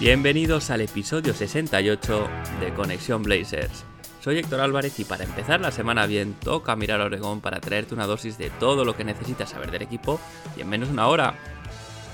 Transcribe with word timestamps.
Bienvenidos 0.00 0.70
al 0.70 0.80
episodio 0.80 1.34
68 1.34 2.28
de 2.58 2.72
Conexión 2.72 3.22
Blazers. 3.22 3.84
Soy 4.22 4.38
Héctor 4.38 4.60
Álvarez 4.60 4.98
y 4.98 5.04
para 5.04 5.24
empezar 5.24 5.60
la 5.60 5.72
semana 5.72 6.06
bien 6.06 6.32
toca 6.32 6.74
mirar 6.74 7.02
a 7.02 7.04
Oregón 7.04 7.42
para 7.42 7.60
traerte 7.60 7.92
una 7.92 8.06
dosis 8.06 8.38
de 8.38 8.48
todo 8.48 8.86
lo 8.86 8.96
que 8.96 9.04
necesitas 9.04 9.50
saber 9.50 9.70
del 9.70 9.82
equipo 9.82 10.18
y 10.56 10.62
en 10.62 10.70
menos 10.70 10.88
una 10.88 11.06
hora. 11.06 11.34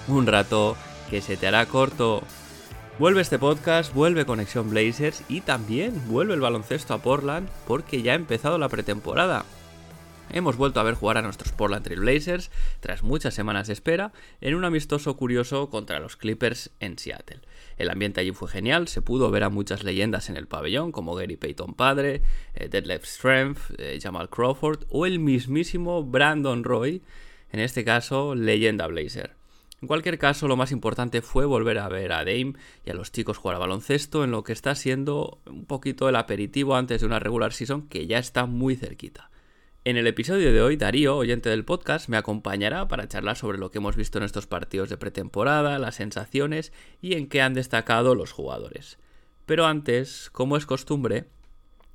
Un 0.09 0.27
rato 0.27 0.77
que 1.11 1.21
se 1.21 1.37
te 1.37 1.47
hará 1.47 1.65
corto. 1.67 2.25
Vuelve 2.99 3.21
este 3.21 3.39
podcast, 3.39 3.95
vuelve 3.95 4.27
Conexión 4.27 4.69
Blazers 4.69 5.23
y 5.29 5.43
también 5.43 6.09
vuelve 6.09 6.35
el 6.35 6.41
baloncesto 6.41 6.93
a 6.93 6.99
Portland 6.99 7.49
porque 7.69 8.03
ya 8.03 8.15
ha 8.15 8.17
empezado 8.17 8.59
la 8.59 8.69
pretemporada. 8.69 9.45
Hemos 10.31 10.57
vuelto 10.57 10.81
a 10.81 10.83
ver 10.83 10.95
jugar 10.95 11.19
a 11.19 11.23
nuestros 11.23 11.53
Portland 11.53 11.85
Trail 11.85 12.01
Blazers 12.01 12.51
tras 12.81 13.05
muchas 13.05 13.33
semanas 13.33 13.69
de 13.69 13.75
espera 13.75 14.13
en 14.41 14.57
un 14.57 14.65
amistoso 14.65 15.17
curioso 15.17 15.71
contra 15.71 16.01
los 16.01 16.17
Clippers 16.17 16.71
en 16.81 16.99
Seattle. 16.99 17.43
El 17.77 17.91
ambiente 17.91 18.21
allí 18.21 18.33
fue 18.33 18.49
genial, 18.49 18.89
se 18.89 19.03
pudo 19.03 19.31
ver 19.31 19.45
a 19.45 19.51
muchas 19.51 19.85
leyendas 19.85 20.31
en 20.31 20.37
el 20.37 20.47
pabellón 20.47 20.93
como 20.93 21.15
Gary 21.15 21.37
Payton 21.37 21.75
padre, 21.75 22.23
eh, 22.55 22.69
Deadlift 22.69 23.05
Strength, 23.05 23.59
eh, 23.79 23.99
Jamal 24.03 24.31
Crawford 24.31 24.85
o 24.89 25.07
el 25.07 25.19
mismísimo 25.19 26.03
Brandon 26.03 26.65
Roy, 26.65 27.03
en 27.53 27.61
este 27.61 27.85
caso 27.85 28.35
leyenda 28.35 28.87
Blazer. 28.87 29.35
En 29.83 29.89
cualquier 29.89 30.19
caso, 30.19 30.49
lo 30.49 30.57
más 30.57 30.73
importante 30.73 31.21
fue 31.21 31.45
volver 31.45 31.79
a 31.79 31.89
ver 31.89 32.13
a 32.13 32.25
Dame 32.25 32.55
y 32.87 32.91
a 32.91 32.95
los 32.95 33.13
chicos 33.13 33.37
jugar 33.37 33.57
a 33.57 33.61
baloncesto 33.61 34.25
en 34.25 34.31
lo 34.31 34.43
que 34.43 34.55
está 34.55 34.75
siendo 34.75 35.39
un 35.45 35.67
poquito 35.67 36.09
el 36.09 36.17
aperitivo 36.17 36.77
antes 36.77 37.03
de 37.03 37.07
una 37.07 37.19
regular 37.19 37.53
season 37.53 37.87
que 37.87 38.07
ya 38.07 38.19
está 38.19 38.47
muy 38.47 38.77
cerquita. 38.77 39.31
En 39.87 39.97
el 39.97 40.09
episodio 40.09 40.53
de 40.53 40.61
hoy, 40.61 40.77
Darío, 40.77 41.17
oyente 41.17 41.49
del 41.49 41.65
podcast, 41.65 42.09
me 42.09 42.17
acompañará 42.17 42.89
para 42.89 43.07
charlar 43.07 43.37
sobre 43.37 43.59
lo 43.59 43.71
que 43.71 43.79
hemos 43.79 43.95
visto 43.95 44.19
en 44.19 44.25
estos 44.25 44.49
partidos 44.49 44.89
de 44.91 44.97
pretemporada, 44.97 45.79
las 45.79 45.95
sensaciones 45.95 46.73
y 47.01 47.13
en 47.13 47.29
qué 47.29 47.41
han 47.41 47.55
destacado 47.55 48.17
los 48.17 48.33
jugadores. 48.33 48.99
Pero 49.47 49.65
antes, 49.65 50.29
como 50.33 50.57
es 50.57 50.67
costumbre, 50.67 51.27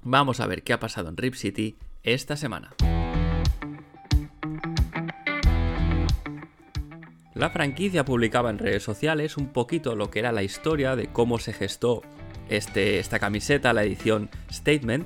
vamos 0.04 0.40
a 0.40 0.48
ver 0.48 0.64
qué 0.64 0.72
ha 0.72 0.80
pasado 0.80 1.10
en 1.10 1.18
Rip 1.18 1.34
City 1.34 1.76
esta 2.02 2.38
semana. 2.38 2.74
La 7.36 7.50
franquicia 7.50 8.06
publicaba 8.06 8.52
en 8.52 8.60
redes 8.60 8.84
sociales 8.84 9.36
un 9.36 9.52
poquito 9.52 9.98
lo 9.98 10.10
que 10.10 10.20
era 10.20 10.32
la 10.32 10.44
historia 10.44 10.96
de 10.96 11.12
cómo 11.12 11.40
se 11.40 11.52
gestó 11.52 12.04
este, 12.48 13.00
esta 13.00 13.20
camiseta, 13.20 13.74
la 13.74 13.84
edición 13.84 14.30
Statement, 14.50 15.06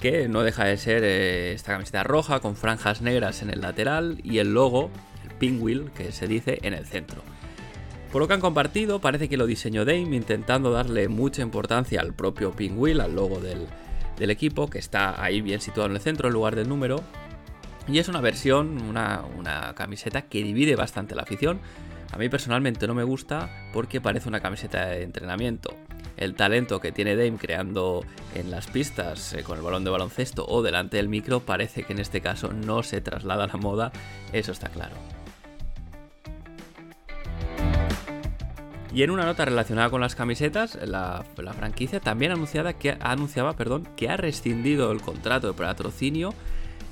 que 0.00 0.28
no 0.28 0.42
deja 0.42 0.64
de 0.64 0.76
ser 0.76 1.02
eh, 1.04 1.52
esta 1.52 1.72
camiseta 1.72 2.04
roja 2.04 2.40
con 2.40 2.56
franjas 2.56 3.00
negras 3.02 3.42
en 3.42 3.50
el 3.50 3.60
lateral 3.60 4.20
y 4.22 4.38
el 4.38 4.52
logo, 4.52 4.90
el 5.24 5.34
pinwheel, 5.36 5.90
que 5.92 6.12
se 6.12 6.26
dice, 6.26 6.58
en 6.62 6.74
el 6.74 6.86
centro. 6.86 7.22
Por 8.12 8.22
lo 8.22 8.28
que 8.28 8.34
han 8.34 8.40
compartido, 8.40 9.00
parece 9.00 9.28
que 9.28 9.36
lo 9.36 9.46
diseñó 9.46 9.84
Dame 9.84 10.16
intentando 10.16 10.70
darle 10.70 11.08
mucha 11.08 11.42
importancia 11.42 12.00
al 12.00 12.14
propio 12.14 12.52
pinwheel, 12.52 13.00
al 13.00 13.14
logo 13.14 13.40
del, 13.40 13.66
del 14.18 14.30
equipo, 14.30 14.68
que 14.68 14.78
está 14.78 15.22
ahí 15.22 15.40
bien 15.40 15.60
situado 15.60 15.88
en 15.88 15.96
el 15.96 16.02
centro 16.02 16.28
en 16.28 16.34
lugar 16.34 16.56
del 16.56 16.68
número. 16.68 17.02
Y 17.88 17.98
es 17.98 18.08
una 18.08 18.20
versión, 18.20 18.82
una, 18.82 19.22
una 19.36 19.74
camiseta 19.74 20.22
que 20.22 20.42
divide 20.42 20.76
bastante 20.76 21.14
la 21.14 21.22
afición. 21.22 21.60
A 22.12 22.18
mí 22.18 22.28
personalmente 22.28 22.86
no 22.86 22.94
me 22.94 23.04
gusta 23.04 23.50
porque 23.72 24.00
parece 24.00 24.28
una 24.28 24.40
camiseta 24.40 24.86
de 24.86 25.02
entrenamiento 25.02 25.74
el 26.16 26.34
talento 26.34 26.80
que 26.80 26.92
tiene 26.92 27.16
Dame 27.16 27.38
creando 27.38 28.04
en 28.34 28.50
las 28.50 28.66
pistas 28.66 29.32
eh, 29.32 29.42
con 29.42 29.58
el 29.58 29.64
balón 29.64 29.84
de 29.84 29.90
baloncesto 29.90 30.46
o 30.46 30.62
delante 30.62 30.96
del 30.96 31.08
micro 31.08 31.40
parece 31.40 31.84
que 31.84 31.92
en 31.92 32.00
este 32.00 32.20
caso 32.20 32.52
no 32.52 32.82
se 32.82 33.00
traslada 33.00 33.44
a 33.44 33.48
la 33.48 33.56
moda, 33.56 33.92
eso 34.32 34.52
está 34.52 34.68
claro. 34.68 34.96
Y 38.96 39.02
en 39.02 39.10
una 39.10 39.26
nota 39.26 39.44
relacionada 39.44 39.90
con 39.90 40.00
las 40.00 40.14
camisetas, 40.14 40.78
la, 40.82 41.22
franquicia 41.54 42.00
también 42.00 42.32
anunciada 42.32 42.72
que, 42.72 42.96
anunciaba 42.98 43.52
perdón, 43.52 43.86
que 43.94 44.08
ha 44.08 44.16
rescindido 44.16 44.90
el 44.90 45.02
contrato 45.02 45.48
de 45.48 45.52
patrocinio 45.52 46.32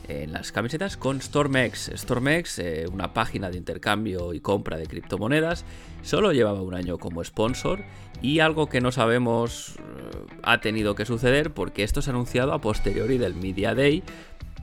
en 0.09 0.33
las 0.33 0.53
camisetas 0.53 0.97
con 0.97 1.21
Stormex. 1.21 1.91
Stormex, 1.95 2.59
eh, 2.59 2.87
una 2.93 3.13
página 3.13 3.51
de 3.51 3.59
intercambio 3.59 4.35
y 4.35 4.41
compra 4.41 4.77
de 4.77 4.87
criptomonedas, 4.87 5.65
solo 6.03 6.33
llevaba 6.33 6.63
un 6.63 6.75
año 6.75 6.99
como 6.99 7.23
sponsor 7.25 7.85
y 8.23 8.41
algo 8.41 8.69
que 8.69 8.81
no 8.81 8.93
sabemos 8.93 9.77
eh, 9.79 9.83
ha 10.43 10.61
tenido 10.61 10.95
que 10.95 11.07
suceder 11.07 11.53
porque 11.53 11.83
esto 11.83 12.03
se 12.03 12.11
ha 12.11 12.13
anunciado 12.13 12.53
a 12.53 12.61
posteriori 12.61 13.19
del 13.19 13.35
Media 13.35 13.75
Day, 13.75 14.03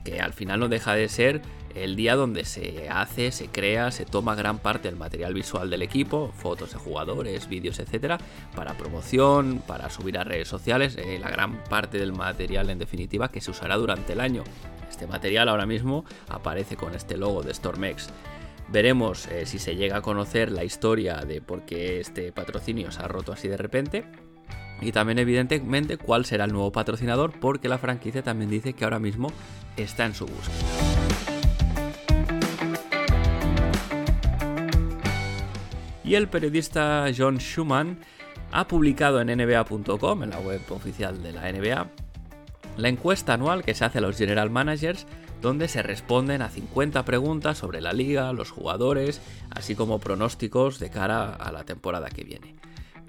que 0.04 0.20
al 0.20 0.32
final 0.32 0.60
no 0.60 0.68
deja 0.68 0.94
de 0.94 1.08
ser 1.08 1.42
el 1.74 1.96
día 1.96 2.16
donde 2.16 2.44
se 2.44 2.88
hace, 2.90 3.32
se 3.32 3.48
crea, 3.48 3.90
se 3.90 4.04
toma 4.04 4.34
gran 4.34 4.58
parte 4.58 4.88
del 4.88 4.96
material 4.96 5.34
visual 5.34 5.70
del 5.70 5.82
equipo, 5.82 6.32
fotos 6.34 6.72
de 6.72 6.78
jugadores, 6.78 7.48
vídeos, 7.48 7.78
etcétera, 7.78 8.18
para 8.54 8.74
promoción, 8.74 9.62
para 9.66 9.90
subir 9.90 10.18
a 10.18 10.24
redes 10.24 10.48
sociales, 10.48 10.96
eh, 10.96 11.18
la 11.18 11.30
gran 11.30 11.64
parte 11.64 11.98
del 11.98 12.12
material 12.12 12.70
en 12.70 12.78
definitiva 12.78 13.30
que 13.30 13.40
se 13.40 13.50
usará 13.50 13.76
durante 13.76 14.12
el 14.12 14.20
año. 14.20 14.44
Este 14.90 15.06
material 15.06 15.48
ahora 15.48 15.66
mismo 15.66 16.04
aparece 16.28 16.76
con 16.76 16.94
este 16.94 17.16
logo 17.16 17.42
de 17.42 17.54
Stormex. 17.54 18.10
Veremos 18.68 19.26
eh, 19.28 19.46
si 19.46 19.58
se 19.58 19.76
llega 19.76 19.98
a 19.98 20.02
conocer 20.02 20.50
la 20.50 20.64
historia 20.64 21.16
de 21.16 21.40
por 21.40 21.64
qué 21.64 22.00
este 22.00 22.32
patrocinio 22.32 22.90
se 22.90 23.02
ha 23.02 23.08
roto 23.08 23.32
así 23.32 23.48
de 23.48 23.56
repente. 23.56 24.04
Y 24.82 24.92
también 24.92 25.18
evidentemente 25.18 25.96
cuál 25.96 26.24
será 26.24 26.44
el 26.44 26.52
nuevo 26.52 26.72
patrocinador 26.72 27.32
porque 27.38 27.68
la 27.68 27.78
franquicia 27.78 28.22
también 28.22 28.50
dice 28.50 28.72
que 28.72 28.84
ahora 28.84 28.98
mismo 28.98 29.32
está 29.76 30.04
en 30.04 30.14
su 30.14 30.26
búsqueda. 30.26 30.58
Y 36.04 36.16
el 36.16 36.28
periodista 36.28 37.06
John 37.16 37.38
Schumann 37.38 37.98
ha 38.50 38.66
publicado 38.68 39.20
en 39.20 39.28
nba.com, 39.28 40.24
en 40.24 40.30
la 40.30 40.40
web 40.40 40.60
oficial 40.70 41.22
de 41.22 41.32
la 41.32 41.50
NBA, 41.50 41.86
la 42.76 42.88
encuesta 42.88 43.34
anual 43.34 43.64
que 43.64 43.74
se 43.74 43.84
hace 43.84 43.98
a 43.98 44.02
los 44.02 44.18
general 44.18 44.50
managers 44.50 45.06
donde 45.40 45.68
se 45.68 45.82
responden 45.82 46.42
a 46.42 46.48
50 46.48 47.04
preguntas 47.04 47.58
sobre 47.58 47.80
la 47.80 47.92
liga, 47.92 48.32
los 48.32 48.50
jugadores, 48.50 49.20
así 49.50 49.74
como 49.74 49.98
pronósticos 49.98 50.78
de 50.78 50.90
cara 50.90 51.34
a 51.34 51.50
la 51.50 51.64
temporada 51.64 52.08
que 52.08 52.24
viene. 52.24 52.54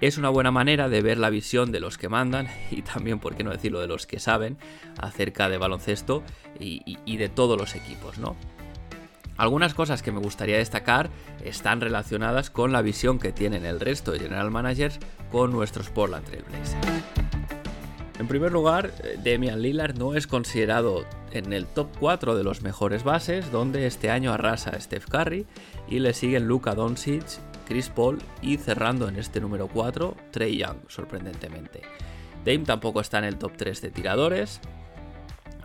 Es 0.00 0.18
una 0.18 0.28
buena 0.28 0.50
manera 0.50 0.88
de 0.88 1.02
ver 1.02 1.18
la 1.18 1.30
visión 1.30 1.72
de 1.72 1.80
los 1.80 1.98
que 1.98 2.08
mandan 2.08 2.48
y 2.70 2.82
también, 2.82 3.20
por 3.20 3.36
qué 3.36 3.44
no 3.44 3.50
decirlo, 3.50 3.80
de 3.80 3.86
los 3.86 4.06
que 4.06 4.18
saben 4.18 4.58
acerca 4.98 5.48
de 5.48 5.58
baloncesto 5.58 6.22
y, 6.58 7.16
de 7.16 7.28
todos 7.28 7.58
los 7.58 7.74
equipos, 7.74 8.18
¿no? 8.18 8.36
Algunas 9.36 9.74
cosas 9.74 10.02
que 10.02 10.12
me 10.12 10.20
gustaría 10.20 10.58
destacar 10.58 11.10
están 11.44 11.80
relacionadas 11.80 12.50
con 12.50 12.70
la 12.70 12.82
visión 12.82 13.18
que 13.18 13.32
tienen 13.32 13.64
el 13.64 13.80
resto 13.80 14.12
de 14.12 14.20
general 14.20 14.50
managers 14.50 14.98
con 15.32 15.50
nuestros 15.50 15.90
Portland 15.90 16.24
Trail 16.24 16.44
Blazers. 16.44 17.14
En 18.18 18.28
primer 18.28 18.52
lugar, 18.52 18.92
eh, 19.02 19.18
Damian 19.24 19.60
Lillard 19.60 19.98
no 19.98 20.14
es 20.14 20.28
considerado 20.28 21.04
en 21.32 21.52
el 21.52 21.66
top 21.66 21.88
4 21.98 22.36
de 22.36 22.44
los 22.44 22.62
mejores 22.62 23.02
bases, 23.02 23.50
donde 23.50 23.86
este 23.86 24.08
año 24.08 24.32
arrasa 24.32 24.70
a 24.70 24.80
Steph 24.80 25.06
Curry 25.06 25.46
y 25.88 25.98
le 25.98 26.14
siguen 26.14 26.46
Luka 26.46 26.76
Doncic, 26.76 27.24
Chris 27.66 27.88
Paul 27.88 28.18
y 28.42 28.56
cerrando 28.56 29.08
en 29.08 29.16
este 29.16 29.40
número 29.40 29.68
4, 29.68 30.16
Trey 30.30 30.58
Young, 30.58 30.78
sorprendentemente. 30.88 31.82
Dame 32.44 32.64
tampoco 32.64 33.00
está 33.00 33.18
en 33.18 33.24
el 33.24 33.36
top 33.36 33.52
3 33.56 33.80
de 33.80 33.90
tiradores, 33.90 34.60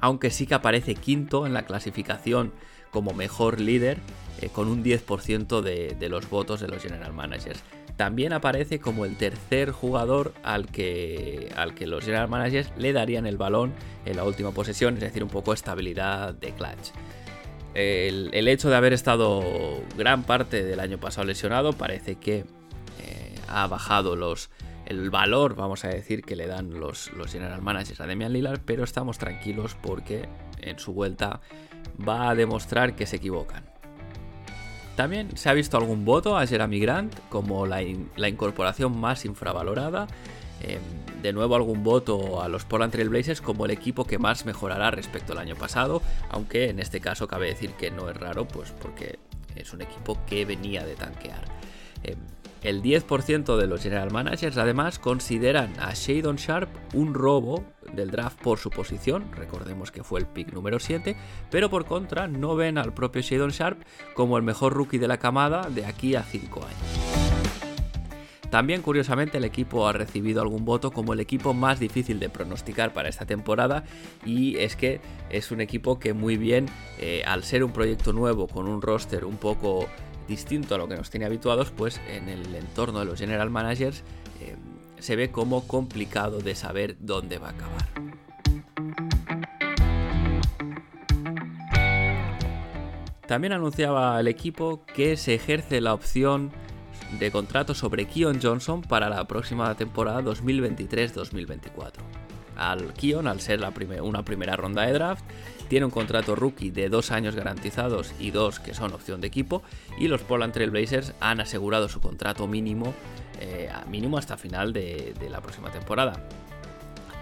aunque 0.01 0.30
sí 0.30 0.48
que 0.48 0.54
aparece 0.54 0.96
quinto 0.96 1.46
en 1.46 1.54
la 1.54 1.63
clasificación 1.63 2.54
como 2.92 3.13
mejor 3.13 3.60
líder 3.60 3.98
eh, 4.42 4.50
con 4.50 4.68
un 4.68 4.84
10% 4.84 5.62
de, 5.62 5.96
de 6.00 6.10
los 6.10 6.30
votos 6.30 6.60
de 6.60 6.68
los 6.68 6.81
general 6.81 7.13
managers 7.13 7.62
también 8.00 8.31
aparece 8.31 8.80
como 8.80 9.04
el 9.04 9.18
tercer 9.18 9.72
jugador 9.72 10.34
al 10.42 10.68
que, 10.68 11.51
al 11.57 11.75
que 11.75 11.86
los 11.86 12.06
general 12.06 12.30
managers 12.30 12.72
le 12.78 12.94
darían 12.94 13.25
el 13.25 13.36
balón 13.36 13.74
en 14.06 14.16
la 14.16 14.24
última 14.24 14.51
posesión, 14.51 14.94
es 14.94 15.01
decir, 15.01 15.22
un 15.22 15.30
poco 15.30 15.51
estabilidad 15.51 16.34
de 16.34 16.54
clutch. 16.54 16.94
El, 17.80 18.48
hecho 18.48 18.70
de 18.70 18.76
haber 18.76 18.94
estado 18.94 19.81
gran 19.98 20.24
parte 20.24 20.64
del 20.64 20.80
año 20.80 20.98
pasado 21.00 21.26
lesionado 21.26 21.74
parece 21.74 22.16
que 22.16 22.40
eh, 23.00 23.36
ha 23.48 23.68
bajado 23.68 24.16
los, 24.16 24.50
el 24.86 25.10
valor, 25.10 25.56
vamos 25.56 25.86
a 25.86 25.88
decir, 25.88 26.24
que 26.24 26.36
le 26.36 26.48
dan 26.48 26.80
los, 26.80 27.14
los 27.14 27.31
general 27.31 27.62
managers 27.62 28.02
a 28.02 28.08
Demian 28.08 28.34
Lillard, 28.34 28.60
pero 28.66 28.84
estamos 28.84 29.18
tranquilos 29.18 29.78
porque 29.81 30.28
en 30.62 30.78
su 30.78 30.94
vuelta 30.94 31.42
va 32.08 32.30
a 32.30 32.36
demostrar 32.36 32.96
que 32.96 33.06
se 33.06 33.16
equivocan. 33.16 33.64
También 35.00 35.38
se 35.38 35.48
ha 35.48 35.54
visto 35.54 35.78
algún 35.78 36.04
voto 36.04 36.38
a 36.38 36.46
Jeremy 36.46 36.78
Grant 36.82 37.18
como 37.30 37.66
la, 37.66 37.82
incorporación 37.82 39.00
más 39.00 39.24
infravalorada 39.24 40.08
em, 40.62 40.82
de 41.22 41.34
nuevo 41.34 41.56
algún 41.56 41.84
voto 41.84 42.42
a 42.42 42.48
los 42.48 42.66
Portland 42.66 42.92
Trail 42.92 43.10
Blazers 43.10 43.42
como 43.42 43.66
el 43.66 43.72
equipo 43.72 44.06
que 44.06 44.18
más 44.18 44.46
mejorará 44.46 44.92
respecto 44.92 45.34
al 45.34 45.40
año 45.40 45.56
pasado, 45.56 46.02
aunque 46.30 46.70
en 46.70 46.80
este 46.80 47.02
caso 47.02 47.28
cabe 47.28 47.48
decir 47.48 47.72
que 47.72 47.92
no 47.92 48.10
es 48.10 48.18
raro, 48.18 48.48
pues 48.48 48.72
porque 48.72 49.20
es 49.56 49.74
un 49.74 49.82
equipo 49.82 50.18
que 50.28 50.46
venía 50.46 50.86
de 50.86 50.96
tanquear. 50.96 51.44
Em, 52.04 52.18
el 52.62 52.82
10% 52.82 53.58
de 53.58 53.68
los 53.68 53.82
general 53.82 54.12
managers 54.12 54.58
además 54.58 55.00
consideran 55.00 55.74
a 55.80 55.94
Shadon 55.94 56.36
Sharp 56.36 56.70
un 56.94 57.14
robo 57.14 57.64
del 57.94 58.12
draft 58.12 58.42
por 58.42 58.60
su 58.60 58.70
posición, 58.70 59.32
recordemos 59.32 59.92
que 59.92 60.04
fue 60.04 60.20
el 60.20 60.28
pick 60.28 60.52
número 60.52 60.80
7, 60.80 61.16
pero 61.50 61.70
por 61.70 61.86
contra 61.86 62.28
no 62.28 62.56
ven 62.56 62.78
al 62.78 62.94
propio 62.94 63.22
Shadon 63.22 63.52
Sharp 63.52 63.82
como 64.14 64.38
el 64.38 64.44
mejor 64.44 64.74
rookie 64.74 64.98
de 64.98 65.08
la 65.08 65.18
camada 65.18 65.70
de 65.70 65.86
aquí 65.86 66.16
a 66.16 66.24
5 66.24 66.60
años. 66.60 67.69
También 68.50 68.81
curiosamente 68.81 69.38
el 69.38 69.44
equipo 69.44 69.88
ha 69.88 69.94
recibido 69.94 70.42
algún 70.42 70.66
voto 70.66 70.92
como 70.92 71.13
el 71.13 71.19
equipo 71.19 71.54
más 71.54 71.80
difícil 71.80 72.19
de 72.19 72.30
pronosticar 72.30 72.94
para 72.94 73.07
esta 73.07 73.25
temporada 73.25 73.84
y 74.25 74.57
es 74.57 74.75
que 74.75 75.01
es 75.30 75.51
un 75.51 75.62
equipo 75.62 76.00
que 76.00 76.13
muy 76.13 76.36
bien, 76.36 76.68
eh, 77.00 77.22
al 77.25 77.44
ser 77.44 77.63
un 77.63 77.72
proyecto 77.72 78.12
nuevo 78.12 78.48
con 78.48 78.68
un 78.68 78.81
roster 78.81 79.24
un 79.24 79.38
poco 79.38 79.88
distinto 80.28 80.75
a 80.75 80.78
lo 80.80 80.88
que 80.88 80.96
nos 80.96 81.10
tiene 81.10 81.28
habituados, 81.28 81.72
pues 81.72 82.01
en 82.10 82.28
el 82.28 82.56
entorno 82.56 83.00
de 83.00 83.06
los 83.06 83.19
general 83.19 83.51
managers 83.51 84.04
eh, 84.42 84.56
se 84.98 85.16
ve 85.16 85.30
como 85.31 85.68
complicado 85.68 86.40
de 86.40 86.56
saber 86.56 86.98
dónde 87.00 87.38
va 87.38 87.48
a 87.48 87.51
acabar. 87.51 87.88
También 93.28 93.54
anunciaba 93.54 94.19
el 94.19 94.28
equipo 94.28 94.84
que 94.88 95.16
se 95.16 95.36
ejerce 95.36 95.81
la 95.81 95.94
opción 95.94 96.51
de 97.19 97.31
contrato 97.31 97.74
sobre 97.74 98.06
Keon 98.06 98.40
Johnson 98.42 98.81
para 98.81 99.10
la 99.10 99.25
próxima 99.25 99.74
temporada 99.75 100.22
2023-2024. 100.22 101.94
Al 102.56 102.94
Keon, 102.94 103.28
al 103.28 103.40
ser 103.40 103.62
una 104.01 104.24
primera 104.24 104.56
ronda 104.56 104.84
de 104.84 104.94
draft, 104.94 105.24
tiene 105.69 105.86
un 105.86 105.92
contrato 105.92 106.36
rookie 106.36 106.72
de 106.72 106.90
dos 106.90 107.12
años 107.12 107.36
garantizados 107.36 108.13
y 108.19 108.31
dos 108.31 108.60
que 108.60 108.74
son 108.74 108.92
opción 108.94 109.22
de 109.22 109.28
equipo. 109.28 109.63
Y 109.98 110.07
los 110.07 110.22
Portland 110.22 110.51
Trail 110.51 110.72
Blazers 110.72 111.13
han 111.22 111.40
asegurado 111.40 111.88
su 111.88 112.01
contrato 112.01 112.48
mínimo, 112.48 112.94
eh, 113.40 113.69
mínimo 113.88 114.18
hasta 114.18 114.36
final 114.36 114.74
de, 114.74 115.13
la 115.30 115.42
próxima 115.42 115.72
temporada. 115.72 116.28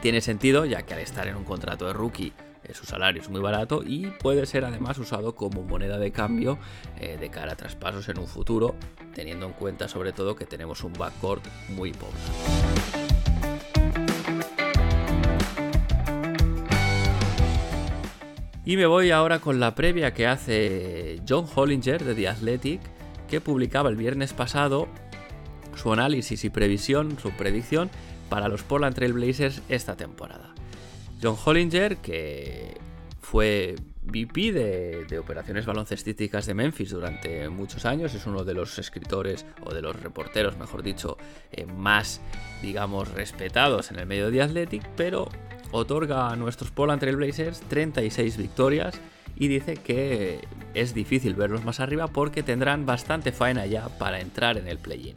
Tiene 0.01 0.21
sentido, 0.21 0.65
ya 0.65 0.83
que 0.83 0.93
al 0.93 1.01
estar 1.01 1.27
en 1.27 1.35
un 1.35 1.43
contrato 1.43 1.85
de 1.85 1.93
rookie 1.93 2.33
su 2.73 2.85
salario 2.85 3.21
es 3.21 3.29
muy 3.29 3.41
barato 3.41 3.83
y 3.85 4.07
puede 4.07 4.45
ser 4.45 4.65
además 4.65 4.97
usado 4.97 5.35
como 5.35 5.63
moneda 5.63 5.97
de 5.97 6.11
cambio 6.11 6.57
eh, 6.99 7.17
de 7.19 7.29
cara 7.29 7.53
a 7.53 7.55
traspasos 7.55 8.07
en 8.09 8.19
un 8.19 8.27
futuro, 8.27 8.75
teniendo 9.13 9.45
en 9.45 9.53
cuenta 9.53 9.87
sobre 9.87 10.13
todo 10.13 10.35
que 10.35 10.45
tenemos 10.45 10.83
un 10.83 10.93
backcourt 10.93 11.45
muy 11.69 11.91
pobre. 11.93 12.17
Y 18.67 18.75
me 18.75 18.85
voy 18.85 19.11
ahora 19.11 19.39
con 19.39 19.61
la 19.61 19.75
previa 19.75 20.13
que 20.13 20.27
hace 20.27 21.21
John 21.27 21.45
Hollinger 21.55 22.03
de 22.03 22.15
The 22.15 22.27
Athletic, 22.27 22.81
que 23.29 23.39
publicaba 23.39 23.89
el 23.89 23.95
viernes 23.95 24.33
pasado 24.33 24.89
su 25.73 25.93
análisis 25.93 26.43
y 26.43 26.49
previsión, 26.49 27.17
su 27.17 27.31
predicción 27.31 27.89
para 28.29 28.49
los 28.49 28.63
Portland 28.63 28.93
Trail 28.93 29.13
Blazers 29.13 29.61
esta 29.69 29.95
temporada. 29.95 30.46
John 31.21 31.35
Hollinger, 31.43 31.97
que 31.97 32.77
fue 33.19 33.75
VP 34.03 34.51
de, 34.51 35.19
operaciones 35.19 35.65
baloncestísticas 35.65 36.45
de 36.45 36.53
Memphis 36.53 36.91
durante 36.91 37.49
muchos 37.49 37.85
años, 37.85 38.13
es 38.13 38.25
uno 38.25 38.43
de 38.43 38.53
los 38.53 38.77
escritores 38.79 39.45
o 39.63 39.73
de 39.73 39.81
los 39.81 39.99
reporteros, 39.99 40.57
mejor 40.57 40.83
dicho, 40.83 41.17
eh, 41.51 41.65
más, 41.65 42.21
digamos, 42.61 43.11
respetados 43.11 43.91
en 43.91 43.99
el 43.99 44.05
medio 44.05 44.31
de 44.31 44.41
Athletic, 44.41 44.87
pero 44.95 45.27
otorga 45.71 46.29
a 46.29 46.35
nuestros 46.35 46.71
Portland 46.71 47.01
Trail 47.01 47.17
Blazers 47.17 47.59
36 47.61 48.37
victorias 48.37 48.99
y 49.35 49.47
dice 49.47 49.75
que 49.75 50.39
es 50.73 50.93
difícil 50.93 51.35
verlos 51.35 51.65
más 51.65 51.79
arriba 51.79 52.07
porque 52.07 52.43
tendrán 52.43 52.85
bastante 52.85 53.31
faena 53.31 53.65
ya 53.65 53.89
para 53.97 54.19
entrar 54.19 54.57
en 54.57 54.67
el 54.67 54.77
play-in. 54.77 55.15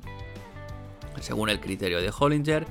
Según 1.20 1.50
el 1.50 1.60
criterio 1.60 2.00
de 2.00 2.12
Hollinger, 2.16 2.66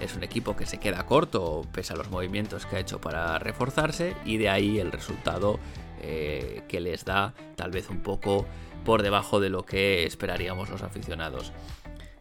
es 0.00 0.16
un 0.16 0.22
equipo 0.22 0.56
que 0.56 0.66
se 0.66 0.78
queda 0.78 1.04
corto 1.06 1.62
pese 1.72 1.92
a 1.92 1.96
los 1.96 2.10
movimientos 2.10 2.66
que 2.66 2.76
ha 2.76 2.80
hecho 2.80 3.00
para 3.00 3.38
reforzarse 3.38 4.14
y 4.24 4.36
de 4.36 4.48
ahí 4.48 4.78
el 4.78 4.92
resultado 4.92 5.58
eh, 6.00 6.62
que 6.68 6.80
les 6.80 7.04
da 7.04 7.34
tal 7.56 7.70
vez 7.70 7.88
un 7.90 8.00
poco 8.00 8.46
por 8.84 9.02
debajo 9.02 9.40
de 9.40 9.50
lo 9.50 9.64
que 9.64 10.04
esperaríamos 10.04 10.70
los 10.70 10.82
aficionados. 10.82 11.52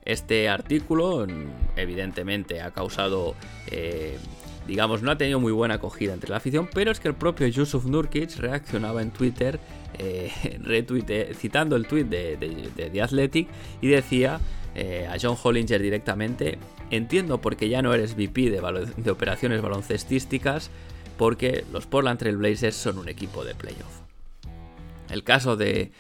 Este 0.04 0.50
artículo 0.50 1.28
evidentemente 1.76 2.62
ha 2.62 2.72
causado 2.72 3.36
eh, 3.68 4.18
digamos, 4.68 5.02
no 5.02 5.12
ha 5.12 5.18
tenido 5.18 5.40
muy 5.40 5.52
buena 5.52 5.76
acogida 5.76 6.14
entre 6.14 6.30
la 6.30 6.38
afición, 6.38 6.70
pero 6.74 6.92
es 6.92 7.00
que 7.00 7.08
el 7.08 7.16
propio 7.16 7.48
Yusuf 7.48 7.86
Nurkic 7.86 8.38
reaccionaba 8.38 9.02
en 9.02 9.12
Twitter, 9.12 9.60
eh, 9.98 10.32
citando 11.38 11.76
el 11.76 11.88
tweet 11.88 12.06
de, 12.06 12.90
The 12.92 13.02
Athletic, 13.02 13.48
y 13.82 13.88
decía 13.88 14.40
eh, 14.76 15.08
a 15.12 15.18
John 15.22 15.38
Hollinger 15.42 15.82
directamente, 15.82 16.58
entiendo 16.90 17.42
por 17.42 17.56
qué 17.56 17.70
ya 17.70 17.82
no 17.82 17.94
eres 17.94 18.16
VP 18.16 18.50
de, 18.50 19.12
operaciones 19.12 19.62
baloncestísticas, 19.62 20.70
porque 21.18 21.66
los 21.72 21.88
Portland 21.88 22.20
Trail 22.20 22.38
Blazers 22.38 22.76
son 22.76 22.98
un 22.98 23.10
equipo 23.10 23.44
de 23.44 23.56
playoff. 23.56 24.02
El 25.10 25.24
caso 25.24 25.58
de 25.58 25.92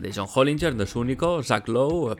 de 0.00 0.12
John 0.12 0.26
Hollinger 0.32 0.74
no 0.74 0.84
es 0.84 0.96
único. 0.96 1.42
Zach 1.42 1.68
Lowe, 1.68 2.16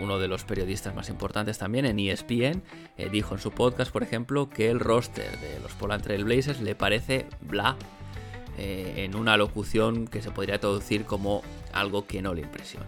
uno 0.00 0.18
de 0.18 0.28
los 0.28 0.44
periodistas 0.44 0.94
más 0.94 1.08
importantes 1.08 1.58
también 1.58 1.86
en 1.86 1.98
ESPN, 1.98 2.62
eh, 2.96 3.08
dijo 3.10 3.34
en 3.34 3.40
su 3.40 3.50
podcast, 3.50 3.90
por 3.92 4.02
ejemplo, 4.02 4.48
que 4.48 4.70
el 4.70 4.80
roster 4.80 5.38
de 5.40 5.60
los 5.60 5.72
Portland 5.72 6.02
Trail 6.02 6.24
Blazers 6.24 6.60
le 6.60 6.74
parece 6.74 7.26
bla 7.40 7.76
eh, 8.58 9.04
en 9.04 9.16
una 9.16 9.36
locución 9.36 10.06
que 10.06 10.22
se 10.22 10.30
podría 10.30 10.58
traducir 10.60 11.04
como 11.04 11.42
algo 11.72 12.06
que 12.06 12.22
no 12.22 12.34
le 12.34 12.42
impresiona. 12.42 12.86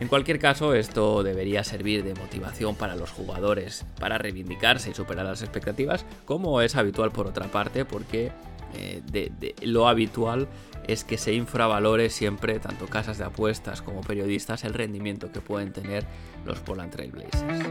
En 0.00 0.08
cualquier 0.08 0.38
caso, 0.38 0.72
esto 0.72 1.22
debería 1.22 1.62
servir 1.62 2.02
de 2.02 2.14
motivación 2.14 2.74
para 2.74 2.96
los 2.96 3.10
jugadores 3.10 3.84
para 4.00 4.16
reivindicarse 4.16 4.90
y 4.90 4.94
superar 4.94 5.26
las 5.26 5.42
expectativas, 5.42 6.06
como 6.24 6.62
es 6.62 6.74
habitual 6.74 7.10
por 7.10 7.26
otra 7.26 7.48
parte, 7.48 7.84
porque 7.84 8.32
eh, 8.74 9.02
de, 9.12 9.54
lo 9.60 9.88
habitual 9.88 10.48
es 10.88 11.04
que 11.04 11.18
se 11.18 11.34
infravalore 11.34 12.08
siempre, 12.08 12.58
tanto 12.60 12.86
casas 12.86 13.18
de 13.18 13.24
apuestas 13.24 13.82
como 13.82 14.00
periodistas, 14.00 14.64
el 14.64 14.72
rendimiento 14.72 15.30
que 15.30 15.42
pueden 15.42 15.70
tener 15.70 16.06
los 16.46 16.60
Portland 16.60 16.92
Trail 16.92 17.12
Blazers. 17.12 17.68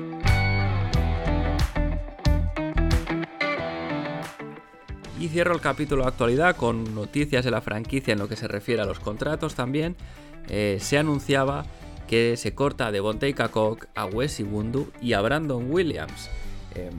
Y 5.20 5.28
cierro 5.30 5.56
el 5.56 5.62
capítulo 5.62 6.04
de 6.04 6.10
actualidad 6.10 6.56
con 6.56 6.94
noticias 6.94 7.44
de 7.44 7.50
la 7.50 7.62
franquicia 7.62 8.14
en 8.14 8.20
lo 8.20 8.30
que 8.30 8.36
se 8.36 8.48
refiere 8.48 8.84
a 8.84 8.86
los 8.86 9.00
contratos 9.00 9.56
también. 9.56 9.96
Eh, 10.48 10.78
se 10.80 10.98
anunciaba 10.98 11.66
que 12.10 12.38
se 12.38 12.56
corta 12.56 12.88
a 12.88 12.92
Devontae 12.92 13.36
Kakok, 13.36 13.86
a 13.94 14.06
Wes 14.08 14.40
Ibundu 14.40 14.92
y 15.00 15.14
a 15.14 15.22
Brandon 15.22 15.72
Williams. 15.72 16.32
Em, 16.74 16.92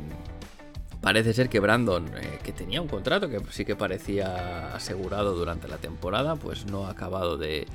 Parece 1.01 1.33
ser 1.33 1.49
que 1.49 1.61
Brandon, 1.61 2.09
eh, 2.15 2.39
que 2.43 2.53
tenía 2.53 2.83
un 2.83 2.89
contrato 2.89 3.31
que 3.31 3.41
sí 3.51 3.65
que 3.65 3.75
parecía 3.75 4.75
asegurado 4.75 5.35
durante 5.35 5.67
la 5.67 5.79
temporada, 5.79 6.37
pues 6.37 6.67
no 6.67 6.87
ha 6.87 6.91
acabado 6.91 7.39
de, 7.39 7.67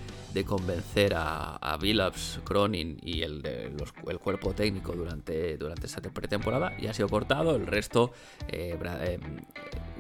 convencer 0.46 1.16
a, 1.16 1.56
a 1.56 1.80
Cronin 2.44 3.00
y 3.02 3.24
el, 3.24 3.42
cuerpo 4.22 4.54
técnico 4.54 4.94
durante, 4.94 5.58
durante 5.58 5.88
esa 5.88 6.02
pretemporada 6.02 6.74
y 6.78 6.86
ha 6.86 6.94
sido 6.94 7.10
cortado. 7.10 7.56
El 7.56 7.66
resto, 7.66 8.12
eh, 8.48 8.78
eh 9.02 9.20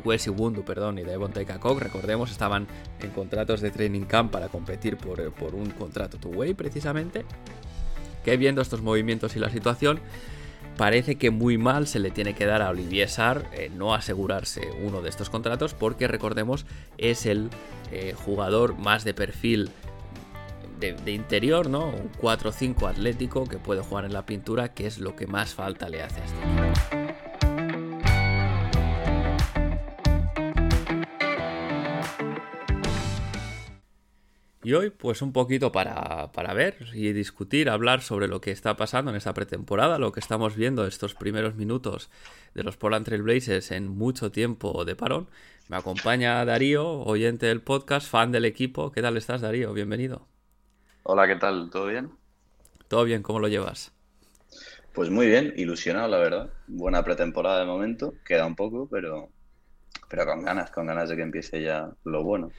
Wes 0.03 0.27
y 0.27 0.29
Wundu, 0.29 0.63
perdón, 0.63 1.00
y 1.00 1.01
Devon 1.01 1.32
Kakok, 1.32 1.79
recordemos, 1.79 2.29
estaban 2.29 2.67
en 3.00 3.10
contratos 3.10 3.60
de 3.60 3.72
training 3.72 4.05
camp 4.05 4.32
para 4.32 4.50
competir 4.50 4.98
por, 4.98 5.32
por 5.34 5.55
un 5.55 5.72
contrato 5.72 6.20
two-way 6.20 6.53
precisamente. 6.53 7.25
Que 8.24 8.38
viendo 8.38 8.62
estos 8.62 8.82
movimientos 8.82 9.36
y 9.36 9.39
la 9.39 9.50
situación, 9.50 10.00
parece 10.77 11.15
que 11.15 11.32
muy 11.32 11.58
mal 11.58 11.88
se 11.88 12.00
le 12.00 12.12
tiene 12.12 12.34
que 12.34 12.46
dar 12.46 12.62
a 12.62 12.70
Olivier 12.70 13.10
Sarr 13.10 13.46
eh, 13.53 13.72
no 13.75 13.94
asegurarse 13.94 14.62
uno 14.84 15.01
de 15.01 15.10
estos 15.10 15.29
contratos 15.29 15.74
porque 15.74 16.08
recordemos 16.08 16.65
es 16.98 17.25
el 17.25 17.50
eh, 17.91 18.13
jugador 18.15 18.77
más 18.77 19.03
de 19.03 19.13
perfil 19.13 19.72
de, 20.79 21.12
interior, 21.12 21.70
¿no? 21.70 21.88
Un 21.88 22.12
4-5 22.22 22.89
atlético 22.89 23.46
que 23.46 23.58
puede 23.58 23.82
jugar 23.82 24.05
en 24.05 24.13
la 24.13 24.25
pintura, 24.25 24.74
que 24.74 24.86
es 24.86 25.00
lo 25.00 25.15
que 25.15 25.25
más 25.25 25.53
falta 25.53 25.89
le 25.89 26.03
hace 26.03 26.22
a 26.22 26.25
este 26.25 26.38
equipo. 26.38 27.04
Y 34.65 34.74
hoy, 34.74 34.89
pues 34.89 35.22
un 35.22 35.31
poquito 35.31 35.72
para, 35.72 36.31
ver 36.55 36.88
y 36.95 37.13
discutir, 37.13 37.69
hablar 37.69 38.01
sobre 38.01 38.27
lo 38.27 38.41
que 38.41 38.50
está 38.50 38.75
pasando 38.75 39.12
en 39.12 39.17
esta 39.17 39.31
pretemporada, 39.31 40.00
lo 40.00 40.12
que 40.12 40.19
estamos 40.19 40.55
viendo 40.55 40.88
estos 40.88 41.13
primeros 41.13 41.53
minutos 41.53 42.10
de 42.55 42.63
los 42.63 42.75
Portland 42.75 43.05
Trail 43.05 43.22
Blazers 43.22 43.69
en 43.69 43.88
mucho 43.88 44.31
tiempo 44.31 44.84
de 44.84 44.95
parón. 44.95 45.27
Me 45.69 45.77
acompaña 45.77 46.43
Darío, 46.45 47.01
oyente 47.01 47.45
del 47.45 47.62
podcast, 47.62 48.10
fan 48.10 48.31
del 48.31 48.43
equipo. 48.43 48.91
¿Qué 48.91 49.03
tal 49.03 49.17
estás, 49.17 49.41
Darío? 49.41 49.72
Bienvenido. 49.72 50.25
Hola, 51.03 51.27
¿qué 51.27 51.36
tal? 51.36 51.69
¿Todo 51.69 51.86
bien? 51.86 52.10
Todo 52.88 53.03
bien, 53.03 53.22
¿cómo 53.22 53.39
lo 53.39 53.48
llevas? 53.48 53.93
Pues 54.95 55.12
muy 55.12 55.27
bien, 55.27 55.53
ilusionado, 55.57 56.07
la 56.07 56.17
verdad. 56.17 56.50
Buena 56.65 57.03
pretemporada 57.03 57.60
de 57.60 57.67
momento, 57.67 58.15
queda 58.25 58.48
un 58.48 58.55
poco, 58.55 58.89
pero, 58.89 59.29
pero 60.10 60.25
con 60.25 60.43
ganas, 60.43 60.72
con 60.72 60.88
ganas 60.88 61.07
de 61.07 61.17
que 61.17 61.22
empiece 61.22 61.62
ya 61.62 61.91
lo 62.03 62.24
bueno. 62.24 62.50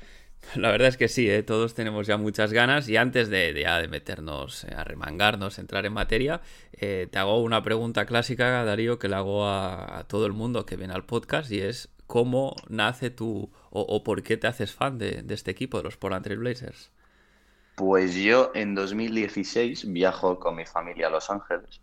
La 0.55 0.71
verdad 0.71 0.89
es 0.89 0.97
que 0.97 1.09
sí, 1.09 1.29
¿eh? 1.29 1.43
todos 1.43 1.75
tenemos 1.75 2.07
ya 2.07 2.17
muchas 2.17 2.53
ganas 2.53 2.89
y 2.89 2.97
antes 2.97 3.29
de, 3.29 3.53
ya 3.61 3.81
de 3.81 3.89
meternos 3.89 4.65
a 4.65 4.85
remangarnos, 4.85 5.59
entrar 5.59 5.85
en 5.87 5.93
materia, 5.93 6.41
eh, 6.73 7.09
te 7.11 7.19
hago 7.19 7.43
una 7.43 7.63
pregunta 7.63 8.07
clásica, 8.07 8.65
Darío, 8.65 8.99
que 8.99 9.09
le 9.09 9.17
hago 9.17 9.47
a, 9.47 10.05
todo 10.09 10.27
el 10.27 10.33
mundo 10.33 10.65
que 10.65 10.77
viene 10.77 10.95
al 10.95 11.05
podcast 11.05 11.51
y 11.51 11.61
es 11.61 11.89
¿cómo 12.07 12.55
nace 12.69 13.11
tú 13.11 13.51
o, 13.71 14.03
por 14.05 14.23
qué 14.23 14.37
te 14.37 14.47
haces 14.47 14.73
fan 14.73 14.97
de, 14.97 15.23
de, 15.23 15.35
este 15.35 15.51
equipo, 15.51 15.79
de 15.79 15.85
los 15.85 15.97
Portland 15.97 16.25
Trail 16.25 16.39
Blazers? 16.39 16.91
Pues 17.75 18.15
yo 18.15 18.53
en 18.55 18.75
2016 18.75 19.93
viajo 19.93 20.39
con 20.39 20.57
mi 20.57 20.65
familia 20.65 21.09
a 21.09 21.11
Los 21.11 21.29
Ángeles 21.29 21.81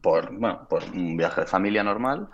por, 0.00 0.32
bueno, 0.32 0.66
por 0.68 0.82
un 0.84 1.16
viaje 1.16 1.42
de 1.42 1.46
familia 1.46 1.82
normal 1.82 2.28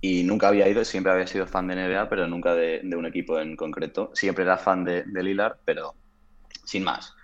y 0.00 0.22
nunca 0.22 0.48
había 0.48 0.68
ido, 0.68 0.84
siempre 0.84 1.12
había 1.12 1.26
sido 1.26 1.46
fan 1.46 1.66
de 1.66 1.74
NBA, 1.74 2.08
pero 2.08 2.26
nunca 2.28 2.54
de, 2.54 2.82
un 2.96 3.06
equipo 3.06 3.38
en 3.40 3.56
concreto. 3.56 4.10
Siempre 4.14 4.44
era 4.44 4.56
fan 4.56 4.84
de, 4.84 5.02
de 5.04 5.22
Lillard, 5.22 5.58
pero 5.64 5.94
sin 6.64 6.84
más. 6.84 7.14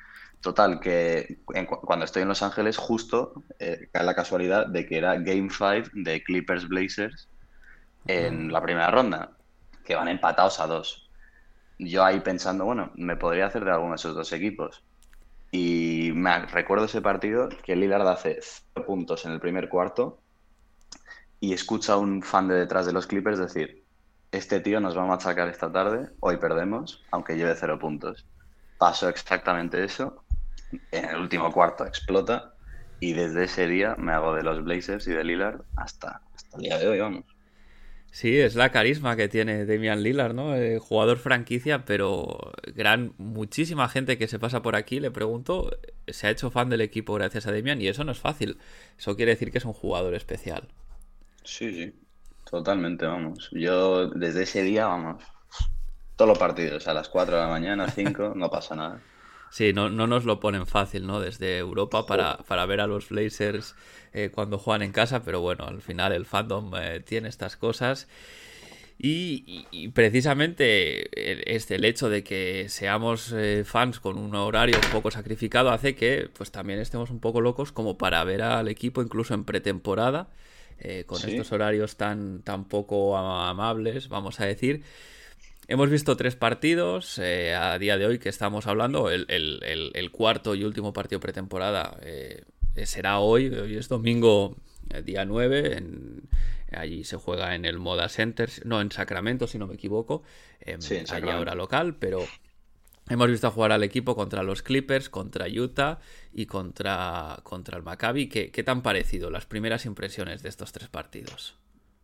Total, 0.41 0.79
que 0.81 1.39
cuando 1.45 2.05
estoy 2.05 2.23
en 2.23 2.29
Los 2.29 2.43
Ángeles, 2.43 2.77
justo 2.77 3.45
eh, 3.59 3.89
la 3.95 4.15
casualidad 4.15 4.67
de 4.67 4.87
que 4.87 4.99
era 4.99 5.15
Game 5.15 5.49
5 5.49 5.91
de 5.95 6.23
Clippers 6.23 6.69
Blazers 6.69 7.29
en 8.07 8.53
la 8.53 8.61
primera 8.61 8.91
ronda, 8.91 9.31
que 9.85 9.95
van 9.95 10.09
empatados 10.09 10.61
a 10.61 10.67
dos. 10.67 11.09
Yo 11.79 12.05
ahí 12.05 12.21
pensando, 12.21 12.67
bueno, 12.67 12.93
me 12.95 13.17
podría 13.17 13.47
hacer 13.47 13.65
de 13.65 13.71
alguno 13.71 13.93
de 13.93 13.97
esos 13.97 14.15
dos 14.15 14.33
equipos. 14.33 14.85
Y 15.51 16.11
me 16.15 16.45
recuerdo 16.47 16.87
ese 16.87 17.01
partido 17.01 17.49
que 17.49 17.77
Lillard 17.77 18.07
hace 18.09 18.39
0 18.75 18.87
puntos 18.87 19.25
en 19.25 19.33
el 19.33 19.41
primer 19.41 19.69
cuarto 19.69 20.24
y 21.45 21.53
escucha 21.53 21.93
a 21.93 21.99
un 21.99 22.23
fan 22.23 22.49
de 22.49 22.55
detrás 22.55 22.87
de 22.87 22.95
los 22.95 23.07
Clippers 23.07 23.39
decir, 23.39 23.85
este 24.33 24.61
tío 24.61 24.81
nos 24.81 24.97
va 24.97 25.03
a 25.03 25.07
machacar 25.07 25.47
esta 25.51 25.71
tarde, 25.71 26.09
hoy 26.21 26.39
perdemos, 26.39 27.05
aunque 27.11 27.37
lleve 27.37 27.55
cero 27.55 27.79
puntos. 27.79 28.27
Pasó 28.79 29.11
exactamente 29.11 29.85
eso, 29.85 30.25
en 30.91 31.05
el 31.05 31.17
último 31.17 31.53
cuarto 31.53 31.85
explota 31.85 32.55
y 32.99 33.13
desde 33.13 33.45
ese 33.45 33.67
día 33.67 33.95
me 33.99 34.13
hago 34.13 34.35
de 34.35 34.43
los 34.43 34.65
Blazers 34.65 35.07
y 35.07 35.13
de 35.13 35.23
Lillard 35.23 35.61
hasta, 35.77 36.23
hasta 36.35 36.57
el 36.57 36.63
día 36.63 36.79
de 36.79 36.89
hoy, 36.89 37.01
vamos. 37.01 37.25
Sí, 38.11 38.39
es 38.39 38.55
la 38.55 38.71
carisma 38.71 39.15
que 39.15 39.29
tiene 39.29 39.67
Damian 39.67 40.03
Lillard, 40.03 40.33
¿no? 40.33 40.57
Eh, 40.57 40.79
jugador 40.79 41.19
franquicia, 41.19 41.85
pero 41.85 42.53
gran, 42.75 43.13
muchísima 43.19 43.91
gente 43.91 44.17
que 44.17 44.29
se 44.29 44.39
pasa 44.39 44.63
por 44.63 44.77
aquí, 44.77 44.99
le 44.99 45.11
pregunto, 45.11 45.77
se 46.07 46.27
ha 46.27 46.31
hecho 46.31 46.51
fan 46.51 46.71
del 46.71 46.81
equipo 46.81 47.13
gracias 47.13 47.47
a 47.47 47.53
Damian 47.53 47.83
y 47.83 47.89
eso 47.89 48.03
no 48.03 48.13
es 48.13 48.19
fácil. 48.19 48.57
Eso 48.99 49.15
quiere 49.15 49.33
decir 49.33 49.53
que 49.53 49.59
es 49.59 49.67
un 49.67 49.75
jugador 49.75 50.15
especial. 50.15 50.69
Sí, 51.45 51.73
sí, 51.73 51.95
totalmente, 52.51 53.07
vamos. 53.07 53.51
Yo 53.53 54.09
desde 54.09 54.43
ese 54.43 54.63
día, 54.63 54.87
vamos, 54.87 55.23
todos 56.17 56.29
los 56.29 56.39
partidos, 56.39 56.89
a 56.89 56.95
las 56.95 57.09
4 57.09 57.37
de 57.37 57.43
la 57.43 57.49
mañana, 57.49 57.89
5, 57.89 58.33
no 58.37 58.51
pasa 58.51 58.75
nada. 58.75 59.01
Sí, 59.51 59.73
no, 59.73 59.89
no 59.89 60.09
nos 60.09 60.25
lo 60.25 60.41
ponen 60.41 60.67
fácil, 60.67 61.07
¿no? 61.07 61.21
Desde 61.21 61.59
Europa 61.59 62.07
para, 62.07 62.39
para 62.39 62.67
ver 62.67 62.81
a 62.81 62.89
los 62.89 63.09
Blazers 63.11 63.77
eh, 64.13 64.31
cuando 64.35 64.59
juegan 64.59 64.83
en 64.83 64.91
casa, 64.91 65.23
pero 65.23 65.41
bueno, 65.41 65.65
al 65.67 65.81
final 65.81 66.13
el 66.13 66.27
fandom 66.27 66.73
eh, 66.77 67.01
tiene 67.01 67.29
estas 67.29 67.57
cosas. 67.57 68.09
Y, 68.99 69.89
precisamente 69.93 71.55
este, 71.55 71.75
el 71.75 71.85
hecho 71.85 72.09
de 72.09 72.23
que 72.25 72.69
seamos 72.69 73.33
eh, 73.33 73.65
fans 73.67 74.01
con 74.01 74.19
un 74.19 74.35
horario 74.35 74.77
un 74.77 74.91
poco 74.93 75.11
sacrificado 75.11 75.71
hace 75.71 75.95
que 75.95 76.31
pues 76.33 76.53
también 76.53 76.79
estemos 76.79 77.11
un 77.11 77.21
poco 77.21 77.41
locos 77.41 77.73
como 77.73 77.99
para 77.99 78.23
ver 78.25 78.43
al 78.43 78.69
equipo 78.69 79.03
incluso 79.03 79.35
en 79.35 79.45
pretemporada 79.45 80.29
con 81.07 81.29
estos 81.29 81.53
horarios 81.53 81.97
tan, 81.97 82.43
tan 82.43 82.65
poco 82.65 83.17
amables, 83.17 84.09
vamos 84.09 84.41
a 84.41 84.47
decir. 84.47 84.83
Hemos 85.67 85.89
visto 85.89 86.17
tres 86.17 86.37
partidos 86.37 87.19
eh, 87.19 87.55
a 87.55 87.79
día 87.79 87.97
de 87.97 88.05
hoy 88.05 88.19
que 88.19 88.29
estamos 88.29 88.67
hablando. 88.67 89.11
El, 89.11 90.11
cuarto 90.13 90.55
y 90.55 90.65
último 90.65 90.93
partido 90.93 91.21
pretemporada 91.21 91.97
eh, 92.03 92.43
será 92.85 93.19
hoy. 93.19 93.49
Hoy 93.49 93.77
es 93.77 93.89
domingo, 93.89 94.57
eh, 94.91 95.01
día 95.03 95.25
9. 95.25 95.83
allí 96.73 97.05
se 97.05 97.17
juega 97.17 97.55
en 97.55 97.65
el 97.65 97.79
Moda 97.79 98.11
Center, 98.11 98.51
no 98.65 98.83
en 98.83 98.93
Sacramento, 98.93 99.47
si 99.47 99.59
no 99.59 99.67
me 99.67 99.75
equivoco. 99.75 100.23
Em, 100.61 100.83
sí, 100.83 101.03
allí 101.11 101.31
ahora 101.31 101.55
local, 101.55 101.97
pero 101.99 102.27
hemos 103.09 103.29
visto 103.29 103.51
jugar 103.51 103.73
al 103.73 103.85
equipo 103.85 104.15
contra 104.15 104.43
los 104.43 104.63
Clippers, 104.63 105.09
contra 105.11 105.47
Utah 105.47 105.99
y 106.33 106.47
contra, 106.47 107.39
contra 107.43 107.77
el 107.77 107.83
Maccabi. 107.83 108.29
¿Qué, 108.29 108.51
¿Qué 108.51 108.63
tan 108.63 108.83
parecido 108.83 109.31
las 109.31 109.47
primeras 109.47 109.87
impresiones 109.87 110.43
de 110.43 110.49
estos 110.49 110.73
tres 110.73 110.89
partidos? 110.89 111.57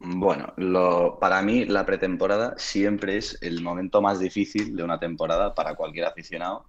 Bueno, 0.03 0.55
para 1.21 1.43
mí 1.43 1.67
la 1.67 1.85
pretemporada 1.85 2.55
siempre 2.57 3.19
es 3.19 3.37
el 3.43 3.63
momento 3.63 4.01
más 4.01 4.19
difícil 4.19 4.75
de 4.75 4.83
una 4.83 4.99
temporada 4.99 5.55
para 5.55 5.75
cualquier 5.75 6.07
aficionado, 6.07 6.65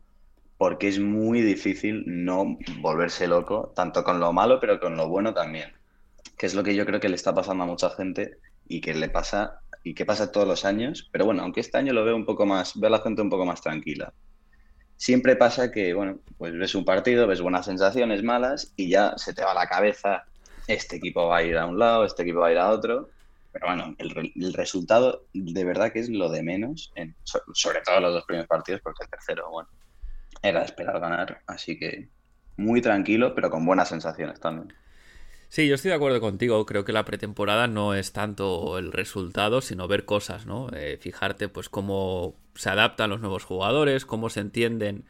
porque 0.57 0.89
es 0.89 0.99
muy 0.99 1.41
difícil 1.41 2.03
no 2.05 2.57
volverse 2.81 3.27
loco, 3.27 3.71
tanto 3.73 4.03
con 4.03 4.19
lo 4.19 4.33
malo, 4.33 4.59
pero 4.59 4.81
con 4.81 4.97
lo 4.97 5.07
bueno 5.07 5.33
también, 5.33 5.71
que 6.37 6.45
es 6.45 6.53
lo 6.53 6.63
que 6.63 6.75
yo 6.75 6.85
creo 6.85 6.99
que 6.99 7.07
le 7.07 7.15
está 7.15 7.33
pasando 7.33 7.63
a 7.63 7.67
mucha 7.67 7.89
gente 7.91 8.37
y 8.67 8.81
que 8.81 8.93
le 8.93 9.07
pasa 9.09 9.61
y 9.83 9.93
que 9.93 10.05
pasa 10.05 10.31
todos 10.31 10.47
los 10.47 10.65
años, 10.65 11.09
pero 11.11 11.25
bueno, 11.25 11.43
aunque 11.43 11.59
este 11.59 11.77
año 11.77 11.93
lo 11.93 12.05
veo 12.05 12.15
un 12.15 12.25
poco 12.25 12.45
más, 12.45 12.79
veo 12.79 12.89
la 12.89 12.99
gente 12.99 13.21
un 13.21 13.29
poco 13.29 13.45
más 13.45 13.61
tranquila. 13.61 14.13
Siempre 14.97 15.35
pasa 15.35 15.71
que, 15.71 15.93
bueno, 15.93 16.19
pues 16.37 16.53
ves 16.53 16.75
un 16.75 16.85
partido, 16.85 17.25
ves 17.25 17.41
buenas 17.41 17.65
sensaciones 17.65 18.21
malas 18.23 18.73
y 18.75 18.89
ya 18.89 19.13
se 19.17 19.33
te 19.33 19.43
va 19.43 19.53
la 19.53 19.67
cabeza, 19.67 20.25
este 20.67 20.97
equipo 20.97 21.27
va 21.27 21.37
a 21.37 21.43
ir 21.43 21.57
a 21.57 21.65
un 21.65 21.79
lado, 21.79 22.05
este 22.05 22.21
equipo 22.21 22.39
va 22.39 22.47
a 22.47 22.51
ir 22.51 22.59
a 22.59 22.69
otro, 22.69 23.09
pero 23.51 23.67
bueno, 23.67 23.95
el, 23.97 24.53
resultado 24.53 25.25
de 25.33 25.63
verdad 25.65 25.91
que 25.91 25.99
es 25.99 26.09
lo 26.09 26.29
de 26.29 26.43
menos, 26.43 26.91
en, 26.95 27.15
sobre 27.23 27.81
todo 27.81 27.99
los 27.99 28.13
dos 28.13 28.25
primeros 28.25 28.47
partidos, 28.47 28.81
porque 28.81 29.03
el 29.03 29.09
tercero, 29.09 29.49
bueno, 29.49 29.69
era 30.41 30.63
esperar 30.63 30.99
ganar. 30.99 31.41
Así 31.47 31.77
que 31.77 32.09
muy 32.57 32.81
tranquilo, 32.81 33.35
pero 33.35 33.49
con 33.49 33.65
buenas 33.65 33.89
sensaciones 33.89 34.39
también. 34.39 34.73
Sí, 35.51 35.67
yo 35.67 35.75
estoy 35.75 35.89
de 35.89 35.95
acuerdo 35.95 36.21
contigo. 36.21 36.65
Creo 36.65 36.85
que 36.85 36.93
la 36.93 37.03
pretemporada 37.03 37.67
no 37.67 37.93
es 37.93 38.13
tanto 38.13 38.77
el 38.77 38.93
resultado, 38.93 39.59
sino 39.59 39.85
ver 39.85 40.05
cosas, 40.05 40.45
¿no? 40.45 40.69
Eh, 40.71 40.97
fijarte, 40.97 41.49
pues, 41.49 41.67
cómo 41.67 42.37
se 42.55 42.69
adaptan 42.69 43.09
los 43.09 43.19
nuevos 43.19 43.43
jugadores, 43.43 44.05
cómo 44.05 44.29
se 44.29 44.39
entienden 44.39 45.03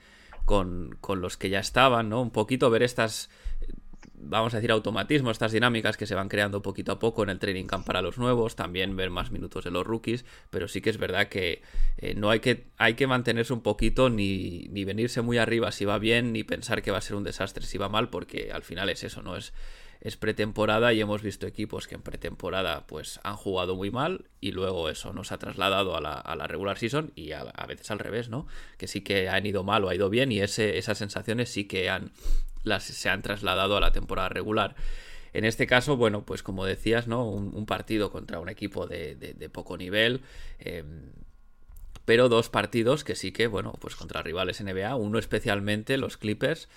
con, 0.45 0.98
con 1.00 1.21
los 1.21 1.38
que 1.38 1.51
ya 1.51 1.60
estaban, 1.60 2.10
¿no? 2.10 2.24
Un 2.24 2.31
poquito 2.31 2.71
ver 2.71 2.81
estas 2.81 3.29
vamos 4.24 4.53
a 4.53 4.57
decir, 4.57 4.71
automatismo, 4.71 5.31
estas 5.31 5.51
dinámicas 5.51 5.98
que 5.98 6.05
se 6.05 6.15
van 6.15 6.29
creando 6.29 6.62
poquito 6.62 6.91
a 6.91 7.00
poco 7.00 7.24
en 7.24 7.29
el 7.29 7.39
training 7.39 7.65
camp 7.65 7.86
para 7.86 8.01
los 8.01 8.17
nuevos, 8.17 8.55
también 8.55 8.95
ver 8.95 9.10
más 9.10 9.31
minutos 9.31 9.63
de 9.63 9.71
los 9.71 9.86
rookies, 9.86 10.25
pero 10.50 10.67
sí 10.67 10.81
que 10.81 10.91
es 10.91 10.98
verdad 10.98 11.27
que 11.27 11.62
eh, 11.98 12.13
no 12.15 12.29
hay 12.29 12.39
que, 12.39 12.67
hay 12.77 12.93
que 12.93 13.07
mantenerse 13.07 13.51
un 13.51 13.62
poquito 13.62 14.10
ni, 14.10 14.67
ni 14.69 14.86
venirse 14.86 15.21
muy 15.21 15.39
arriba 15.39 15.71
si 15.71 15.86
va 15.86 15.98
bien, 15.98 16.33
ni 16.33 16.43
pensar 16.43 16.81
que 16.83 16.91
va 16.91 17.00
a 17.00 17.01
ser 17.01 17.15
un 17.15 17.24
desastre 17.24 17.65
si 17.65 17.77
va 17.77 17.89
mal, 17.89 18.10
porque 18.10 18.51
al 18.51 18.63
final 18.63 18.89
es 18.89 19.03
eso, 19.03 19.21
¿no? 19.24 19.36
Es, 19.36 19.53
es 20.01 20.17
pretemporada 20.17 20.93
y 20.93 21.00
hemos 21.00 21.22
visto 21.22 21.46
equipos 21.46 21.88
que 21.88 21.93
en 21.93 22.01
pretemporada 22.01 22.88
pues 22.88 23.20
han 23.24 23.36
jugado 23.36 23.75
muy 23.75 23.91
mal 23.91 24.25
y 24.39 24.51
luego 24.51 24.89
eso 24.89 25.13
nos 25.13 25.31
ha 25.31 25.38
trasladado 25.38 25.96
a 25.96 26.01
la, 26.01 26.48
regular 26.48 26.79
season 26.79 27.12
y 27.15 27.34
a, 27.34 27.43
veces 27.67 27.91
al 27.91 28.00
revés, 28.00 28.27
¿no? 28.27 28.48
Que 28.77 28.88
sí 28.88 29.01
que 29.01 29.29
han 29.29 29.46
ido 29.46 29.63
mal 29.63 29.84
o 29.84 29.89
ha 29.89 29.96
ido 29.96 30.10
bien 30.10 30.31
y 30.31 30.41
ese, 30.41 30.79
esas 30.79 30.98
sensaciones 30.98 31.50
sí 31.50 31.65
que 31.65 31.89
han, 31.91 32.12
se 32.79 33.10
han 33.10 33.22
trasladado 33.22 33.77
a 33.77 33.79
la 33.79 33.91
temporada 33.91 34.29
regular. 34.29 34.75
En 35.34 35.46
este 35.46 35.67
caso, 35.67 35.96
bueno, 35.96 36.25
pues 36.25 36.41
como 36.41 36.65
decías, 36.65 37.08
¿no? 37.08 37.29
Un, 37.29 37.65
partido 37.65 38.12
contra 38.12 38.39
un 38.39 38.50
equipo 38.50 38.88
de, 38.88 39.50
poco 39.53 39.77
nivel. 39.77 40.22
Em, 40.60 41.12
pero 42.05 42.27
dos 42.27 42.50
partidos 42.50 43.03
que 43.03 43.15
sí 43.15 43.31
que, 43.31 43.48
bueno, 43.48 43.74
pues 43.79 43.96
contra 43.96 44.24
rivales 44.24 44.62
NBA, 44.62 44.96
uno 44.96 45.20
especialmente 45.20 45.98
los 45.98 46.17
Clippers, 46.17 46.67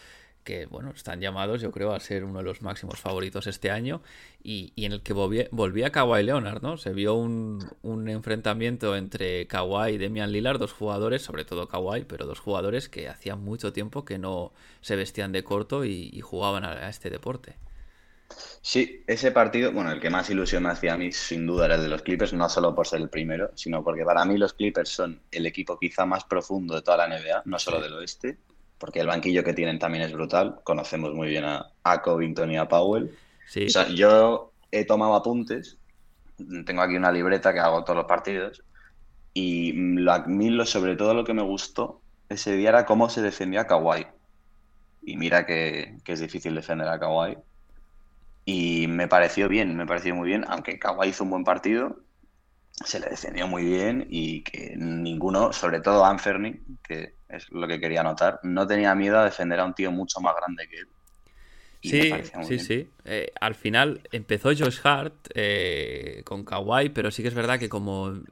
que 0.45 0.67
bueno, 0.67 0.93
están 0.95 1.21
llamados 1.21 1.61
yo 1.61 1.73
creo 1.73 1.93
a 1.93 2.01
ser 2.01 2.23
uno 2.23 2.39
de 2.39 2.45
los 2.45 2.63
máximos 2.63 3.01
favoritos 3.01 3.47
este 3.47 3.71
año 3.71 4.03
y, 4.43 4.73
en 4.77 4.93
el 4.93 5.03
que 5.03 5.15
volvía, 5.15 5.91
Kawhi 5.91 6.23
Leonard, 6.23 6.63
¿no? 6.63 6.77
Se 6.77 6.93
vio 6.93 7.15
un, 7.15 7.67
enfrentamiento 8.07 8.95
entre 8.95 9.47
Kawhi 9.47 9.93
y 9.93 9.99
Demian 9.99 10.31
Lillard, 10.31 10.59
dos 10.59 10.73
jugadores, 10.73 11.23
sobre 11.23 11.45
todo 11.45 11.67
Kawhi, 11.67 12.05
pero 12.05 12.27
dos 12.27 12.41
jugadores 12.41 12.91
que 12.91 13.09
hacían 13.09 13.43
mucho 13.43 13.73
tiempo 13.73 14.05
que 14.05 14.19
no 14.19 14.53
se 14.83 14.97
vestían 14.97 15.33
de 15.33 15.43
corto 15.43 15.85
y, 15.85 16.21
jugaban 16.21 16.65
a, 16.65 16.89
este 16.91 17.09
deporte. 17.09 17.57
Sí, 18.61 19.03
ese 19.07 19.31
partido, 19.31 19.73
bueno, 19.73 19.93
el 19.93 20.01
que 20.01 20.11
más 20.11 20.29
ilusión 20.29 20.63
me 20.65 20.71
hacía 20.71 20.95
a 20.95 20.99
mí 20.99 21.13
sin 21.13 21.47
duda 21.47 21.67
era 21.67 21.77
el 21.77 21.83
de 21.83 21.89
los 21.89 22.03
Clippers, 22.03 22.33
no 22.33 22.49
solo 22.49 22.75
por 22.75 22.87
ser 22.87 23.01
el 23.01 23.09
primero, 23.09 23.51
sino 23.55 23.83
porque 23.83 24.05
para 24.05 24.25
mí 24.25 24.37
los 24.37 24.55
Clippers 24.55 24.91
son 24.91 25.21
el 25.31 25.47
equipo 25.47 25.79
quizá 25.79 26.05
más 26.05 26.25
profundo 26.25 26.75
de 26.75 26.83
toda 26.83 26.97
la 26.97 27.09
NBA, 27.09 27.43
no 27.45 27.59
solo 27.59 27.81
del 27.81 27.95
oeste, 27.95 28.39
porque 28.85 29.01
el 29.01 29.07
banquillo 29.07 29.43
que 29.43 29.55
tienen 29.55 29.79
también 29.79 30.05
es 30.05 30.13
brutal. 30.13 30.61
Conocemos 30.63 31.15
muy 31.15 31.29
bien 31.29 31.47
a, 31.47 31.71
a 31.85 32.03
Covington 32.03 32.51
y 32.51 32.59
a 32.59 32.69
Powell. 32.69 33.17
O 33.57 33.71
sea, 33.71 33.89
yo 33.89 34.53
he 34.71 34.85
tomado 34.85 35.15
apuntes, 35.15 35.79
tengo 36.67 36.83
aquí 36.83 36.95
una 36.95 37.11
libreta 37.11 37.55
que 37.55 37.61
hago 37.61 37.83
todos 37.83 37.97
los 37.97 38.05
partidos, 38.05 38.63
y 39.33 39.71
a 40.07 40.19
mí 40.27 40.67
sobre 40.67 40.97
todo 40.97 41.15
lo 41.15 41.25
que 41.25 41.33
me 41.33 41.41
gustó 41.41 42.03
ese 42.29 42.57
día 42.57 42.69
era 42.69 42.85
cómo 42.85 43.09
se 43.09 43.23
defendía 43.23 43.63
a 43.63 43.67
Kawhi. 43.67 44.07
Y 45.01 45.17
mira 45.17 45.47
que, 45.47 45.97
es 46.05 46.21
difícil 46.21 46.55
defender 46.55 46.87
a 46.87 47.01
Kawhi. 47.01 47.39
Y 48.45 48.87
me 48.89 49.09
pareció 49.09 49.49
bien, 49.49 49.75
me 49.79 49.87
pareció 49.87 50.15
muy 50.15 50.29
bien, 50.29 50.45
aunque 50.47 50.79
Kawhi 50.79 51.09
hizo 51.09 51.25
un 51.25 51.31
buen 51.31 51.45
partido, 51.45 52.01
se 52.83 52.99
le 52.99 53.07
defendió 53.07 53.47
muy 53.47 53.65
bien 53.65 54.07
y 54.11 54.43
que 54.43 54.75
ninguno, 54.77 55.53
sobre 55.53 55.81
todo 55.81 56.05
Anferni, 56.05 56.61
que 56.83 57.15
es 57.29 57.51
lo 57.51 57.69
que 57.69 57.79
quería 57.79 58.03
notar, 58.03 58.41
no 58.43 58.67
tenía 58.67 58.95
miedo 58.95 59.19
a 59.19 59.25
defender 59.25 59.61
a 59.61 59.65
un 59.65 59.75
tío 59.75 59.93
mucho 59.93 60.21
más 60.21 60.35
grande 60.37 60.69
que 60.69 60.79
él. 60.79 60.89
sí, 61.81 62.13
sí, 62.45 62.59
sí. 62.59 62.91
Eh, 63.05 63.33
al 63.41 63.55
final 63.55 64.01
empezó 64.11 64.49
Josh 64.49 64.81
Hart 64.83 65.29
eh, 65.35 66.23
con 66.25 66.45
Kawhi, 66.45 66.89
pero 66.89 67.11
sí 67.11 67.23
que 67.23 67.29
es 67.29 67.35
verdad 67.35 67.59
que 67.59 67.69
como 67.69 68.23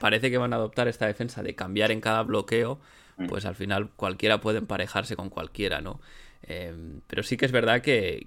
parece 0.00 0.30
que 0.30 0.38
van 0.38 0.52
a 0.52 0.56
adoptar 0.56 0.88
esta 0.88 1.06
defensa 1.06 1.42
de 1.42 1.54
cambiar 1.54 1.90
en 1.90 2.00
cada 2.00 2.22
bloqueo, 2.22 2.80
mm. 3.18 3.26
pues 3.26 3.44
al 3.44 3.54
final 3.54 3.90
cualquiera 3.96 4.40
puede 4.40 4.58
emparejarse 4.58 5.14
con 5.14 5.28
cualquiera, 5.28 5.80
¿no? 5.82 6.00
Em, 6.42 7.00
pero 7.06 7.22
sí 7.22 7.36
que 7.36 7.46
es 7.46 7.52
verdad 7.52 7.82
que, 7.82 8.26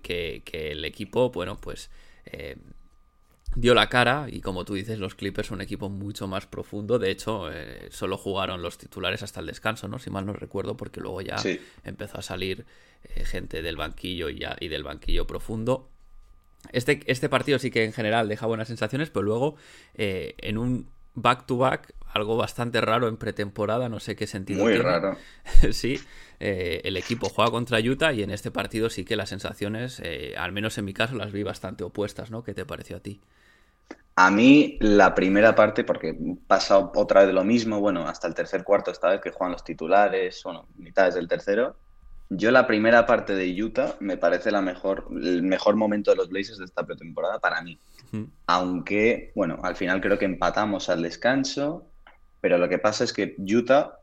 el 0.52 0.86
equipo, 0.86 1.32
bueno, 1.32 1.58
pues 1.58 1.90
dio 3.60 3.74
la 3.74 3.90
cara 3.90 4.28
y 4.30 4.42
como 4.42 4.66
tú 4.66 4.76
dices, 4.76 5.00
los 5.00 5.16
Clippers 5.16 5.48
son 5.48 5.56
un 5.56 5.62
equipo 5.62 5.90
mucho 5.90 6.28
más 6.28 6.46
profundo. 6.46 7.00
De 7.00 7.10
hecho, 7.10 7.52
eh, 7.52 7.88
solo 7.90 8.18
jugaron 8.18 8.62
los 8.62 8.78
titulares 8.78 9.24
hasta 9.24 9.40
el 9.40 9.48
descanso, 9.48 9.88
¿no? 9.88 9.98
Si 10.00 10.10
mal 10.10 10.26
no 10.26 10.34
recuerdo, 10.34 10.78
porque 10.78 11.02
luego 11.02 11.22
ya 11.22 11.38
empezó 11.84 12.20
a 12.20 12.22
salir 12.22 12.66
eh, 13.04 13.26
gente 13.26 13.62
del 13.62 13.76
banquillo 13.76 14.30
y, 14.30 14.44
y 14.60 14.68
del 14.68 14.84
banquillo 14.84 15.26
profundo. 15.26 15.90
Este, 16.72 17.02
este, 17.08 17.30
partido 17.30 17.60
sí 17.60 17.72
que 17.72 17.84
en 17.84 17.94
general 17.94 18.28
deja 18.28 18.46
buenas 18.46 18.68
sensaciones, 18.68 19.10
pero 19.10 19.24
luego 19.24 19.56
eh, 19.96 20.36
en 20.40 20.58
un 20.58 20.90
back-to-back, 21.16 21.94
algo 22.14 22.38
bastante 22.38 22.80
raro 22.80 23.08
en 23.08 23.18
pretemporada, 23.18 23.90
no 23.90 24.00
sé 24.00 24.16
qué 24.16 24.28
sentido. 24.28 24.64
Muy 24.64 24.78
raro. 24.78 25.18
sí, 25.72 26.00
eh, 26.40 26.82
el 26.84 26.96
equipo 26.96 27.30
juega 27.30 27.50
contra 27.50 27.80
Utah 27.80 28.14
y 28.14 28.22
en 28.22 28.30
este 28.30 28.52
partido 28.52 28.90
sí 28.90 29.04
que 29.04 29.16
las 29.16 29.30
sensaciones, 29.30 30.00
eh, 30.04 30.36
al 30.38 30.52
menos 30.52 30.78
en 30.78 30.86
mi 30.86 30.94
caso, 30.94 31.16
las 31.16 31.32
vi 31.32 31.44
bastante 31.44 31.84
opuestas, 31.84 32.30
¿no? 32.30 32.44
¿Qué 32.44 32.54
te 32.54 32.66
pareció 32.66 32.98
a 32.98 33.00
ti? 33.00 33.20
A 34.20 34.32
mí 34.32 34.78
la 34.82 35.14
primera 35.14 35.54
parte, 35.54 35.84
porque 35.84 36.18
pasa 36.48 36.80
otra 36.80 37.20
vez 37.20 37.28
de 37.28 37.34
lo 37.34 37.44
mismo, 37.44 37.80
bueno, 37.80 38.08
hasta 38.08 38.28
el 38.28 38.34
tercer 38.34 38.64
cuarto 38.64 38.90
esta 38.90 39.10
vez 39.10 39.22
que 39.22 39.30
juegan 39.30 39.52
los 39.52 39.64
titulares, 39.64 40.42
bueno, 40.44 40.66
mitades 40.76 41.14
del 41.14 41.28
tercero. 41.28 41.76
Yo 42.30 42.50
la 42.50 42.66
primera 42.66 43.06
parte 43.06 43.36
de 43.36 43.64
Utah 43.64 43.96
me 44.00 44.18
parece 44.18 44.50
la 44.50 44.62
mejor, 44.62 45.08
el 45.12 45.44
mejor 45.44 45.76
momento 45.76 46.10
de 46.10 46.18
los 46.18 46.30
Blazers 46.30 46.58
de 46.58 46.66
esta 46.66 46.84
pretemporada 46.84 47.38
para 47.38 47.62
mí. 47.62 47.80
Aunque, 48.48 49.32
bueno, 49.36 49.60
al 49.62 49.76
final 49.76 50.02
creo 50.02 50.18
que 50.18 50.26
empatamos 50.26 50.90
al 50.90 51.04
descanso, 51.04 51.86
pero 52.42 52.58
lo 52.58 52.68
que 52.68 52.80
pasa 52.80 53.04
es 53.04 53.14
que 53.14 53.36
Utah, 53.38 54.00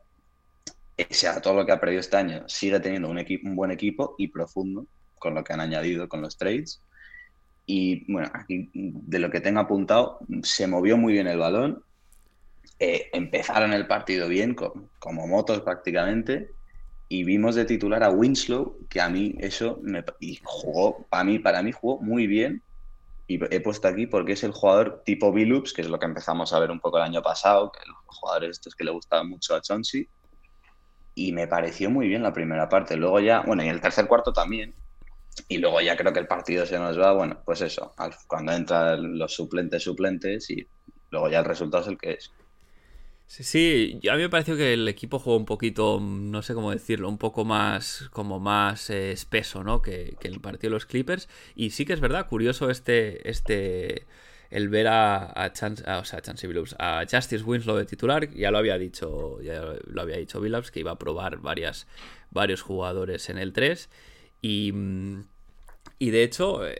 sea 1.09 1.41
todo 1.41 1.55
lo 1.55 1.65
que 1.65 1.73
ha 1.73 1.79
perdido 1.79 1.99
este 1.99 2.15
año, 2.15 2.47
sigue 2.47 2.79
teniendo 2.79 3.09
un, 3.09 3.17
un 3.17 3.55
buen 3.57 3.71
equipo 3.71 4.15
y 4.17 4.29
profundo, 4.29 4.87
con 5.19 5.35
lo 5.35 5.43
que 5.43 5.51
han 5.51 5.59
añadido 5.59 6.07
con 6.07 6.21
los 6.21 6.37
trades. 6.37 6.81
Y 7.65 8.11
bueno, 8.11 8.29
aquí 8.33 8.69
de 8.73 9.19
lo 9.19 9.29
que 9.29 9.41
tengo 9.41 9.59
apuntado, 9.59 10.19
se 10.43 10.67
movió 10.67 10.97
muy 10.97 11.13
bien 11.13 11.27
el 11.27 11.39
balón. 11.39 11.83
Eh, 12.79 13.09
empezaron 13.13 13.73
el 13.73 13.87
partido 13.87 14.27
bien, 14.27 14.55
como 14.99 15.27
motos 15.27 15.61
prácticamente. 15.61 16.51
Y 17.07 17.23
vimos 17.23 17.55
de 17.55 17.65
titular 17.65 18.03
a 18.03 18.09
Winslow, 18.09 18.77
que 18.89 19.01
a 19.01 19.09
mí 19.09 19.35
eso 19.39 19.79
me 19.83 20.03
y 20.19 20.39
jugó, 20.43 21.05
para 21.09 21.23
mí, 21.23 21.39
para 21.39 21.61
mí 21.61 21.71
jugó 21.71 22.01
muy 22.01 22.27
bien 22.27 22.63
y 23.27 23.39
he 23.53 23.59
puesto 23.59 23.87
aquí 23.87 24.05
porque 24.05 24.33
es 24.33 24.43
el 24.43 24.51
jugador 24.51 25.01
tipo 25.03 25.31
Billups, 25.31 25.73
que 25.73 25.81
es 25.81 25.89
lo 25.89 25.97
que 25.97 26.05
empezamos 26.05 26.53
a 26.53 26.59
ver 26.59 26.69
un 26.69 26.79
poco 26.79 26.97
el 26.97 27.03
año 27.03 27.21
pasado, 27.21 27.71
que 27.71 27.79
los 27.87 27.97
jugadores 28.05 28.51
estos 28.51 28.75
que 28.75 28.83
le 28.83 28.91
gustaban 28.91 29.29
mucho 29.29 29.55
a 29.55 29.61
Chauncey. 29.61 30.07
Y 31.15 31.31
me 31.31 31.47
pareció 31.47 31.89
muy 31.89 32.07
bien 32.07 32.21
la 32.21 32.33
primera 32.33 32.69
parte. 32.69 32.97
Luego 32.97 33.19
ya, 33.19 33.41
bueno, 33.41 33.63
y 33.63 33.69
el 33.69 33.81
tercer 33.81 34.07
cuarto 34.07 34.31
también. 34.31 34.75
Y 35.47 35.57
luego 35.57 35.81
ya 35.81 35.97
creo 35.97 36.13
que 36.13 36.19
el 36.19 36.27
partido 36.27 36.65
se 36.65 36.79
nos 36.79 36.99
va, 36.99 37.13
bueno, 37.13 37.41
pues 37.45 37.61
eso, 37.61 37.93
cuando 38.27 38.53
entran 38.53 39.17
los 39.17 39.33
suplentes, 39.33 39.83
suplentes, 39.83 40.49
y 40.49 40.65
luego 41.11 41.29
ya 41.29 41.39
el 41.39 41.45
resultado 41.45 41.83
es 41.83 41.89
el 41.89 41.97
que 41.97 42.11
es. 42.11 42.31
Sí, 43.27 43.99
a 44.09 44.15
mí 44.15 44.21
me 44.21 44.29
pareció 44.29 44.55
que 44.55 44.73
el 44.73 44.87
equipo 44.87 45.17
jugó 45.19 45.35
un 45.35 45.45
poquito, 45.45 45.99
no 45.99 46.41
sé 46.43 46.53
cómo 46.53 46.71
decirlo, 46.71 47.09
un 47.09 47.17
poco 47.17 47.43
más, 47.43 48.07
como 48.11 48.39
más 48.39 48.89
eh, 48.91 49.11
espeso, 49.11 49.63
¿no? 49.63 49.81
Que, 49.81 50.15
el 50.21 50.39
partido 50.39 50.69
de 50.69 50.75
los 50.75 50.85
Clippers. 50.85 51.27
Y 51.55 51.71
sí 51.71 51.85
que 51.85 51.93
es 51.93 51.99
verdad, 51.99 52.27
curioso 52.27 52.69
este, 52.69 53.27
este, 53.29 54.05
el 54.51 54.69
ver 54.69 54.87
a, 54.87 55.51
Chance, 55.53 55.83
o 55.89 56.05
sea, 56.05 56.21
Chance 56.21 56.47
Billups, 56.47 56.75
a 56.79 57.03
Justice 57.09 57.43
Winslow 57.43 57.77
de 57.77 57.85
titular, 57.85 58.29
ya 58.31 58.51
lo 58.51 58.59
había 58.59 58.77
dicho, 58.77 59.41
ya 59.41 59.73
lo 59.83 60.01
había 60.01 60.17
dicho 60.17 60.39
Billups, 60.39 60.71
que 60.71 60.81
iba 60.81 60.91
a 60.91 60.99
probar 60.99 61.37
varias, 61.39 61.87
varios 62.29 62.61
jugadores 62.61 63.29
en 63.29 63.39
el 63.39 63.53
3. 63.53 63.89
Y, 64.45 64.71
y 65.97 66.11
de 66.11 66.23
hecho, 66.23 66.67
eh, 66.67 66.79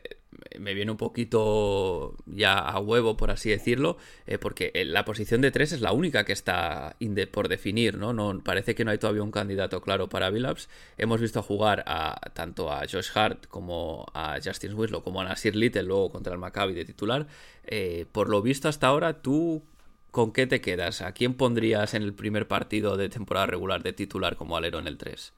me 0.59 0.75
viene 0.75 0.91
un 0.91 0.97
poquito 0.97 2.15
ya 2.27 2.59
a 2.59 2.79
huevo, 2.79 3.17
por 3.17 3.31
así 3.31 3.49
decirlo, 3.49 3.97
eh, 4.27 4.37
porque 4.37 4.71
la 4.85 5.03
posición 5.03 5.41
de 5.41 5.49
tres 5.49 5.71
es 5.71 5.81
la 5.81 5.91
única 5.91 6.25
que 6.25 6.33
está 6.33 6.95
por 7.31 7.47
definir, 7.47 7.97
¿no? 7.97 8.39
Parece 8.43 8.75
que 8.75 8.85
no 8.85 8.91
hay 8.91 8.99
todavía 8.99 9.23
un 9.23 9.31
candidato 9.31 9.81
claro 9.81 10.09
para 10.09 10.29
Billups. 10.29 10.69
Hemos 10.99 11.19
visto 11.21 11.41
jugar 11.41 11.83
a, 11.87 12.29
tanto 12.35 12.71
a 12.71 12.81
Josh 12.81 13.09
Hart 13.15 13.47
como 13.47 14.05
a 14.13 14.37
Justin 14.43 14.75
Winslow 14.75 15.01
como 15.01 15.21
a 15.21 15.23
Nasir 15.23 15.55
Little 15.55 15.83
luego 15.83 16.11
contra 16.11 16.33
el 16.33 16.39
Maccabi 16.39 16.75
de 16.75 16.85
titular. 16.85 17.25
Eh, 17.65 18.05
por 18.11 18.29
lo 18.29 18.43
visto 18.43 18.69
hasta 18.69 18.85
ahora, 18.85 19.23
¿tú 19.23 19.63
con 20.11 20.33
qué 20.33 20.45
te 20.45 20.61
quedas? 20.61 21.01
¿A 21.01 21.13
quién 21.13 21.33
pondrías 21.33 21.95
en 21.95 22.03
el 22.03 22.13
primer 22.13 22.47
partido 22.47 22.95
de 22.95 23.09
temporada 23.09 23.47
regular 23.47 23.81
de 23.81 23.93
titular 23.93 24.35
como 24.35 24.55
alero 24.55 24.77
en 24.77 24.85
el 24.85 24.99
3? 24.99 25.33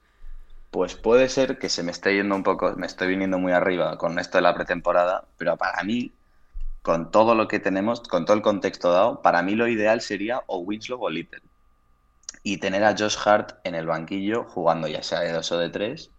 Pues 0.70 0.94
puede 0.94 1.28
ser 1.30 1.58
que 1.58 1.70
se 1.70 1.82
me 1.82 1.90
esté 1.90 2.14
yendo 2.14 2.34
un 2.34 2.42
poco, 2.42 2.74
me 2.76 2.86
estoy 2.86 3.08
viniendo 3.08 3.38
muy 3.38 3.52
arriba 3.52 3.96
con 3.96 4.18
esto 4.18 4.36
de 4.36 4.42
la 4.42 4.54
pretemporada, 4.54 5.24
pero 5.38 5.56
para 5.56 5.82
mí, 5.82 6.12
con 6.82 7.10
todo 7.10 7.34
lo 7.34 7.48
que 7.48 7.58
tenemos, 7.58 8.00
con 8.02 8.26
todo 8.26 8.36
el 8.36 8.42
contexto 8.42 8.92
dado, 8.92 9.22
para 9.22 9.42
mí 9.42 9.54
lo 9.54 9.66
ideal 9.66 10.02
sería 10.02 10.42
o 10.46 10.58
Winslow 10.58 11.02
o 11.02 11.08
Little. 11.08 11.40
Y 12.42 12.58
tener 12.58 12.84
a 12.84 12.94
Josh 12.96 13.16
Hart 13.24 13.58
en 13.64 13.74
el 13.74 13.86
banquillo 13.86 14.44
jugando 14.44 14.88
ya 14.88 15.02
sea 15.02 15.20
de 15.20 15.32
dos 15.32 15.50
o 15.52 15.58
de 15.58 15.70
tres, 15.70 16.10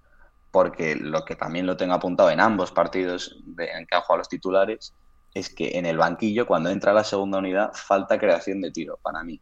porque 0.52 0.96
lo 0.96 1.26
que 1.26 1.36
también 1.36 1.68
lo 1.68 1.78
tengo 1.78 1.94
apuntado 1.94 2.32
en 2.32 2.40
ambos 2.40 2.72
partidos 2.72 3.38
en 3.58 3.86
que 3.86 3.96
han 3.96 4.02
jugado 4.02 4.18
los 4.18 4.30
titulares, 4.30 4.94
es 5.36 5.54
que 5.54 5.78
en 5.78 5.86
el 5.86 5.98
banquillo, 5.98 6.48
cuando 6.48 6.72
entra 6.72 6.92
la 6.92 7.04
segunda 7.04 7.38
unidad, 7.38 7.72
falta 7.74 8.18
creación 8.18 8.62
de 8.62 8.72
tiro 8.72 8.98
para 9.04 9.24
mí. 9.24 9.40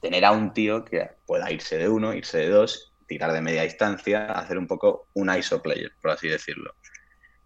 Tener 0.00 0.24
a 0.24 0.32
un 0.32 0.52
tío 0.52 0.84
que 0.84 1.08
pueda 1.24 1.52
irse 1.52 1.78
de 1.78 1.88
uno, 1.88 2.12
irse 2.12 2.38
de 2.38 2.48
dos 2.48 2.90
tirar 3.06 3.32
de 3.32 3.40
media 3.40 3.62
distancia, 3.62 4.26
hacer 4.32 4.58
un 4.58 4.66
poco 4.66 5.08
un 5.14 5.34
ISO 5.34 5.62
player, 5.62 5.92
por 6.00 6.10
así 6.12 6.28
decirlo. 6.28 6.74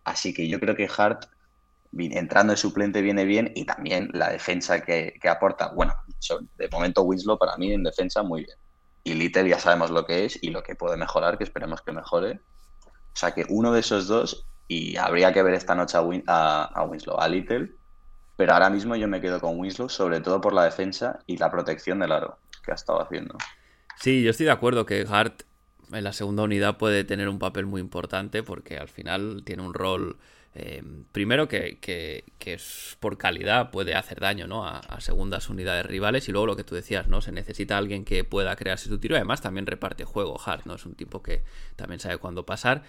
Así 0.05 0.33
que 0.33 0.49
yo 0.49 0.59
creo 0.59 0.75
que 0.75 0.88
Hart, 0.97 1.27
entrando 1.92 2.53
de 2.53 2.57
suplente, 2.57 3.03
viene 3.03 3.25
bien 3.25 3.53
y 3.55 3.64
también 3.64 4.11
la 4.12 4.31
defensa 4.31 4.81
que, 4.81 5.18
aporta. 5.29 5.73
Bueno, 5.75 5.94
de 6.57 6.68
momento 6.68 7.03
Winslow 7.03 7.38
para 7.38 7.57
mí 7.57 7.73
en 7.73 7.83
defensa 7.83 8.23
muy 8.23 8.44
bien. 8.44 8.59
Y 9.05 9.14
Little 9.14 9.49
ya 9.49 9.59
sabemos 9.59 9.90
lo 9.90 10.05
que 10.05 10.25
es 10.25 10.38
y 10.42 10.51
lo 10.51 10.62
que 10.62 10.75
puede 10.75 10.97
mejorar, 10.97 11.38
que 11.38 11.44
esperemos 11.44 11.83
que 11.83 11.92
mejore. 11.92 12.40
O 12.87 13.16
sea 13.16 13.33
que 13.33 13.44
uno 13.49 13.73
de 13.73 13.81
esos 13.81 14.07
dos, 14.07 14.47
y 14.66 14.97
habría 14.97 15.33
que 15.33 15.42
ver 15.42 15.55
esta 15.55 15.75
noche 15.75 15.99
a, 16.27 16.64
a 16.64 16.83
Winslow, 16.85 17.18
a 17.18 17.29
Little, 17.29 17.71
pero 18.37 18.53
ahora 18.53 18.71
mismo 18.71 18.94
yo 18.97 19.09
me 19.09 19.21
quedo 19.21 19.40
con 19.40 19.59
Winslow, 19.59 19.88
sobre 19.88 20.21
todo 20.21 20.40
por 20.40 20.53
la 20.53 20.64
defensa 20.64 21.18
y 21.27 21.37
la 21.37 21.51
protección 21.51 21.99
del 21.99 22.12
aro 22.12 22.38
que 22.64 22.71
ha 22.71 22.75
estado 22.75 23.03
haciendo. 23.03 23.37
Sí, 23.99 24.23
yo 24.23 24.31
estoy 24.31 24.47
de 24.47 24.53
acuerdo 24.53 24.87
que 24.87 25.05
Hart 25.11 25.42
en 25.92 26.05
la 26.05 26.12
segunda 26.12 26.42
unidad 26.42 26.79
puede 26.79 27.05
tener 27.05 27.29
un 27.29 27.38
papel 27.38 27.66
muy 27.66 27.81
importante 27.81 28.42
porque 28.42 28.79
al 28.79 28.88
final 28.88 29.42
tiene 29.44 29.62
un 29.62 29.74
rol, 29.74 30.18
eh, 30.55 30.83
primero 31.12 31.48
que, 31.48 31.79
que, 31.81 32.24
es 32.53 32.96
por 33.01 33.18
calidad 33.18 33.70
puede 33.70 33.94
hacer 33.94 34.20
daño 34.20 34.46
¿no? 34.46 34.66
A, 34.66 35.01
segundas 35.01 35.48
unidades 35.48 35.85
rivales 35.87 36.29
y 36.29 36.33
luego 36.33 36.46
lo 36.46 36.57
que 36.57 36.64
tú 36.64 36.74
decías, 36.74 37.09
¿no? 37.09 37.20
Se 37.20 37.33
necesita 37.33 37.77
alguien 37.77 38.05
que 38.05 38.24
pueda 38.24 38.57
crearse 38.57 38.88
su 38.88 38.98
tiro 38.98 39.16
además 39.16 39.40
también 39.40 39.66
reparte 39.66 40.05
juego, 40.05 40.40
Hart, 40.44 40.66
¿no? 40.66 40.74
Es 40.74 40.87
un 40.87 40.94
tipo 40.94 41.22
que 41.22 41.42
también 41.77 42.01
sabe 42.01 42.18
cuándo 42.18 42.46
pasar. 42.46 42.83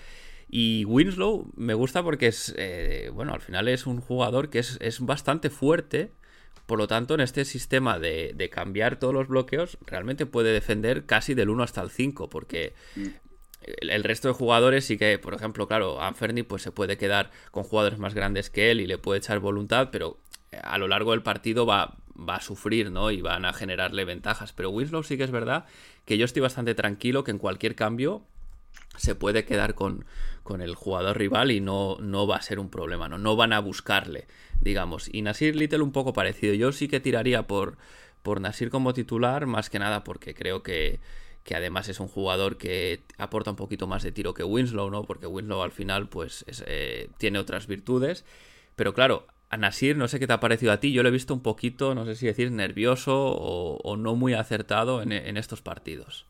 Y 0.51 0.85
Winslow 0.85 1.51
me 1.55 1.75
gusta 1.75 2.01
porque 2.01 2.27
es, 2.27 2.55
eh, 2.57 3.12
bueno, 3.13 3.33
al 3.33 3.41
final 3.41 3.67
es 3.67 3.85
un 3.85 4.01
jugador 4.01 4.49
que 4.49 4.59
es, 4.59 4.77
es 4.81 4.99
bastante 4.99 5.49
fuerte 5.51 6.12
por 6.69 6.77
lo 6.77 6.88
tanto, 6.88 7.15
en 7.15 7.21
este 7.21 7.45
sistema 7.45 7.97
de, 7.97 8.49
cambiar 8.53 8.99
todos 8.99 9.12
los 9.12 9.27
bloqueos, 9.27 9.79
realmente 9.88 10.27
puede 10.27 10.53
defender 10.53 11.07
casi 11.07 11.33
del 11.33 11.49
1 11.49 11.63
hasta 11.63 11.81
el 11.81 11.89
5, 11.89 12.29
porque 12.29 12.75
mm. 12.95 13.07
el, 13.81 14.03
resto 14.03 14.27
de 14.27 14.35
jugadores 14.35 14.85
sí 14.85 14.95
que, 14.95 15.17
por 15.17 15.33
ejemplo, 15.33 15.67
claro, 15.67 15.99
Anferni 15.99 16.43
pues 16.43 16.62
se 16.62 16.71
puede 16.71 16.95
quedar 16.95 17.31
con 17.49 17.63
jugadores 17.63 17.97
más 17.97 18.13
grandes 18.13 18.51
que 18.51 18.69
él 18.69 18.81
y 18.81 18.85
le 18.85 18.99
puede 18.99 19.17
echar 19.17 19.39
voluntad, 19.39 19.89
pero 19.91 20.19
a 20.62 20.77
lo 20.77 20.88
largo 20.88 21.09
del 21.09 21.23
partido 21.23 21.65
va, 21.65 21.97
va 22.15 22.35
a 22.35 22.41
sufrir, 22.41 22.91
¿no? 22.91 23.09
Y 23.09 23.21
van 23.21 23.45
a 23.45 23.53
generarle 23.53 24.05
ventajas. 24.05 24.53
Pero 24.53 24.69
Winslow 24.69 25.01
sí 25.01 25.17
que 25.17 25.23
es 25.23 25.31
verdad 25.31 25.65
que 26.05 26.19
yo 26.19 26.25
estoy 26.25 26.43
bastante 26.43 26.75
tranquilo 26.75 27.23
que 27.23 27.31
en 27.31 27.39
cualquier 27.39 27.73
cambio 27.73 28.21
se 28.95 29.15
puede 29.15 29.43
quedar 29.43 29.73
con, 29.73 30.05
con 30.43 30.62
el 30.62 30.75
jugador 30.75 31.17
rival 31.17 31.49
y 31.51 31.62
no, 31.62 31.97
no 31.99 32.27
va 32.27 32.35
a 32.35 32.41
ser 32.43 32.59
un 32.59 32.69
problema, 32.69 33.09
¿no? 33.09 33.17
No 33.17 33.35
van 33.35 33.53
a 33.53 33.59
buscarle 33.59 34.27
digamos. 34.61 35.09
Y 35.13 35.21
Nasir 35.21 35.55
Little 35.55 35.81
un 35.81 35.91
poco 35.91 36.13
parecido. 36.13 36.53
Yo 36.53 36.71
sí 36.71 36.87
que 36.87 36.99
tiraría 36.99 37.47
por, 37.47 37.77
por 38.21 38.41
Nasir 38.41 38.69
como 38.69 38.93
titular, 38.93 39.45
más 39.45 39.69
que 39.69 39.79
nada 39.79 40.03
porque 40.03 40.33
creo 40.33 40.63
que, 40.63 40.99
que 41.43 41.55
además 41.55 41.89
es 41.89 41.99
un 41.99 42.07
jugador 42.07 42.57
que 42.57 43.03
aporta 43.17 43.51
un 43.51 43.57
poquito 43.57 43.87
más 43.87 44.03
de 44.03 44.11
tiro 44.11 44.33
que 44.33 44.43
Winslow, 44.43 44.89
¿no? 44.89 45.03
Porque 45.03 45.27
Winslow 45.27 45.61
al 45.61 45.71
final 45.71 46.09
pues 46.09 46.45
eh, 46.67 47.09
tiene 47.17 47.39
otras 47.39 47.67
virtudes. 47.67 48.25
Pero 48.75 48.93
claro, 48.93 49.27
a 49.49 49.57
Nasir, 49.57 49.97
no 49.97 50.07
sé 50.07 50.19
qué 50.19 50.27
te 50.27 50.33
ha 50.33 50.39
parecido 50.39 50.71
a 50.71 50.79
ti, 50.79 50.91
yo 50.91 51.03
lo 51.03 51.09
he 51.09 51.11
visto 51.11 51.33
un 51.33 51.41
poquito, 51.41 51.95
no 51.95 52.05
sé 52.05 52.15
si 52.15 52.27
decir, 52.27 52.51
nervioso 52.51 53.15
o, 53.17 53.97
no 53.97 54.15
muy 54.15 54.33
acertado 54.33 55.01
en, 55.01 55.37
estos 55.37 55.61
partidos. 55.61 56.27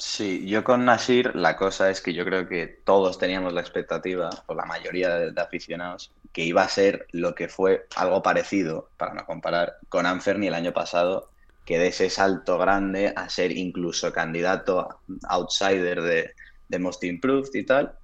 Sí, 0.00 0.46
yo 0.46 0.62
con 0.62 0.84
Nasir 0.84 1.34
la 1.34 1.56
cosa 1.56 1.90
es 1.90 2.00
que 2.00 2.14
yo 2.14 2.24
creo 2.24 2.46
que 2.46 2.68
todos 2.68 3.18
teníamos 3.18 3.52
la 3.52 3.60
expectativa, 3.60 4.30
o 4.46 4.54
la 4.54 4.64
mayoría 4.64 5.16
de, 5.16 5.40
aficionados, 5.40 6.12
que 6.32 6.44
iba 6.44 6.62
a 6.62 6.68
ser 6.68 7.08
lo 7.10 7.34
que 7.34 7.48
fue 7.48 7.86
algo 7.96 8.22
parecido, 8.22 8.90
para 8.96 9.14
no 9.14 9.26
comparar, 9.26 9.78
con 9.88 10.06
Anferni 10.06 10.46
el 10.46 10.54
año 10.54 10.72
pasado, 10.72 11.32
que 11.64 11.78
de 11.78 11.88
ese 11.88 12.10
salto 12.10 12.58
grande 12.58 13.12
a 13.16 13.28
ser 13.28 13.50
incluso 13.50 14.12
candidato 14.12 15.00
outsider 15.28 16.00
de, 16.00 16.32
de 16.68 16.78
Most 16.78 17.02
Improved 17.02 17.50
y 17.54 17.66
tal. 17.66 17.98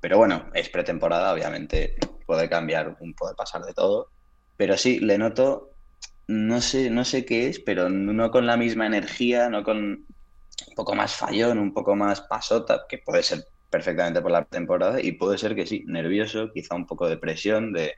Pero 0.00 0.18
bueno, 0.18 0.50
es 0.52 0.68
pretemporada, 0.68 1.32
obviamente 1.32 1.96
puede 2.26 2.50
cambiar, 2.50 2.98
puede 3.16 3.34
pasar 3.34 3.62
de 3.62 3.72
todo. 3.72 4.10
Pero 4.58 4.76
sí, 4.76 5.00
le 5.00 5.16
noto, 5.16 5.70
no 6.28 6.60
sé, 6.60 6.90
no 6.90 7.04
sé 7.06 7.24
qué 7.24 7.48
es, 7.48 7.60
pero 7.60 7.88
no 7.88 8.30
con 8.30 8.46
la 8.46 8.58
misma 8.58 8.86
energía, 8.86 9.48
no 9.48 9.64
con 9.64 10.06
un 10.68 10.74
poco 10.74 10.94
más 10.94 11.14
fallón, 11.14 11.58
un 11.58 11.72
poco 11.72 11.94
más 11.94 12.20
pasota, 12.22 12.84
que 12.88 12.98
puede 12.98 13.22
ser 13.22 13.46
perfectamente 13.68 14.20
por 14.20 14.30
la 14.30 14.44
temporada, 14.44 15.00
y 15.00 15.12
puede 15.12 15.38
ser 15.38 15.54
que 15.54 15.66
sí, 15.66 15.84
nervioso, 15.86 16.50
quizá 16.52 16.74
un 16.74 16.86
poco 16.86 17.08
de 17.08 17.16
presión, 17.16 17.72
de 17.72 17.94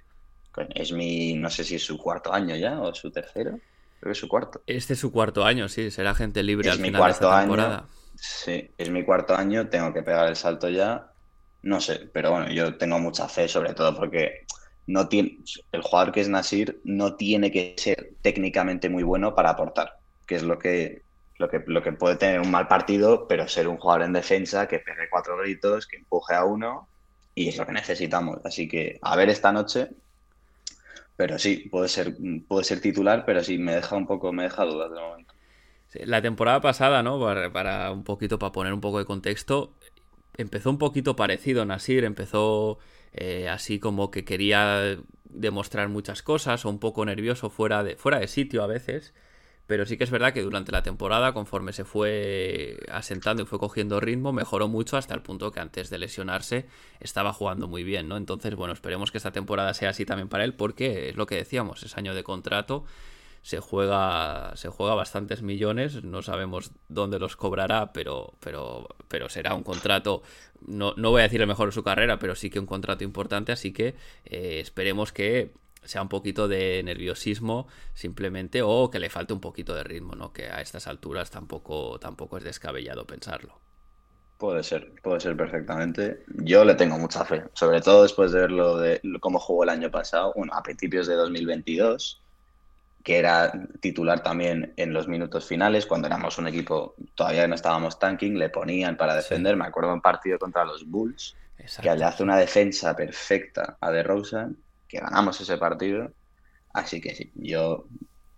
es 0.75 0.93
mi, 0.93 1.35
no 1.35 1.49
sé 1.49 1.65
si 1.65 1.77
es 1.77 1.85
su 1.85 1.97
cuarto 1.97 2.33
año 2.33 2.55
ya 2.57 2.81
o 2.81 2.95
su 2.95 3.11
tercero, 3.11 3.53
creo 4.01 4.11
que 4.11 4.11
es 4.11 4.19
su 4.19 4.29
cuarto. 4.29 4.63
Este 4.67 4.93
es 4.93 4.99
su 4.99 5.11
cuarto 5.11 5.45
año, 5.45 5.69
sí, 5.69 5.91
será 5.91 6.15
gente 6.15 6.43
libre 6.43 6.69
es 6.69 6.75
al 6.75 6.81
mi 6.81 6.89
final 6.89 7.01
cuarto 7.01 7.25
de 7.25 7.31
esta 7.31 7.41
temporada. 7.41 7.79
Año, 7.79 7.89
sí, 8.17 8.71
es 8.77 8.91
mi 8.91 9.05
cuarto 9.05 9.35
año, 9.35 9.69
tengo 9.69 9.95
que 9.95 10.03
pegar 10.03 10.29
el 10.29 10.37
salto 10.37 10.69
ya 10.69 11.13
no 11.63 11.81
sé, 11.81 12.11
pero 12.13 12.33
bueno, 12.33 12.51
yo 12.51 12.77
tengo 12.77 12.99
mucha 12.99 13.29
fe, 13.29 13.49
sobre 13.49 13.73
todo 13.75 13.97
porque 13.97 14.47
no 14.87 15.09
tiene, 15.09 15.39
el 15.71 15.83
jugador 15.83 16.13
que 16.13 16.21
es 16.21 16.29
Nasir 16.29 16.81
no 16.85 17.15
tiene 17.15 17.51
que 17.51 17.75
ser 17.79 18.15
técnicamente 18.21 18.89
muy 18.89 19.05
bueno 19.05 19.35
para 19.35 19.51
aportar, 19.51 19.99
que 20.27 20.35
es 20.35 20.43
lo 20.43 20.59
que, 20.59 21.03
lo 21.43 21.51
que, 21.51 21.63
lo 21.67 21.83
que 21.83 21.93
puede 21.93 22.17
tener 22.17 22.41
un 22.41 22.51
mal 22.51 22.69
partido, 22.69 23.27
pero 23.27 23.49
ser 23.49 23.67
un 23.69 23.77
jugador 23.77 24.05
en 24.05 24.13
defensa 24.13 24.69
que 24.69 24.79
pegue 24.79 25.11
cuatro 25.11 25.37
gritos, 25.37 25.87
que 25.87 25.97
empuje 25.97 26.35
a 26.35 26.45
uno, 26.45 26.89
y 27.35 27.49
es 27.49 27.57
lo 27.59 27.67
que 27.67 27.73
necesitamos. 27.73 28.39
Así 28.45 28.69
que 28.69 28.99
a 29.03 29.17
ver 29.17 29.29
esta 29.29 29.53
noche, 29.53 29.91
pero 31.17 31.39
sí, 31.39 31.69
puede 31.71 31.89
ser, 31.89 32.15
puede 32.47 32.65
ser 32.65 32.81
titular, 32.81 33.25
pero 33.27 33.43
sí, 33.43 33.59
me 33.59 33.75
deja 33.75 33.97
un 33.97 34.07
poco, 34.07 34.33
me 34.33 34.45
deja 34.45 34.65
dudas 34.65 34.91
de 34.93 35.01
momento. 35.01 35.35
La 36.05 36.23
temporada 36.23 36.61
pasada, 36.61 37.03
¿no? 37.03 37.21
Para, 37.21 37.91
un 37.91 38.05
poquito, 38.05 38.39
para 38.39 38.53
poner 38.53 38.73
un 38.73 38.81
poco 38.81 38.99
de 38.99 39.05
contexto, 39.05 39.75
empezó 40.37 40.71
un 40.71 40.79
poquito 40.79 41.17
parecido 41.17 41.67
Nasir, 41.67 42.05
empezó 42.05 42.79
eh, 43.13 43.49
así 43.49 43.79
como 43.79 44.11
que 44.11 44.25
quería 44.25 44.97
demostrar 45.25 45.89
muchas 45.89 46.23
cosas 46.23 46.65
o 46.65 46.71
un 46.71 46.79
poco 46.79 47.05
nervioso 47.05 47.51
fuera 47.51 47.83
de, 47.83 47.97
fuera 47.97 48.21
de 48.21 48.29
sitio 48.29 48.63
a 48.63 48.69
veces. 48.69 49.13
Pero 49.73 49.87
sí 49.87 49.97
que 49.97 50.05
es 50.05 50.11
verdad 50.11 50.35
que 50.35 50.43
durante 50.43 50.71
la 50.71 50.83
temporada, 50.83 51.33
conforme 51.33 51.73
se 51.73 51.87
fue 51.87 52.79
asentando 52.91 53.43
y 53.43 53.47
fue 53.47 53.59
cogiendo 53.59 54.01
ritmo, 54.01 54.31
mejoró 54.31 54.69
mucho 54.69 54.99
hasta 54.99 55.15
el 55.15 55.23
punto 55.23 55.51
que 55.51 55.61
antes 55.61 55.89
de 55.89 55.97
lesionarse 55.97 56.67
estaba 57.01 57.33
jugando 57.33 57.69
muy 57.69 57.83
bien, 57.83 58.07
¿no? 58.07 58.19
Entonces, 58.19 58.55
bueno, 58.55 58.75
esperemos 58.75 59.11
que 59.11 59.17
esta 59.17 59.33
temporada 59.33 59.73
sea 59.73 59.89
así 59.89 60.05
también 60.05 60.29
para 60.29 60.45
él, 60.45 60.53
porque 60.53 61.09
es 61.09 61.17
lo 61.17 61.25
que 61.25 61.37
decíamos, 61.37 61.85
es 61.85 61.97
año 61.97 62.15
de 62.15 62.23
contrato 62.23 62.85
se 63.41 63.61
juega, 63.61 64.53
se 64.57 64.69
juega 64.69 64.95
bastantes 64.95 65.41
millones, 65.41 66.05
no 66.05 66.21
sabemos 66.21 66.73
dónde 66.89 67.19
los 67.19 67.35
cobrará, 67.37 67.95
pero, 67.95 68.35
pero, 68.41 68.89
pero 69.09 69.31
será 69.31 69.55
un 69.55 69.63
contrato, 69.63 70.23
no, 70.61 70.93
no 70.99 71.11
voy 71.11 71.21
a 71.21 71.25
decir 71.25 71.41
el 71.41 71.49
mejor 71.49 71.69
de 71.69 71.73
su 71.73 71.83
carrera, 71.83 72.19
pero 72.19 72.35
sí 72.35 72.51
que 72.51 72.61
un 72.61 72.67
contrato 72.67 73.05
importante, 73.05 73.53
así 73.53 73.73
que 73.73 73.97
eh, 74.27 74.61
esperemos 74.61 75.13
que 75.13 75.55
sea 75.85 76.03
un 76.03 76.09
poquito 76.09 76.49
de 76.49 76.83
nerviosismo 76.85 77.67
simplemente 77.95 78.63
o 78.63 78.91
que 78.91 78.99
le 78.99 79.11
falte 79.11 79.33
un 79.33 79.41
poquito 79.41 79.75
de 79.75 79.85
ritmo, 79.85 80.15
¿no? 80.15 80.33
Que 80.33 80.47
a 80.47 80.61
estas 80.61 80.87
alturas 80.87 81.31
tampoco, 81.31 81.99
tampoco 81.99 82.39
es 82.39 82.45
descabellado 82.45 83.07
pensarlo. 83.07 83.61
Puede 84.39 84.63
ser, 84.63 84.93
puede 85.03 85.21
ser 85.21 85.37
perfectamente. 85.37 86.25
Yo 86.39 86.65
le 86.65 86.75
tengo 86.75 86.99
mucha 86.99 87.25
fe, 87.25 87.45
sobre 87.53 87.81
todo 87.81 88.03
después 88.03 88.33
de 88.33 88.41
verlo 88.41 88.77
de 88.77 89.01
cómo 89.21 89.39
jugó 89.39 89.63
el 89.65 89.71
año 89.71 89.91
pasado, 89.91 90.33
bueno, 90.35 90.53
a 90.55 90.63
principios 90.63 91.07
de 91.07 91.15
2022 91.15 92.23
que 93.03 93.19
era 93.19 93.53
titular 93.81 94.23
también 94.23 94.73
en 94.77 94.93
los 94.93 95.09
minutos 95.09 95.47
finales, 95.47 95.87
cuando 95.87 96.07
éramos 96.07 96.39
un 96.39 96.47
equipo, 96.47 96.95
todavía 97.15 97.47
no 97.49 97.55
estábamos 97.55 97.99
tanking, 97.99 98.39
le 98.39 98.49
ponían 98.49 98.97
para 98.97 99.15
defender. 99.15 99.57
Me 99.57 99.67
acuerdo 99.67 99.93
un 99.93 100.01
partido 100.01 100.39
contra 100.39 100.65
los 100.65 100.89
Bulls, 100.89 101.37
que 101.81 101.95
le 101.95 102.05
hace 102.05 102.23
una 102.23 102.37
defensa 102.37 102.95
perfecta 102.95 103.77
a 103.81 103.91
DeRozan, 103.91 104.57
que 104.93 105.01
ganamos 105.01 105.41
ese 105.41 105.57
partido. 105.57 106.13
Así 106.75 107.01
que 107.01 107.15
sí, 107.15 107.33
yo 107.35 107.87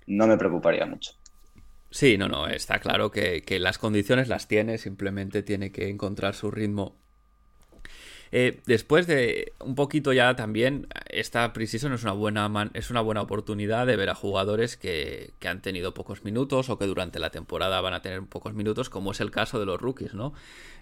no 0.06 0.28
me 0.28 0.38
preocuparía 0.38 0.86
mucho. 0.86 1.12
Sí, 1.90 2.16
no, 2.16 2.28
no, 2.28 2.46
está 2.46 2.78
claro 2.78 3.10
que, 3.10 3.42
que 3.42 3.58
las 3.58 3.78
condiciones 3.78 4.28
las 4.28 4.46
tiene, 4.46 4.78
simplemente 4.78 5.42
tiene 5.42 5.72
que 5.72 5.88
encontrar 5.88 6.34
su 6.34 6.52
ritmo 6.52 6.96
eh, 8.36 8.60
después 8.66 9.06
de 9.06 9.52
un 9.60 9.76
poquito 9.76 10.12
ya 10.12 10.34
también, 10.34 10.88
esta 11.08 11.52
Precision 11.52 11.92
es 11.92 12.02
una 12.02 12.14
buena, 12.14 12.68
es 12.74 12.90
una 12.90 13.00
buena 13.00 13.22
oportunidad 13.22 13.86
de 13.86 13.94
ver 13.94 14.10
a 14.10 14.16
jugadores 14.16 14.76
que, 14.76 15.34
han 15.46 15.62
tenido 15.62 15.94
pocos 15.94 16.24
minutos 16.24 16.68
o 16.68 16.76
que 16.76 16.86
durante 16.86 17.20
la 17.20 17.30
temporada 17.30 17.80
van 17.80 17.94
a 17.94 18.02
tener 18.02 18.24
pocos 18.24 18.52
minutos, 18.52 18.90
como 18.90 19.12
es 19.12 19.20
el 19.20 19.30
caso 19.30 19.60
de 19.60 19.66
los 19.66 19.80
rookies, 19.80 20.14
¿no? 20.14 20.34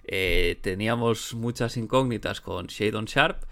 Eh, 0.04 0.60
teníamos 0.62 1.34
muchas 1.34 1.76
incógnitas 1.76 2.40
con 2.40 2.68
Shadon 2.68 3.04
Sharp. 3.04 3.44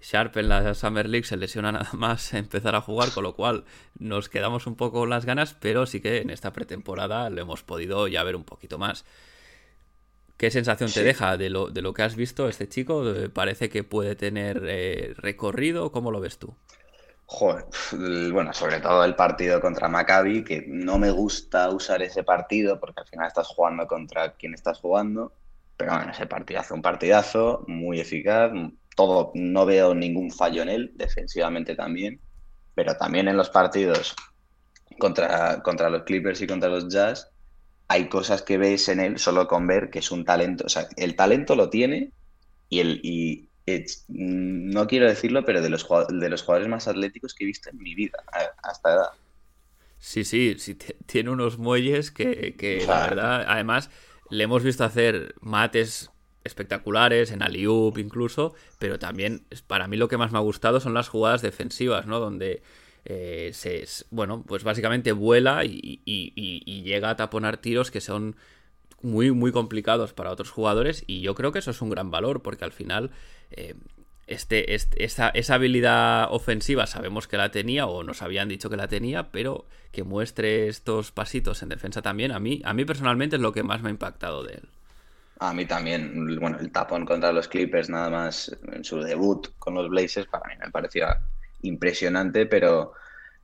Sharp 0.00 0.36
en 0.36 0.48
la 0.48 0.74
Summer 0.74 1.08
League 1.08 1.26
se 1.26 1.36
lesiona 1.36 1.72
nada 1.72 1.90
más 1.94 2.32
empezar 2.34 2.74
a 2.74 2.80
jugar, 2.80 3.10
con 3.12 3.24
lo 3.24 3.34
cual 3.34 3.64
nos 3.98 4.28
quedamos 4.28 4.66
un 4.66 4.76
poco 4.76 5.06
las 5.06 5.24
ganas, 5.24 5.54
pero 5.54 5.86
sí 5.86 6.00
que 6.00 6.18
en 6.18 6.30
esta 6.30 6.52
pretemporada 6.52 7.30
lo 7.30 7.40
hemos 7.40 7.62
podido 7.62 8.08
ya 8.08 8.22
ver 8.22 8.36
un 8.36 8.44
poquito 8.44 8.78
más. 8.78 9.04
¿Qué 10.36 10.50
sensación 10.50 10.90
te 10.92 11.02
deja 11.02 11.38
de 11.38 11.48
lo, 11.48 11.70
de 11.70 11.80
lo 11.80 11.94
que 11.94 12.02
has 12.02 12.14
visto 12.14 12.48
este 12.48 12.68
chico? 12.68 13.02
¿Parece 13.32 13.70
que 13.70 13.84
puede 13.84 14.16
tener 14.16 14.62
eh, 14.66 15.14
recorrido? 15.16 15.92
¿Cómo 15.92 16.10
lo 16.10 16.20
ves 16.20 16.38
tú? 16.38 16.54
Joder, 17.28 17.64
bueno, 18.32 18.52
sobre 18.52 18.80
todo 18.80 19.02
el 19.04 19.16
partido 19.16 19.60
contra 19.60 19.88
Maccabi, 19.88 20.44
que 20.44 20.64
no 20.68 20.98
me 20.98 21.10
gusta 21.10 21.70
usar 21.70 22.02
ese 22.02 22.22
partido 22.22 22.78
porque 22.78 23.00
al 23.00 23.06
final 23.08 23.26
estás 23.26 23.48
jugando 23.48 23.86
contra 23.88 24.34
quien 24.34 24.54
estás 24.54 24.78
jugando, 24.78 25.32
pero 25.76 25.94
bueno, 25.94 26.12
ese 26.12 26.26
partidazo, 26.26 26.74
un 26.74 26.82
partidazo 26.82 27.64
muy 27.66 27.98
eficaz, 27.98 28.52
todo, 28.96 29.30
no 29.34 29.64
veo 29.66 29.94
ningún 29.94 30.32
fallo 30.32 30.62
en 30.62 30.68
él, 30.68 30.92
defensivamente 30.96 31.76
también, 31.76 32.20
pero 32.74 32.96
también 32.96 33.28
en 33.28 33.36
los 33.36 33.50
partidos 33.50 34.16
contra, 34.98 35.62
contra 35.62 35.90
los 35.90 36.02
Clippers 36.02 36.40
y 36.40 36.46
contra 36.46 36.68
los 36.68 36.88
Jazz, 36.88 37.30
hay 37.88 38.08
cosas 38.08 38.42
que 38.42 38.58
ves 38.58 38.88
en 38.88 38.98
él 38.98 39.18
solo 39.18 39.46
con 39.46 39.66
ver 39.66 39.90
que 39.90 40.00
es 40.00 40.10
un 40.10 40.24
talento. 40.24 40.64
O 40.66 40.68
sea, 40.68 40.88
el 40.96 41.14
talento 41.14 41.54
lo 41.54 41.70
tiene 41.70 42.10
y, 42.68 42.80
el, 42.80 43.00
y 43.04 43.48
no 44.08 44.86
quiero 44.86 45.06
decirlo, 45.06 45.44
pero 45.44 45.60
de 45.60 45.70
los, 45.70 45.86
de 46.08 46.28
los 46.28 46.42
jugadores 46.42 46.68
más 46.68 46.88
atléticos 46.88 47.34
que 47.34 47.44
he 47.44 47.46
visto 47.46 47.70
en 47.70 47.78
mi 47.78 47.94
vida 47.94 48.18
hasta 48.62 48.94
edad. 48.94 49.10
Sí, 49.98 50.24
sí, 50.24 50.56
sí, 50.58 50.76
tiene 51.06 51.30
unos 51.30 51.58
muelles 51.58 52.10
que, 52.10 52.84
la 52.86 53.00
verdad, 53.08 53.44
además, 53.48 53.90
le 54.30 54.44
hemos 54.44 54.62
visto 54.62 54.84
hacer 54.84 55.34
mates 55.40 56.10
espectaculares, 56.46 57.30
en 57.30 57.42
Aliup 57.42 57.98
incluso, 57.98 58.54
pero 58.78 58.98
también 58.98 59.42
para 59.66 59.88
mí 59.88 59.96
lo 59.96 60.08
que 60.08 60.16
más 60.16 60.32
me 60.32 60.38
ha 60.38 60.42
gustado 60.42 60.80
son 60.80 60.94
las 60.94 61.08
jugadas 61.08 61.42
defensivas, 61.42 62.06
¿no? 62.06 62.20
Donde 62.20 62.62
eh, 63.04 63.50
se, 63.52 63.84
bueno, 64.10 64.42
pues 64.46 64.64
básicamente 64.64 65.12
vuela 65.12 65.64
y, 65.64 66.02
llega 66.84 67.10
a 67.10 67.16
taponar 67.16 67.58
tiros 67.58 67.90
que 67.90 68.00
son 68.00 68.36
muy, 69.02 69.30
muy 69.30 69.52
complicados 69.52 70.12
para 70.12 70.30
otros 70.30 70.50
jugadores 70.50 71.04
y 71.06 71.20
yo 71.20 71.34
creo 71.34 71.52
que 71.52 71.58
eso 71.58 71.70
es 71.70 71.82
un 71.82 71.90
gran 71.90 72.10
valor 72.10 72.42
porque 72.42 72.64
al 72.64 72.72
final 72.72 73.10
eh, 73.50 73.74
este, 74.26 74.74
esa, 74.74 75.32
habilidad 75.54 76.32
ofensiva 76.32 76.86
sabemos 76.86 77.28
que 77.28 77.36
la 77.36 77.52
tenía 77.52 77.86
o 77.86 78.02
nos 78.02 78.22
habían 78.22 78.48
dicho 78.48 78.68
que 78.68 78.76
la 78.76 78.88
tenía, 78.88 79.30
pero 79.30 79.66
que 79.92 80.02
muestre 80.02 80.66
estos 80.66 81.12
pasitos 81.12 81.62
en 81.62 81.68
defensa 81.68 82.02
también, 82.02 82.32
a 82.32 82.40
mí, 82.40 82.60
a 82.64 82.74
mí 82.74 82.84
personalmente 82.84 83.36
es 83.36 83.42
lo 83.42 83.52
que 83.52 83.62
más 83.62 83.82
me 83.82 83.88
ha 83.88 83.92
impactado 83.92 84.42
de 84.42 84.54
él. 84.54 84.68
A 85.38 85.52
mí 85.52 85.66
también, 85.66 86.38
bueno, 86.40 86.58
el 86.58 86.72
tapón 86.72 87.04
contra 87.04 87.32
los 87.32 87.48
Clippers 87.48 87.90
nada 87.90 88.08
más 88.08 88.56
en 88.72 88.84
su 88.84 89.00
debut 89.00 89.48
con 89.58 89.74
los 89.74 89.88
Blazers 89.88 90.26
para 90.28 90.48
mí 90.48 90.54
me 90.58 90.70
parecía 90.70 91.20
impresionante, 91.62 92.46
pero 92.46 92.92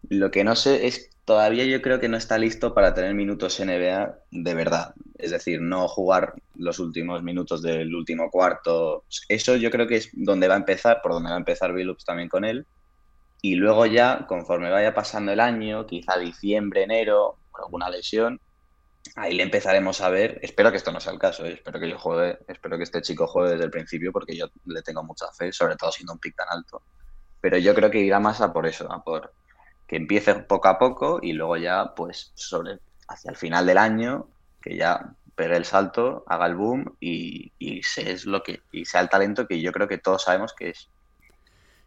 lo 0.09 0.31
que 0.31 0.45
no 0.45 0.57
sé 0.57 0.87
es, 0.87 1.11
todavía 1.25 1.65
yo 1.65 1.83
creo 1.83 2.01
que 2.01 2.09
no 2.09 2.17
está 2.17 2.39
listo 2.39 2.75
para 2.75 2.95
tener 2.95 3.15
minutos 3.15 3.61
NBA 3.61 4.19
de 4.31 4.55
verdad. 4.55 4.95
Es 5.19 5.31
decir, 5.31 5.61
no 5.61 5.87
jugar 5.87 6.35
los 6.57 6.79
últimos 6.79 7.23
minutos 7.23 7.63
del 7.63 7.95
último 7.95 8.31
cuarto. 8.31 9.05
Eso 9.29 9.57
yo 9.57 9.71
creo 9.71 9.87
que 9.87 9.97
es 9.97 10.11
donde 10.13 10.49
va 10.49 10.55
a 10.55 10.59
empezar, 10.59 11.01
por 11.03 11.13
donde 11.13 11.31
va 11.31 11.37
a 11.37 11.39
empezar 11.39 11.73
Billups 11.73 12.05
también 12.05 12.29
con 12.29 12.45
él. 12.45 12.67
Y 13.41 13.55
luego 13.57 13.87
ya, 13.87 14.27
conforme 14.29 14.71
vaya 14.71 14.95
pasando 14.95 15.33
el 15.33 15.41
año, 15.41 15.87
quizá 15.87 16.19
diciembre, 16.19 16.85
enero, 16.85 17.39
con 17.51 17.65
alguna 17.65 17.91
lesión, 17.91 18.41
ahí 19.17 19.35
le 19.35 19.43
empezaremos 19.43 20.01
a 20.01 20.11
ver. 20.11 20.39
Espero 20.43 20.71
que 20.71 20.77
esto 20.77 20.93
no 20.93 21.01
sea 21.01 21.13
el 21.13 21.19
caso, 21.19 21.45
¿eh? 21.45 21.55
espero 21.55 21.81
que 21.81 21.91
yo 21.91 21.99
juegue, 21.99 22.39
espero 22.49 22.77
que 22.77 22.85
este 22.85 23.03
chico 23.03 23.27
juegue 23.27 23.53
desde 23.53 23.65
el 23.65 23.71
principio 23.71 24.13
porque 24.13 24.37
yo 24.37 24.47
le 24.67 24.83
tengo 24.83 25.03
mucha 25.03 25.27
fe, 25.33 25.53
sobre 25.53 25.77
todo 25.77 25.93
siendo 25.93 26.13
un 26.13 26.19
pick 26.19 26.37
tan 26.37 26.49
alto. 26.51 26.83
Pero 27.41 27.59
yo 27.59 27.75
creo 27.75 27.91
que 27.91 28.01
irá 28.01 28.21
más 28.21 28.41
a 28.41 28.53
por 28.53 28.67
eso, 28.67 28.91
a 28.93 29.03
por 29.03 29.33
que 29.87 29.97
empiece 29.97 30.35
poco 30.35 30.69
a 30.69 30.79
poco 30.79 31.19
y 31.21 31.33
luego 31.35 31.57
ya, 31.59 31.95
pues, 31.95 32.33
sobre 32.35 32.79
hacia 33.09 33.31
el 33.31 33.37
final 33.37 33.67
del 33.67 33.77
año, 33.79 34.29
que 34.63 34.77
ya 34.77 35.15
pegue 35.35 35.57
el 35.57 35.65
salto, 35.65 36.25
haga 36.27 36.47
el 36.47 36.55
boom 36.55 36.97
y, 36.99 37.53
es 37.61 38.27
lo 38.27 38.43
que 38.43 38.63
y 38.71 38.85
sea 38.85 39.01
el 39.01 39.09
talento 39.09 39.47
que 39.47 39.61
yo 39.61 39.73
creo 39.73 39.89
que 39.89 39.99
todos 39.99 40.25
sabemos 40.25 40.55
que 40.55 40.71
es. 40.71 40.89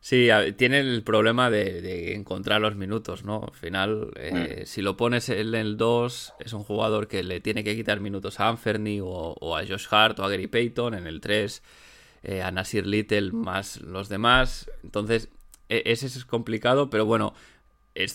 Sí, 0.06 0.30
tiene 0.56 0.82
el 0.82 1.02
problema 1.02 1.50
de, 1.50 2.13
encontrar 2.13 2.62
los 2.62 2.76
minutos, 2.76 3.24
¿no? 3.24 3.44
Al 3.48 3.56
final, 3.56 4.12
eh, 4.18 4.60
mm. 4.62 4.65
si 4.68 4.84
lo 4.84 4.96
pones 4.96 5.30
en 5.30 5.56
el 5.56 5.78
2, 5.78 6.34
es 6.41 6.54
un 6.54 6.63
jugador 6.63 7.08
que 7.08 7.24
le 7.24 7.41
tiene 7.41 7.63
que 7.63 7.76
quitar 7.76 8.02
minutos 8.02 8.39
a 8.39 8.50
Anferny 8.50 9.00
o, 9.02 9.58
a 9.58 9.65
Josh 9.65 9.88
Hart 9.89 10.20
o 10.20 10.24
a 10.24 10.30
Gary 10.30 10.46
Payton. 10.46 10.94
En 10.94 11.08
el 11.08 11.22
3, 11.22 11.63
eh, 12.22 12.44
a 12.44 12.52
Nasir 12.52 12.86
Little 12.86 13.32
más 13.32 13.82
los 13.82 14.08
demás. 14.08 14.70
Entonces, 14.84 15.30
e, 15.70 15.82
ese 15.88 16.06
es 16.06 16.24
complicado, 16.24 16.91
pero 16.91 17.08
bueno, 17.08 17.34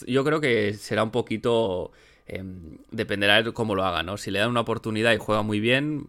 yo 0.07 0.22
creo 0.22 0.40
que 0.40 0.74
será 0.74 1.03
un 1.03 1.11
poquito... 1.11 1.90
Em, 2.29 2.79
dependerá 2.92 3.42
de 3.42 3.53
cómo 3.53 3.74
lo 3.74 3.85
haga, 3.85 4.05
¿no? 4.05 4.16
Si 4.16 4.31
le 4.31 4.38
dan 4.38 4.50
una 4.50 4.61
oportunidad 4.61 5.12
y 5.12 5.18
juega 5.18 5.42
muy 5.42 5.59
bien, 5.59 6.07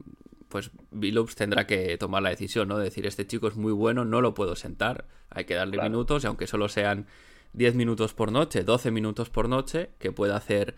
pues 0.52 0.70
Billups 0.92 1.36
tendrá 1.36 1.66
que 1.66 1.98
tomar 1.98 2.22
la 2.22 2.30
decisión, 2.30 2.68
¿no? 2.68 2.78
De 2.78 2.84
decir, 2.84 3.08
este 3.08 3.26
chico 3.26 3.48
es 3.48 3.56
muy 3.56 3.72
bueno, 3.72 4.06
no 4.06 4.22
lo 4.22 4.36
puedo 4.36 4.56
sentar, 4.56 5.06
hay 5.32 5.46
que 5.46 5.56
darle 5.56 5.82
minutos, 5.82 6.24
y 6.24 6.28
aunque 6.28 6.46
solo 6.46 6.70
sean 6.70 7.08
10 7.54 7.74
minutos 7.74 8.14
por 8.14 8.32
noche, 8.32 8.64
12 8.64 8.92
minutos 8.92 9.30
por 9.30 9.50
noche, 9.50 9.90
que 9.98 10.12
pueda 10.12 10.36
hacer 10.36 10.76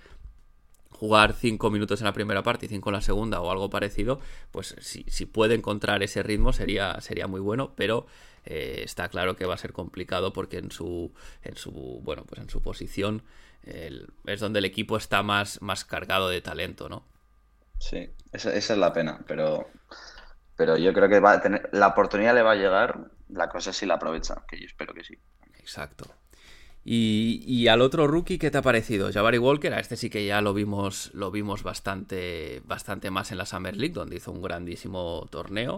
jugar 0.92 1.34
5 1.34 1.70
minutos 1.70 2.00
en 2.00 2.06
la 2.06 2.14
primera 2.14 2.44
parte 2.44 2.68
y 2.68 2.70
5 2.70 2.90
en 2.90 2.94
la 2.94 3.02
segunda 3.02 3.42
o 3.42 3.52
algo 3.52 3.70
parecido, 3.70 4.22
pues 4.52 4.76
si, 4.80 5.04
si 5.10 5.26
puede 5.26 5.56
encontrar 5.56 6.04
ese 6.04 6.24
ritmo 6.24 6.54
sería, 6.54 7.02
sería 7.02 7.28
muy 7.28 7.42
bueno, 7.42 7.74
pero 7.76 8.06
eh, 8.46 8.82
está 8.84 9.10
claro 9.10 9.36
que 9.36 9.46
va 9.46 9.56
a 9.56 9.58
ser 9.58 9.74
complicado 9.74 10.32
porque 10.32 10.60
en 10.60 10.72
su, 10.72 11.12
en 11.42 11.58
su, 11.58 11.72
bueno, 12.04 12.24
pues 12.26 12.40
en 12.40 12.50
su 12.50 12.62
posición 12.62 13.24
es 13.66 14.40
donde 14.42 14.60
el 14.60 14.66
equipo 14.66 14.98
está 14.98 15.24
más, 15.24 15.62
más 15.62 15.86
cargado 15.86 16.28
de 16.28 16.42
talento, 16.42 16.90
¿no? 16.90 17.06
Sí, 17.84 18.10
esa, 18.32 18.56
es 18.56 18.69
la 18.78 18.93
pena, 18.93 19.19
pero, 19.28 19.67
pero 20.56 20.78
yo 20.78 20.93
creo 20.93 21.10
que 21.10 21.19
va 21.19 21.34
a 21.34 21.41
tener, 21.41 21.69
la 21.74 21.88
oportunidad 21.88 22.34
le 22.34 22.41
va 22.41 22.52
a 22.52 22.56
llegar, 22.56 23.12
la 23.28 23.50
cosa 23.50 23.72
es 23.72 23.78
si 23.78 23.86
la 23.86 23.96
aprovecha, 23.96 24.46
que 24.48 24.58
yo 24.58 24.65
espero 24.65 24.93
que 24.93 25.04
sí. 25.04 25.15
Exacto. 25.60 26.06
Y, 26.86 27.67
al 27.67 27.82
otro 27.82 28.08
rookie, 28.08 28.38
¿qué 28.38 28.52
te 28.52 28.58
ha 28.58 28.62
parecido? 28.62 29.12
Jabari 29.12 29.38
Walker, 29.38 29.74
a 29.74 29.80
este 29.80 29.98
sí 29.98 30.10
que 30.10 30.26
ya 30.26 30.41
lo 30.41 30.54
vimos, 30.54 31.12
lo 31.13 31.30
vimos 31.30 31.63
bastante, 31.63 32.62
bastante 32.65 33.12
más 33.12 33.32
en 33.32 33.38
la 33.38 33.46
Summer 33.46 33.76
League, 33.76 33.93
donde 33.93 34.17
hizo 34.17 34.32
un 34.32 34.41
grandísimo 34.41 35.28
torneo. 35.30 35.78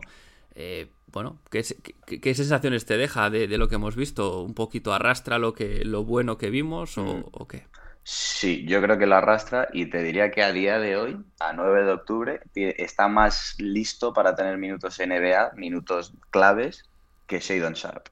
Eh, 0.53 0.91
bueno, 1.07 1.39
¿qué, 1.49 1.63
sensaciones 1.63 2.85
te 2.85 2.97
deja 2.97 3.29
de, 3.31 3.47
lo 3.57 3.67
que 3.67 3.75
hemos 3.75 3.95
visto? 3.95 4.41
¿Un 4.41 4.53
poquito 4.53 4.93
arrastra 4.93 5.39
lo, 5.39 5.53
que, 5.53 5.85
lo 5.85 6.03
bueno 6.03 6.37
que 6.37 6.49
vimos 6.51 6.97
o, 6.97 7.03
mm. 7.03 7.25
o 7.31 7.47
qué? 7.47 7.67
Sí, 8.07 8.65
yo 8.67 8.83
creo 8.83 8.99
que 8.99 9.07
lo 9.07 9.15
arrastra 9.15 9.67
y 9.73 9.87
te 9.87 10.03
diría 10.03 10.29
que 10.29 10.43
a 10.43 10.51
día 10.51 10.77
de 10.77 10.95
hoy, 10.95 11.17
a 11.39 11.53
9 11.53 11.85
de 11.85 11.91
octubre, 11.91 12.39
está 12.53 13.07
más 13.07 13.55
listo 13.57 14.13
para 14.13 14.35
tener 14.35 14.59
minutos 14.59 14.99
NBA, 14.99 15.53
minutos 15.55 16.13
claves, 16.29 16.87
que 17.25 17.39
Shadon 17.39 17.73
Sharp. 17.73 18.09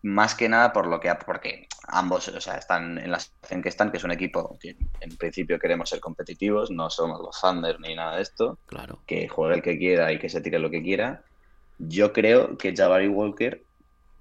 Más 0.00 0.34
que 0.34 0.48
nada 0.48 0.72
por 0.72 0.86
lo 0.86 0.98
que 0.98 1.14
porque 1.26 1.68
ambos, 1.88 2.28
o 2.28 2.40
sea, 2.40 2.56
están 2.56 2.96
en 2.96 3.10
la 3.10 3.20
situación 3.20 3.62
que 3.62 3.68
están, 3.68 3.90
que 3.90 3.98
es 3.98 4.04
un 4.04 4.12
equipo 4.12 4.56
que 4.58 4.78
en 5.00 5.16
principio 5.18 5.58
queremos 5.58 5.90
ser 5.90 6.00
competitivos, 6.00 6.70
no 6.70 6.88
somos 6.88 7.20
los 7.20 7.38
Thunder 7.38 7.78
ni 7.78 7.94
nada 7.94 8.16
de 8.16 8.22
esto. 8.22 8.58
Claro. 8.64 9.00
Que 9.06 9.28
juegue 9.28 9.56
el 9.56 9.62
que 9.62 9.76
quiera 9.76 10.10
y 10.10 10.18
que 10.18 10.30
se 10.30 10.40
tire 10.40 10.58
lo 10.58 10.70
que 10.70 10.82
quiera. 10.82 11.22
Yo 11.78 12.14
creo 12.14 12.56
que 12.56 12.74
Jabari 12.74 13.08
Walker 13.08 13.62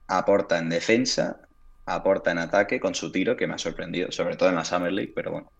aporta 0.09 0.57
en 0.57 0.67
defensa 0.67 1.39
aporta 1.85 2.31
en 2.31 2.39
ataque 2.39 2.79
con 2.79 2.95
su 2.95 3.11
tiro, 3.11 3.35
que 3.35 3.47
me 3.47 3.53
ha 3.53 3.57
sorprendido, 3.57 4.11
sobre 4.11 4.35
todo 4.35 4.49
en 4.49 4.55
la 4.55 4.65
Summer 4.65 4.91
League, 4.91 5.13
pero 5.15 5.31
bueno, 5.31 5.51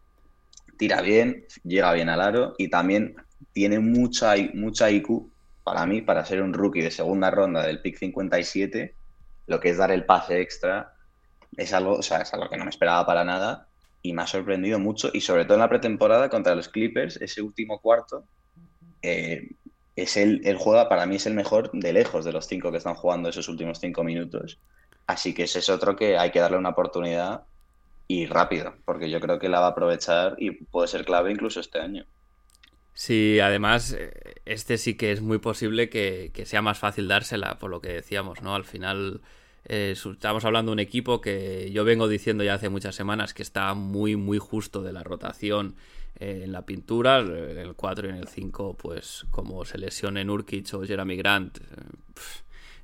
tira 0.78 1.02
bien, 1.02 1.46
llega 1.64 1.94
bien 1.94 2.10
al 2.10 2.22
aro 2.22 2.56
y 2.58 2.70
también 2.70 3.16
tiene 3.54 3.80
mucha, 3.80 4.34
mucha 4.54 4.90
IQ 4.90 5.32
para 5.64 5.86
mí, 5.86 6.02
para 6.02 6.26
ser 6.26 6.42
un 6.42 6.54
rookie 6.54 6.82
de 6.82 6.92
segunda 6.92 7.32
ronda 7.32 7.66
del 7.66 7.82
pick 7.82 7.98
57, 7.98 8.96
lo 9.48 9.60
que 9.60 9.70
es 9.70 9.78
dar 9.78 9.92
el 9.92 10.06
pase 10.06 10.42
extra, 10.42 10.94
es 11.58 11.74
algo, 11.74 11.94
o 11.94 12.04
sea, 12.04 12.20
es 12.20 12.34
algo 12.34 12.50
que 12.50 12.58
no 12.58 12.66
me 12.66 12.70
esperaba 12.70 13.06
para 13.06 13.24
nada 13.24 13.68
y 14.02 14.14
me 14.14 14.22
ha 14.22 14.28
sorprendido 14.28 14.78
mucho 14.78 15.10
y 15.14 15.22
sobre 15.22 15.46
todo 15.46 15.56
en 15.56 15.62
la 15.62 15.70
pretemporada 15.70 16.30
contra 16.30 16.56
los 16.56 16.70
Clippers, 16.70 17.18
ese 17.22 17.42
último 17.42 17.80
cuarto, 17.80 18.26
eh, 19.02 19.50
es 19.96 20.18
el, 20.18 20.42
el 20.46 20.58
juega, 20.58 20.90
para 20.90 21.06
mí 21.06 21.16
es 21.16 21.26
el 21.26 21.34
mejor 21.34 21.72
de 21.72 21.94
lejos 21.94 22.26
de 22.26 22.34
los 22.34 22.48
cinco 22.48 22.72
que 22.72 22.78
están 22.78 22.96
jugando 22.96 23.30
esos 23.30 23.48
últimos 23.48 23.80
cinco 23.80 24.04
minutos. 24.04 24.60
Así 25.08 25.34
que 25.34 25.44
ese 25.44 25.60
es 25.60 25.70
otro 25.70 25.96
que 25.96 26.18
hay 26.18 26.32
que 26.32 26.40
darle 26.40 26.58
una 26.58 26.70
oportunidad 26.70 27.44
y 28.08 28.26
rápido, 28.26 28.76
porque 28.86 29.10
yo 29.10 29.20
creo 29.20 29.40
que 29.40 29.50
la 29.50 29.60
va 29.60 29.68
a 29.68 29.70
aprovechar 29.72 30.36
y 30.38 30.52
puede 30.52 30.88
ser 30.88 31.06
clave 31.06 31.32
incluso 31.32 31.60
este 31.60 31.80
año. 31.80 32.06
Sí, 32.94 33.40
además, 33.40 33.92
eh, 33.92 34.36
este 34.46 34.78
sí 34.78 34.96
que 34.96 35.12
es 35.12 35.22
muy 35.22 35.40
posible 35.40 35.90
que, 35.90 36.32
sea 36.46 36.62
más 36.62 36.80
fácil 36.80 37.08
dársela, 37.08 37.60
por 37.60 37.70
lo 37.70 37.82
que 37.82 37.90
decíamos, 37.90 38.42
¿no? 38.42 38.56
Al 38.56 38.64
final, 38.64 39.22
eh, 39.66 39.96
estamos 39.96 40.46
hablando 40.46 40.72
de 40.72 40.74
un 40.74 40.80
equipo 40.80 41.20
que 41.20 41.72
yo 41.72 41.84
vengo 41.84 42.08
diciendo 42.08 42.44
ya 42.44 42.54
hace 42.54 42.70
muchas 42.70 42.96
semanas 42.96 43.34
que 43.34 43.44
está 43.44 43.74
muy, 43.74 44.16
muy 44.16 44.38
justo 44.38 44.82
de 44.82 44.94
la 44.94 45.04
rotación 45.04 45.76
eh, 46.20 46.44
en 46.46 46.54
la 46.54 46.66
pintura, 46.66 47.20
en 47.20 47.58
el 47.58 47.76
4 47.76 48.08
y 48.08 48.12
en 48.12 48.18
el 48.18 48.30
5, 48.30 48.78
pues 48.78 49.26
como 49.30 49.66
se 49.66 49.78
lesione 49.78 50.24
Nurkic 50.24 50.74
o 50.74 50.86
Jeremy 50.86 51.18
Grant, 51.18 51.60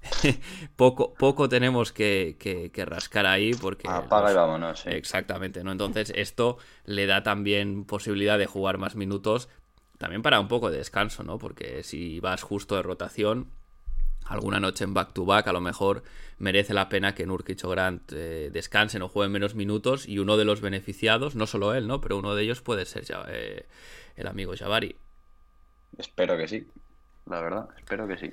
poco, 0.76 1.14
poco 1.14 1.50
tenemos 1.50 1.92
que, 1.92 2.72
rascar 2.86 3.26
ahí 3.26 3.54
porque... 3.54 3.88
Apaga 3.88 4.32
y 4.32 4.36
vámonos, 4.36 4.86
Exactamente, 4.88 5.64
¿no? 5.64 5.72
Entonces 5.72 6.12
esto 6.16 6.58
le 6.86 7.06
da 7.06 7.24
también 7.24 7.86
posibilidad 7.86 8.38
de 8.38 8.46
jugar 8.46 8.78
más 8.78 8.96
minutos, 8.96 9.50
también 9.98 10.22
para 10.22 10.40
un 10.40 10.48
poco 10.48 10.72
de 10.72 10.78
descanso, 10.78 11.24
¿no? 11.24 11.38
Porque 11.38 11.84
si 11.84 12.20
vas 12.20 12.42
justo 12.42 12.76
de 12.76 12.82
rotación, 12.82 13.52
alguna 14.26 14.60
noche 14.60 14.84
en 14.84 14.94
back-to-back, 14.94 15.48
a 15.48 15.54
lo 15.54 15.62
mejor 15.62 16.04
merece 16.40 16.74
la 16.74 16.90
pena 16.90 17.14
que 17.14 17.26
Nurkic 17.26 17.64
o 17.64 17.70
Grant 17.70 18.12
eh, 18.14 18.50
descansen 18.52 19.04
o 19.04 19.10
jueguen 19.10 19.32
menos 19.32 19.54
minutos 19.56 20.08
y 20.08 20.20
uno 20.20 20.38
de 20.38 20.46
los 20.46 20.62
beneficiados, 20.62 21.36
no 21.36 21.46
solo 21.46 21.76
él, 21.76 21.88
¿no? 21.88 22.02
Pero 22.02 22.18
uno 22.18 22.34
de 22.34 22.44
ellos 22.44 22.62
puede 22.62 22.86
ser 22.86 23.04
ya, 23.04 23.26
eh, 23.30 23.68
el 24.16 24.28
amigo 24.28 24.54
Jabari. 24.58 24.96
Espero 25.98 26.38
que 26.38 26.48
sí, 26.48 26.68
la 27.28 27.42
verdad, 27.42 27.70
espero 27.78 28.08
que 28.08 28.18
sí. 28.18 28.32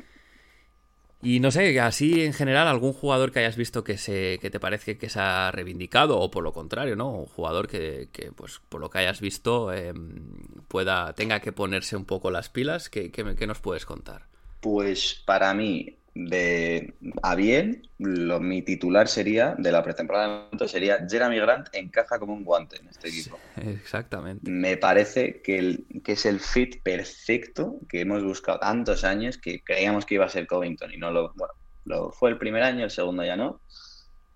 Y 1.21 1.41
no 1.41 1.51
sé, 1.51 1.81
así 1.81 2.23
en 2.25 2.33
general, 2.33 2.69
algún 2.69 2.93
jugador 2.93 3.33
que 3.33 3.41
hayas 3.41 3.57
visto 3.57 3.83
que 3.83 3.99
se 3.99 4.39
que 4.41 4.51
te 4.51 4.61
parece 4.61 4.99
que 4.99 5.09
se 5.09 5.19
ha 5.19 5.51
reivindicado, 5.51 6.19
o 6.21 6.31
por 6.31 6.45
lo 6.45 6.53
contrario, 6.53 6.95
¿no? 6.95 7.11
Un 7.11 7.27
jugador 7.27 7.67
que, 7.67 8.09
pues, 8.37 8.61
por 8.69 8.81
lo 8.81 8.89
que 8.89 8.99
hayas 8.99 9.21
visto, 9.21 9.73
em, 9.73 10.23
pueda, 10.69 11.13
tenga 11.15 11.41
que 11.41 11.53
ponerse 11.53 11.97
un 11.97 12.05
poco 12.05 12.31
las 12.31 12.49
pilas, 12.49 12.89
¿qué, 12.89 13.11
qué 13.11 13.47
nos 13.47 13.61
puedes 13.61 13.85
contar? 13.85 14.27
Pues 14.61 15.23
para 15.25 15.55
mí, 15.55 15.98
de 16.15 16.95
a 17.23 17.35
bien, 17.35 17.89
lo, 17.99 18.41
mi 18.41 18.63
titular 18.63 19.09
sería 19.09 19.55
de 19.57 19.71
la 19.71 19.83
pretemporada 19.83 20.49
sería 20.67 21.07
Jeremy 21.09 21.39
Grant 21.39 21.69
encaja 21.73 22.19
como 22.19 22.35
un 22.35 22.45
guante 22.45 22.77
en 22.81 22.89
este 22.89 23.09
equipo. 23.09 23.39
exactamente. 23.57 24.51
Me 24.51 24.77
parece 24.77 25.41
que, 25.43 25.59
el, 25.59 25.87
que 26.05 26.13
es 26.13 26.27
el 26.27 26.41
fit 26.41 26.83
perfecto 26.83 27.79
que 27.89 28.01
hemos 28.01 28.25
buscado 28.25 28.59
tantos 28.59 29.05
años 29.05 29.39
que 29.39 29.63
creíamos 29.63 30.07
que 30.07 30.15
iba 30.15 30.25
a 30.25 30.29
ser 30.29 30.47
Covington 30.47 30.93
y 30.93 30.97
no 30.97 31.11
lo, 31.11 31.33
bueno, 31.35 31.55
lo 31.85 32.11
fue 32.11 32.31
el 32.31 32.39
primer 32.39 32.63
año, 32.63 32.85
el 32.85 32.91
segundo 32.91 33.25
ya 33.25 33.37
no. 33.37 33.61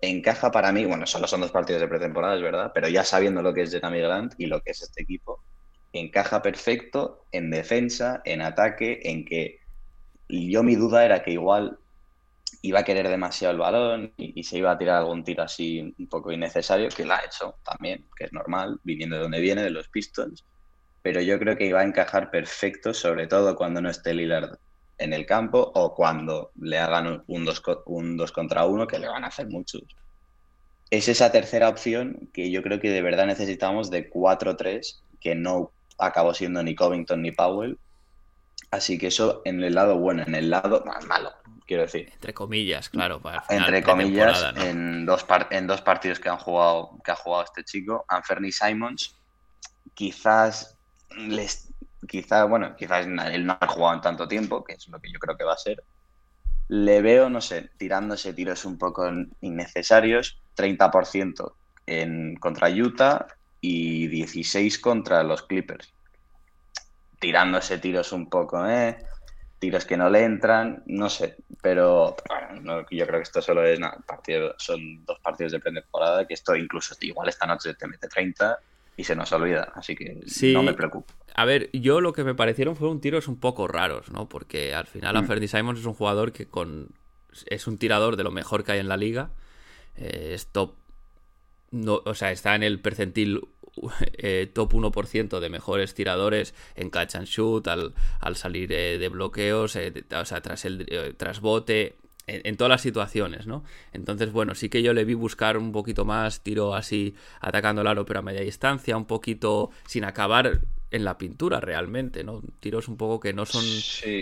Encaja 0.01 0.51
para 0.51 0.71
mí, 0.71 0.85
bueno, 0.85 1.05
solo 1.05 1.27
son 1.27 1.41
dos 1.41 1.51
partidos 1.51 1.81
de 1.81 1.87
pretemporada, 1.87 2.35
es 2.35 2.41
verdad, 2.41 2.71
pero 2.73 2.89
ya 2.89 3.03
sabiendo 3.03 3.41
lo 3.41 3.53
que 3.53 3.61
es 3.61 3.71
Jeremy 3.71 3.99
Grant 3.99 4.33
y 4.37 4.47
lo 4.47 4.61
que 4.61 4.71
es 4.71 4.81
este 4.81 5.03
equipo, 5.03 5.41
encaja 5.93 6.41
perfecto 6.41 7.25
en 7.31 7.51
defensa, 7.51 8.21
en 8.25 8.41
ataque, 8.41 8.99
en 9.03 9.23
que 9.23 9.62
y 10.33 10.51
yo 10.51 10.63
mi 10.63 10.75
duda 10.75 11.05
era 11.05 11.21
que 11.21 11.29
igual 11.29 11.77
iba 12.63 12.79
a 12.79 12.83
querer 12.83 13.07
demasiado 13.07 13.51
el 13.51 13.59
balón 13.59 14.13
y, 14.17 14.43
se 14.43 14.57
iba 14.57 14.71
a 14.71 14.77
tirar 14.79 14.97
algún 14.97 15.23
tiro 15.23 15.43
así 15.43 15.93
un 15.99 16.07
poco 16.07 16.31
innecesario, 16.31 16.89
que 16.89 17.05
lo 17.05 17.13
ha 17.13 17.23
hecho 17.23 17.55
también, 17.63 18.07
que 18.17 18.25
es 18.25 18.33
normal, 18.33 18.79
viniendo 18.83 19.17
de 19.17 19.21
donde 19.21 19.39
viene, 19.39 19.61
de 19.61 19.69
los 19.69 19.89
Pistons. 19.89 20.43
Pero 21.03 21.21
yo 21.21 21.37
creo 21.37 21.55
que 21.55 21.67
iba 21.67 21.81
a 21.81 21.83
encajar 21.83 22.31
perfecto, 22.31 22.95
sobre 22.95 23.27
todo 23.27 23.55
cuando 23.55 23.79
no 23.79 23.91
esté 23.91 24.15
Lillard 24.15 24.57
en 24.97 25.13
el 25.13 25.27
campo 25.27 25.71
o 25.75 25.93
cuando 25.93 26.49
le 26.59 26.79
hagan 26.79 27.23
un 27.27 27.45
2 27.45 27.61
un 27.85 28.17
dos 28.17 28.31
contra 28.31 28.65
uno, 28.65 28.87
que 28.87 28.97
le 28.97 29.09
van 29.09 29.25
a 29.25 29.27
hacer 29.27 29.47
muchos. 29.49 29.83
Es 30.89 31.09
esa 31.09 31.31
tercera 31.31 31.69
opción 31.69 32.31
que 32.33 32.49
yo 32.49 32.63
creo 32.63 32.79
que 32.79 32.89
de 32.89 33.03
verdad 33.03 33.27
necesitamos 33.27 33.91
de 33.91 34.09
4-3, 34.09 34.99
que 35.21 35.35
no 35.35 35.71
acabó 35.99 36.33
siendo 36.33 36.63
ni 36.63 36.73
Covington 36.73 37.21
ni 37.21 37.31
Powell, 37.31 37.77
Así 38.73 38.97
que 38.97 39.05
eso 39.05 39.43
en 39.45 39.63
el 39.63 39.75
lado 39.75 39.99
bueno, 39.99 40.23
en 40.25 40.33
el 40.33 40.49
lado 40.49 40.83
más 40.83 41.05
malo, 41.05 41.31
quiero 41.67 41.83
decir. 41.83 42.09
Entre 42.11 42.33
comillas, 42.33 42.89
claro. 42.89 43.21
Entre 43.47 43.83
comillas, 43.83 44.51
en, 44.55 45.05
dos 45.05 45.27
en 45.51 45.67
dos 45.67 45.81
partidos 45.83 46.19
que 46.19 46.29
han 46.29 46.39
jugado, 46.39 46.97
que 47.05 47.11
ha 47.11 47.15
jugado 47.15 47.43
este 47.43 47.63
chico, 47.63 48.03
Anferni 48.07 48.51
Simons, 48.51 49.19
quizás 49.93 50.79
les 51.15 51.71
quizá, 52.07 52.45
bueno, 52.45 52.75
quizás 52.75 53.05
él 53.05 53.45
no 53.45 53.55
ha 53.61 53.67
jugado 53.67 53.93
en 53.93 54.01
tanto 54.01 54.27
tiempo, 54.27 54.63
que 54.63 54.73
es 54.73 54.87
lo 54.87 54.99
que 54.99 55.11
yo 55.11 55.19
creo 55.19 55.37
que 55.37 55.43
va 55.43 55.53
a 55.53 55.57
ser. 55.57 55.83
Le 56.67 57.03
veo, 57.03 57.29
no 57.29 57.41
sé, 57.41 57.69
tirándose 57.77 58.33
tiros 58.33 58.65
un 58.65 58.79
poco 58.79 59.07
innecesarios, 59.41 60.41
30% 60.57 61.53
en, 61.85 62.37
contra 62.37 62.71
Utah 62.71 63.27
y 63.61 64.07
16 64.07 64.79
contra 64.79 65.21
los 65.21 65.43
Clippers. 65.43 65.92
Tirándose 67.23 67.77
tiros 67.77 68.11
un 68.11 68.29
poco, 68.29 68.67
¿eh? 68.67 68.97
tiros 69.57 69.85
que 69.85 69.95
no 69.95 70.09
le 70.09 70.25
entran, 70.25 70.83
no 70.87 71.09
sé, 71.09 71.37
pero 71.61 72.17
yo 72.91 73.07
creo 73.07 73.19
que 73.19 73.23
esto 73.23 73.41
solo 73.41 73.63
es 73.63 73.79
nada, 73.79 73.97
partido, 74.05 74.55
son 74.57 75.05
dos 75.05 75.19
partidos 75.21 75.53
de 75.53 75.61
pretemporada, 75.61 76.27
que 76.27 76.33
esto 76.33 76.53
incluso 76.53 76.93
igual 76.99 77.29
esta 77.29 77.45
noche 77.45 77.73
te 77.75 77.87
mete 77.87 78.09
30 78.09 78.59
y 78.97 79.05
se 79.05 79.15
nos 79.15 79.31
olvida, 79.31 79.71
así 79.73 79.95
que 79.95 80.19
no 80.51 80.63
me 80.63 80.73
preocupo. 80.73 81.13
A 81.33 81.45
ver, 81.45 81.69
yo 81.71 82.01
lo 82.01 82.11
que 82.11 82.25
me 82.25 82.35
parecieron 82.35 82.75
fueron 82.75 82.99
tiros 82.99 83.29
un 83.29 83.39
poco 83.39 83.69
raros, 83.69 84.11
¿no? 84.11 84.27
Porque 84.27 84.75
al 84.75 84.85
final 84.85 85.23
mm. 85.23 85.47
Simons 85.47 85.79
es 85.79 85.85
un 85.85 85.93
jugador 85.93 86.33
que 86.33 86.45
con 86.45 86.89
es 87.45 87.65
un 87.65 87.77
tirador 87.77 88.17
de 88.17 88.25
lo 88.25 88.31
mejor 88.31 88.65
que 88.65 88.73
hay 88.73 88.79
en 88.79 88.89
la 88.89 88.97
liga, 88.97 89.29
eh, 89.95 90.31
es 90.33 90.47
top, 90.47 90.73
no, 91.71 92.01
o 92.03 92.15
sea, 92.15 92.33
está 92.33 92.53
en 92.53 92.63
el 92.63 92.81
percentil 92.81 93.47
eh, 94.13 94.49
top 94.53 94.73
1% 94.73 95.39
de 95.39 95.49
mejores 95.49 95.93
tiradores 95.93 96.53
en 96.75 96.89
catch 96.89 97.15
and 97.15 97.27
shoot, 97.27 97.67
al, 97.67 97.93
salir 98.35 98.71
eh, 98.71 98.97
de 98.97 99.09
bloqueos, 99.09 99.75
eh, 99.75 100.05
o 100.15 100.25
sea, 100.25 100.41
tras 100.41 100.65
el 100.65 101.15
tras 101.17 101.39
bote, 101.39 101.97
en, 102.25 102.55
todas 102.55 102.69
las 102.69 102.81
situaciones, 102.81 103.47
¿no? 103.47 103.63
Entonces, 103.91 104.31
bueno, 104.31 104.55
sí 104.55 104.69
que 104.69 104.81
yo 104.81 104.93
le 104.93 105.03
vi 105.03 105.13
buscar 105.13 105.57
un 105.57 105.71
poquito 105.71 106.05
más, 106.05 106.41
tiro 106.41 106.73
así, 106.73 107.15
atacando 107.41 107.81
el 107.81 107.87
aro 107.87 108.05
pero 108.05 108.19
a 108.19 108.21
media 108.21 108.41
distancia, 108.41 108.95
un 108.95 109.05
poquito 109.05 109.71
sin 109.87 110.05
acabar 110.05 110.61
en 110.93 111.03
la 111.03 111.17
pintura 111.17 111.59
realmente, 111.59 112.23
¿no? 112.23 112.41
Tiros 112.61 112.87
un 112.87 112.95
poco 112.95 113.19
que 113.19 113.33
no 113.33 113.45
son 113.45 113.65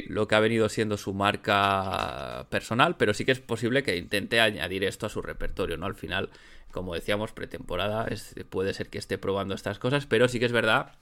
lo 0.08 0.28
que 0.28 0.36
ha 0.36 0.40
venido 0.40 0.70
siendo 0.70 0.98
su 0.98 1.14
marca 1.14 2.48
personal, 2.50 2.96
pero 2.98 3.14
sí 3.14 3.26
que 3.26 3.34
es 3.34 3.40
posible 3.40 3.84
que 3.84 3.98
intente 3.98 4.40
añadir 4.40 4.84
esto 4.84 5.06
a 5.06 5.10
su 5.10 5.22
repertorio, 5.22 5.78
¿no? 5.78 5.86
Al 5.86 5.96
final 5.96 6.30
como 6.72 6.96
decíamos, 6.96 7.34
pretemporada, 7.34 8.08
puede 8.50 8.74
ser 8.74 8.90
que 8.90 8.98
esté 8.98 9.18
probando 9.18 9.54
estas 9.54 9.78
cosas, 9.78 10.06
pero 10.06 10.28
sí 10.28 10.40
que 10.40 10.46
es 10.46 10.52
verdad 10.52 10.94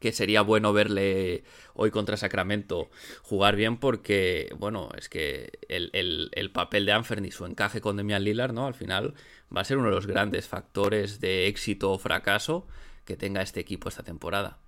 que 0.00 0.12
sería 0.12 0.42
bueno 0.42 0.72
verle 0.72 1.44
hoy 1.72 1.90
contra 1.90 2.16
Sacramento 2.16 2.90
jugar 3.22 3.56
bien 3.56 3.78
porque, 3.78 4.54
bueno, 4.58 4.90
es 4.98 5.08
que 5.08 5.58
el, 5.68 6.50
papel 6.52 6.86
de 6.86 6.92
Anferni 6.92 7.28
y 7.28 7.32
su 7.32 7.46
encaje 7.46 7.80
con 7.80 7.96
Demian 7.96 8.22
Lillard, 8.22 8.52
¿no? 8.52 8.66
Al 8.66 8.74
final 8.74 9.14
va 9.54 9.62
a 9.62 9.64
ser 9.64 9.78
uno 9.78 9.88
de 9.88 9.94
los 9.94 10.06
grandes 10.06 10.46
factores 10.46 11.20
de 11.20 11.46
éxito 11.46 11.90
o 11.90 11.98
fracaso 11.98 12.66
que 13.04 13.16
tenga 13.16 13.42
este 13.42 13.60
equipo 13.60 13.88
esta 13.88 14.02
temporada. 14.02 14.58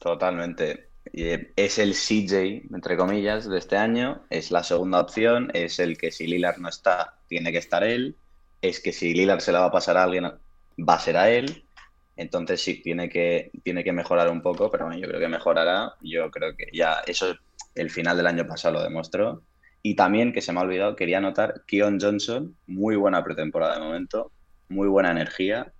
Totalmente. 0.00 0.88
Eh, 1.12 1.52
es 1.54 1.78
el 1.78 1.94
CJ, 1.94 2.74
entre 2.74 2.96
comillas, 2.96 3.48
de 3.48 3.58
este 3.58 3.76
año, 3.76 4.24
es 4.28 4.50
la 4.50 4.64
segunda 4.64 5.00
opción, 5.00 5.50
es 5.54 5.78
el 5.78 5.96
que 5.96 6.10
si 6.10 6.26
Lillard 6.26 6.58
no 6.58 6.68
está, 6.68 7.14
tiene 7.28 7.52
que 7.52 7.58
estar 7.58 7.84
él 7.84 8.16
es 8.62 8.80
que 8.80 8.92
si 8.92 9.14
Lillard 9.14 9.40
se 9.40 9.52
la 9.52 9.60
va 9.60 9.66
a 9.66 9.72
pasar 9.72 9.96
a 9.96 10.04
alguien, 10.04 10.24
va 10.24 10.94
a 10.94 11.00
ser 11.00 11.16
a 11.16 11.30
él. 11.30 11.64
Entonces 12.16 12.60
sí, 12.62 12.82
tiene 12.82 13.08
que, 13.08 13.50
tiene 13.62 13.82
que 13.82 13.92
mejorar 13.92 14.28
un 14.28 14.42
poco, 14.42 14.70
pero 14.70 14.86
bueno, 14.86 15.00
yo 15.00 15.08
creo 15.08 15.20
que 15.20 15.28
mejorará. 15.28 15.94
Yo 16.02 16.30
creo 16.30 16.54
que 16.54 16.66
ya 16.72 17.00
eso 17.06 17.34
el 17.74 17.90
final 17.90 18.16
del 18.16 18.26
año 18.26 18.46
pasado 18.46 18.74
lo 18.74 18.82
demostró. 18.82 19.42
Y 19.82 19.94
también, 19.96 20.32
que 20.32 20.42
se 20.42 20.52
me 20.52 20.60
ha 20.60 20.62
olvidado, 20.62 20.94
quería 20.94 21.18
anotar 21.18 21.62
Keon 21.66 21.98
Johnson, 21.98 22.54
muy 22.66 22.96
buena 22.96 23.24
pretemporada 23.24 23.76
de 23.76 23.80
momento, 23.80 24.30
muy 24.68 24.88
buena 24.88 25.10
energía. 25.10 25.72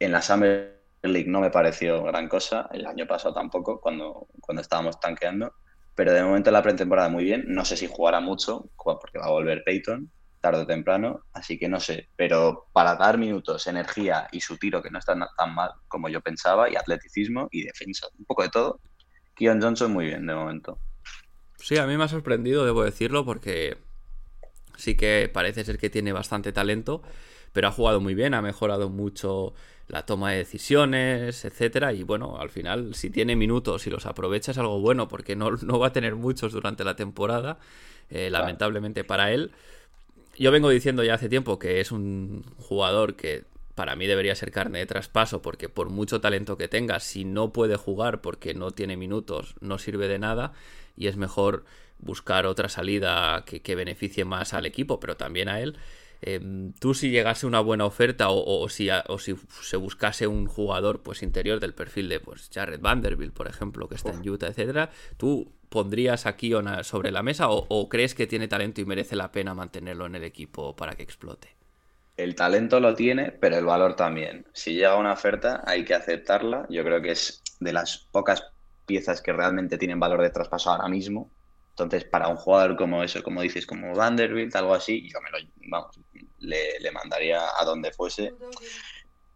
En 0.00 0.10
la 0.10 0.22
Summer 0.22 0.77
League 1.02 1.30
no 1.30 1.40
me 1.40 1.50
pareció 1.50 2.02
gran 2.02 2.28
cosa, 2.28 2.68
el 2.72 2.86
año 2.86 3.06
pasado 3.06 3.34
tampoco, 3.34 3.80
cuando, 3.80 4.26
cuando 4.40 4.62
estábamos 4.62 4.98
tanqueando. 5.00 5.52
Pero 5.94 6.12
de 6.12 6.22
momento 6.22 6.50
la 6.50 6.62
pretemporada 6.62 7.08
muy 7.08 7.24
bien. 7.24 7.44
No 7.48 7.64
sé 7.64 7.76
si 7.76 7.88
jugará 7.88 8.20
mucho, 8.20 8.70
porque 8.76 9.18
va 9.18 9.26
a 9.26 9.30
volver 9.30 9.62
Peyton, 9.64 10.10
tarde 10.40 10.62
o 10.62 10.66
temprano, 10.66 11.24
así 11.32 11.58
que 11.58 11.68
no 11.68 11.80
sé, 11.80 12.08
pero 12.16 12.68
para 12.72 12.94
dar 12.94 13.18
minutos, 13.18 13.66
energía 13.66 14.28
y 14.30 14.40
su 14.40 14.56
tiro 14.56 14.82
que 14.82 14.90
no 14.90 14.98
está 14.98 15.16
tan 15.36 15.54
mal 15.54 15.70
como 15.88 16.08
yo 16.08 16.20
pensaba, 16.20 16.70
y 16.70 16.76
atleticismo 16.76 17.48
y 17.50 17.64
defensa, 17.64 18.06
un 18.18 18.24
poco 18.24 18.42
de 18.42 18.50
todo, 18.50 18.80
Keon 19.34 19.60
Johnson 19.60 19.92
muy 19.92 20.06
bien 20.06 20.26
de 20.26 20.34
momento. 20.34 20.78
Sí, 21.58 21.76
a 21.76 21.86
mí 21.86 21.96
me 21.96 22.04
ha 22.04 22.08
sorprendido, 22.08 22.64
debo 22.64 22.84
decirlo, 22.84 23.24
porque 23.24 23.78
sí 24.76 24.96
que 24.96 25.28
parece 25.32 25.64
ser 25.64 25.78
que 25.78 25.90
tiene 25.90 26.12
bastante 26.12 26.52
talento, 26.52 27.02
pero 27.52 27.68
ha 27.68 27.72
jugado 27.72 28.00
muy 28.00 28.14
bien, 28.14 28.34
ha 28.34 28.42
mejorado 28.42 28.88
mucho 28.88 29.54
la 29.88 30.04
toma 30.04 30.32
de 30.32 30.38
decisiones, 30.38 31.44
etcétera, 31.44 31.92
y 31.92 32.02
bueno, 32.02 32.38
al 32.38 32.50
final 32.50 32.94
si 32.94 33.10
tiene 33.10 33.36
minutos 33.36 33.86
y 33.86 33.90
los 33.90 34.06
aprovecha 34.06 34.52
es 34.52 34.58
algo 34.58 34.80
bueno, 34.80 35.08
porque 35.08 35.34
no, 35.36 35.50
no 35.50 35.78
va 35.78 35.88
a 35.88 35.92
tener 35.92 36.14
muchos 36.14 36.52
durante 36.52 36.84
la 36.84 36.96
temporada, 36.96 37.58
eh, 38.10 38.30
lamentablemente 38.30 39.04
para 39.04 39.32
él 39.32 39.52
yo 40.38 40.52
vengo 40.52 40.70
diciendo 40.70 41.02
ya 41.02 41.14
hace 41.14 41.28
tiempo 41.28 41.58
que 41.58 41.80
es 41.80 41.90
un 41.90 42.44
jugador 42.58 43.16
que 43.16 43.44
para 43.74 43.96
mí 43.96 44.06
debería 44.06 44.34
ser 44.34 44.50
carne 44.50 44.78
de 44.78 44.86
traspaso 44.86 45.42
porque 45.42 45.68
por 45.68 45.90
mucho 45.90 46.20
talento 46.20 46.56
que 46.56 46.68
tenga, 46.68 47.00
si 47.00 47.24
no 47.24 47.52
puede 47.52 47.76
jugar 47.76 48.20
porque 48.20 48.54
no 48.54 48.70
tiene 48.70 48.96
minutos, 48.96 49.54
no 49.60 49.78
sirve 49.78 50.08
de 50.08 50.18
nada 50.18 50.52
y 50.96 51.08
es 51.08 51.16
mejor 51.16 51.64
buscar 51.98 52.46
otra 52.46 52.68
salida 52.68 53.44
que, 53.44 53.74
beneficie 53.74 54.24
más 54.24 54.54
al 54.54 54.66
equipo, 54.66 55.00
pero 55.00 55.16
también 55.16 55.48
a 55.48 55.60
él. 55.60 55.76
Em, 56.20 56.72
tú 56.72 56.94
si 56.94 57.10
llegase 57.10 57.46
una 57.46 57.60
buena 57.60 57.84
oferta 57.84 58.30
o, 58.30 58.68
si, 58.68 58.88
o 58.90 59.18
si 59.18 59.36
se 59.62 59.76
buscase 59.76 60.26
un 60.26 60.46
jugador 60.46 61.02
pues 61.02 61.22
interior 61.22 61.60
del 61.60 61.74
perfil 61.74 62.08
de 62.08 62.20
pues 62.20 62.50
Jared 62.52 62.80
Vanderbilt, 62.80 63.32
por 63.32 63.46
ejemplo, 63.46 63.88
que 63.88 63.94
está 63.94 64.10
en 64.10 64.28
Utah, 64.28 64.48
etcétera, 64.48 64.90
tú 65.16 65.52
pondrías 65.68 66.26
aquí 66.26 66.52
sobre 66.82 67.10
la 67.10 67.22
mesa 67.22 67.48
o, 67.50 67.88
crees 67.88 68.14
que 68.14 68.26
tiene 68.26 68.48
talento 68.48 68.80
y 68.80 68.84
merece 68.84 69.16
la 69.16 69.30
pena 69.30 69.54
mantenerlo 69.54 70.06
en 70.06 70.14
el 70.14 70.24
equipo 70.24 70.74
para 70.74 70.94
que 70.94 71.02
explote? 71.02 71.56
El 72.16 72.34
talento 72.34 72.80
lo 72.80 72.94
tiene, 72.94 73.30
pero 73.30 73.56
el 73.56 73.64
valor 73.64 73.94
también. 73.94 74.46
Si 74.52 74.74
llega 74.74 74.96
una 74.96 75.12
oferta, 75.12 75.62
hay 75.64 75.84
que 75.84 75.94
aceptarla. 75.94 76.66
Yo 76.68 76.82
creo 76.82 77.00
que 77.00 77.12
es 77.12 77.42
de 77.60 77.72
las 77.72 77.98
pocas 78.10 78.44
piezas 78.86 79.20
que 79.22 79.32
realmente 79.32 79.78
tienen 79.78 80.00
valor 80.00 80.22
de 80.22 80.30
traspaso 80.30 80.70
ahora 80.70 80.88
mismo. 80.88 81.30
Entonces, 81.84 82.08
para 82.08 82.28
un 82.28 82.36
jugador 82.36 82.76
como 82.76 83.02
eso, 83.02 83.22
como 83.22 83.40
dices, 83.40 83.66
como 83.66 83.94
Vanderbilt, 83.94 84.54
algo 84.56 84.74
así, 84.74 85.08
yo 85.08 85.20
me 85.20 85.30
lo, 85.30 85.38
vamos, 85.70 86.00
le, 86.38 86.90
mandaría 86.90 87.40
a 87.58 87.64
donde 87.64 87.92
fuese, 87.92 88.34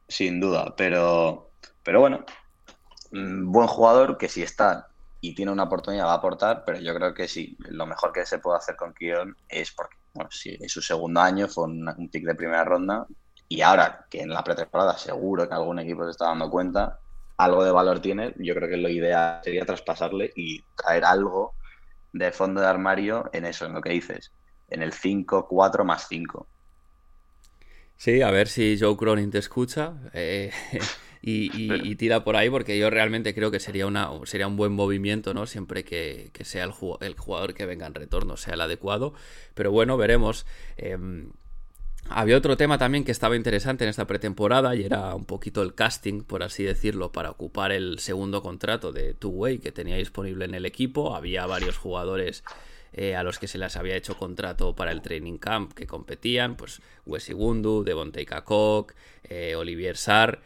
sin 0.08 0.40
duda. 0.40 0.74
Pero, 0.76 1.52
pero 1.82 2.00
bueno, 2.00 2.24
mm, 3.12 3.50
buen 3.50 3.68
jugador 3.68 4.18
que 4.18 4.28
si 4.28 4.42
está 4.42 4.88
y 5.20 5.36
tiene 5.36 5.52
una 5.52 5.62
oportunidad, 5.62 6.06
va 6.06 6.14
a 6.14 6.16
aportar, 6.16 6.64
pero 6.66 6.80
yo 6.80 6.92
creo 6.94 7.14
que 7.14 7.28
sí, 7.28 7.56
lo 7.60 7.86
mejor 7.86 8.12
que 8.12 8.26
se 8.26 8.40
puede 8.40 8.58
hacer 8.58 8.74
con 8.74 8.92
Kion 8.92 9.36
es 9.48 9.70
porque, 9.70 9.96
bueno, 10.14 10.28
si 10.32 10.58
es 10.60 10.72
su 10.72 10.82
segundo 10.82 11.20
año, 11.20 11.46
fue 11.46 11.64
un, 11.64 12.08
pick 12.10 12.24
de 12.24 12.34
primera 12.34 12.64
ronda, 12.64 13.06
y 13.48 13.60
ahora 13.60 14.04
que 14.10 14.22
en 14.22 14.30
la 14.30 14.42
pretemporada 14.42 14.98
seguro 14.98 15.48
que 15.48 15.54
algún 15.54 15.78
equipo 15.78 16.04
se 16.04 16.10
está 16.10 16.24
dando 16.26 16.50
cuenta, 16.50 16.98
algo 17.36 17.62
de 17.62 17.70
valor 17.70 18.00
tiene, 18.00 18.34
yo 18.38 18.52
creo 18.54 18.68
que 18.68 18.76
lo 18.76 18.88
ideal 18.88 19.40
sería 19.44 19.64
traspasarle 19.64 20.32
y 20.34 20.60
traer 20.76 21.04
algo 21.04 21.54
de 22.12 22.32
fondo 22.32 22.60
de 22.60 22.66
armario 22.66 23.30
en 23.32 23.44
eso, 23.44 23.66
en 23.66 23.74
lo 23.74 23.80
que 23.80 23.90
dices, 23.90 24.32
en 24.68 24.82
el 24.82 24.92
5-4 24.92 25.84
más 25.84 26.06
5. 26.08 26.46
Sí, 27.96 28.20
a 28.22 28.30
ver 28.30 28.48
si 28.48 28.76
Joe 28.78 28.96
Cronin 28.96 29.30
te 29.30 29.38
escucha. 29.38 29.94
Eh, 30.12 30.50
y, 31.22 31.94
tira 31.94 32.24
por 32.24 32.36
ahí 32.36 32.50
porque 32.50 32.78
yo 32.78 32.90
realmente 32.90 33.34
creo 33.34 33.50
que 33.50 33.60
sería, 33.60 33.86
una, 33.86 34.10
sería 34.24 34.48
un 34.48 34.56
buen 34.56 34.72
movimiento, 34.72 35.34
¿no? 35.34 35.46
Siempre 35.46 35.84
que, 35.84 36.32
sea 36.42 36.64
el, 36.64 36.72
el, 37.00 37.14
jugador 37.14 37.54
que 37.54 37.64
venga 37.64 37.86
en 37.86 37.94
retorno 37.94 38.36
sea 38.36 38.54
el 38.54 38.60
adecuado. 38.60 39.14
Pero 39.54 39.70
bueno, 39.70 39.96
veremos. 39.96 40.46
Em, 40.76 41.30
había 42.14 42.36
otro 42.36 42.56
tema 42.56 42.78
también 42.78 43.04
que 43.04 43.12
estaba 43.12 43.36
interesante 43.36 43.84
en 43.84 43.90
esta 43.90 44.06
pretemporada 44.06 44.74
y 44.74 44.84
era 44.84 45.14
un 45.14 45.24
poquito 45.24 45.62
el 45.62 45.74
casting, 45.74 46.22
por 46.22 46.42
así 46.42 46.64
decirlo, 46.64 47.12
para 47.12 47.30
ocupar 47.30 47.72
el 47.72 47.98
segundo 47.98 48.42
contrato 48.42 48.92
de 48.92 49.14
Two-Way 49.14 49.58
que 49.58 49.72
tenía 49.72 49.96
disponible 49.96 50.44
en 50.44 50.54
el 50.54 50.66
equipo. 50.66 51.14
Había 51.14 51.46
varios 51.46 51.78
jugadores 51.78 52.44
eh, 52.92 53.16
a 53.16 53.22
los 53.22 53.38
que 53.38 53.48
se 53.48 53.58
les 53.58 53.76
había 53.76 53.96
hecho 53.96 54.16
contrato 54.16 54.74
para 54.74 54.92
el 54.92 55.02
training 55.02 55.38
camp 55.38 55.72
que 55.72 55.86
competían, 55.86 56.56
pues 56.56 56.82
Wesley 57.06 57.36
Gundu, 57.36 57.84
Devontae 57.84 58.26
Kakok, 58.26 58.92
eh, 59.24 59.54
Olivier 59.56 59.96
Sarr. 59.96 60.40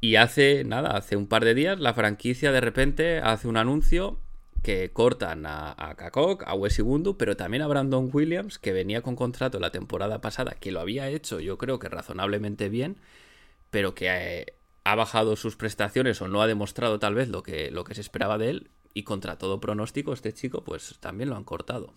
Y 0.00 0.16
hace, 0.16 0.64
nada, 0.64 0.96
hace 0.96 1.16
un 1.16 1.26
par 1.26 1.44
de 1.44 1.54
días 1.54 1.78
la 1.78 1.92
franquicia 1.92 2.52
de 2.52 2.60
repente 2.60 3.18
hace 3.18 3.48
un 3.48 3.56
anuncio 3.56 4.18
que 4.62 4.90
cortan 4.92 5.46
a, 5.46 5.74
a 5.76 5.94
Kakok, 5.94 6.44
a 6.46 6.54
Wesley 6.54 6.84
Gundu, 6.84 7.16
pero 7.16 7.36
también 7.36 7.62
a 7.62 7.66
Brandon 7.66 8.10
Williams, 8.12 8.58
que 8.58 8.72
venía 8.72 9.02
con 9.02 9.16
contrato 9.16 9.58
la 9.58 9.70
temporada 9.70 10.20
pasada, 10.20 10.56
que 10.58 10.72
lo 10.72 10.80
había 10.80 11.08
hecho 11.08 11.40
yo 11.40 11.58
creo 11.58 11.78
que 11.78 11.88
razonablemente 11.88 12.68
bien, 12.68 12.96
pero 13.70 13.94
que 13.94 14.08
eh, 14.08 14.54
ha 14.84 14.94
bajado 14.94 15.36
sus 15.36 15.56
prestaciones 15.56 16.20
o 16.20 16.28
no 16.28 16.42
ha 16.42 16.46
demostrado 16.46 16.98
tal 16.98 17.14
vez 17.14 17.28
lo 17.28 17.42
que, 17.42 17.70
lo 17.70 17.84
que 17.84 17.94
se 17.94 18.00
esperaba 18.00 18.38
de 18.38 18.50
él, 18.50 18.70
y 18.92 19.04
contra 19.04 19.38
todo 19.38 19.60
pronóstico 19.60 20.12
este 20.12 20.32
chico 20.32 20.64
pues 20.64 20.98
también 21.00 21.30
lo 21.30 21.36
han 21.36 21.44
cortado. 21.44 21.92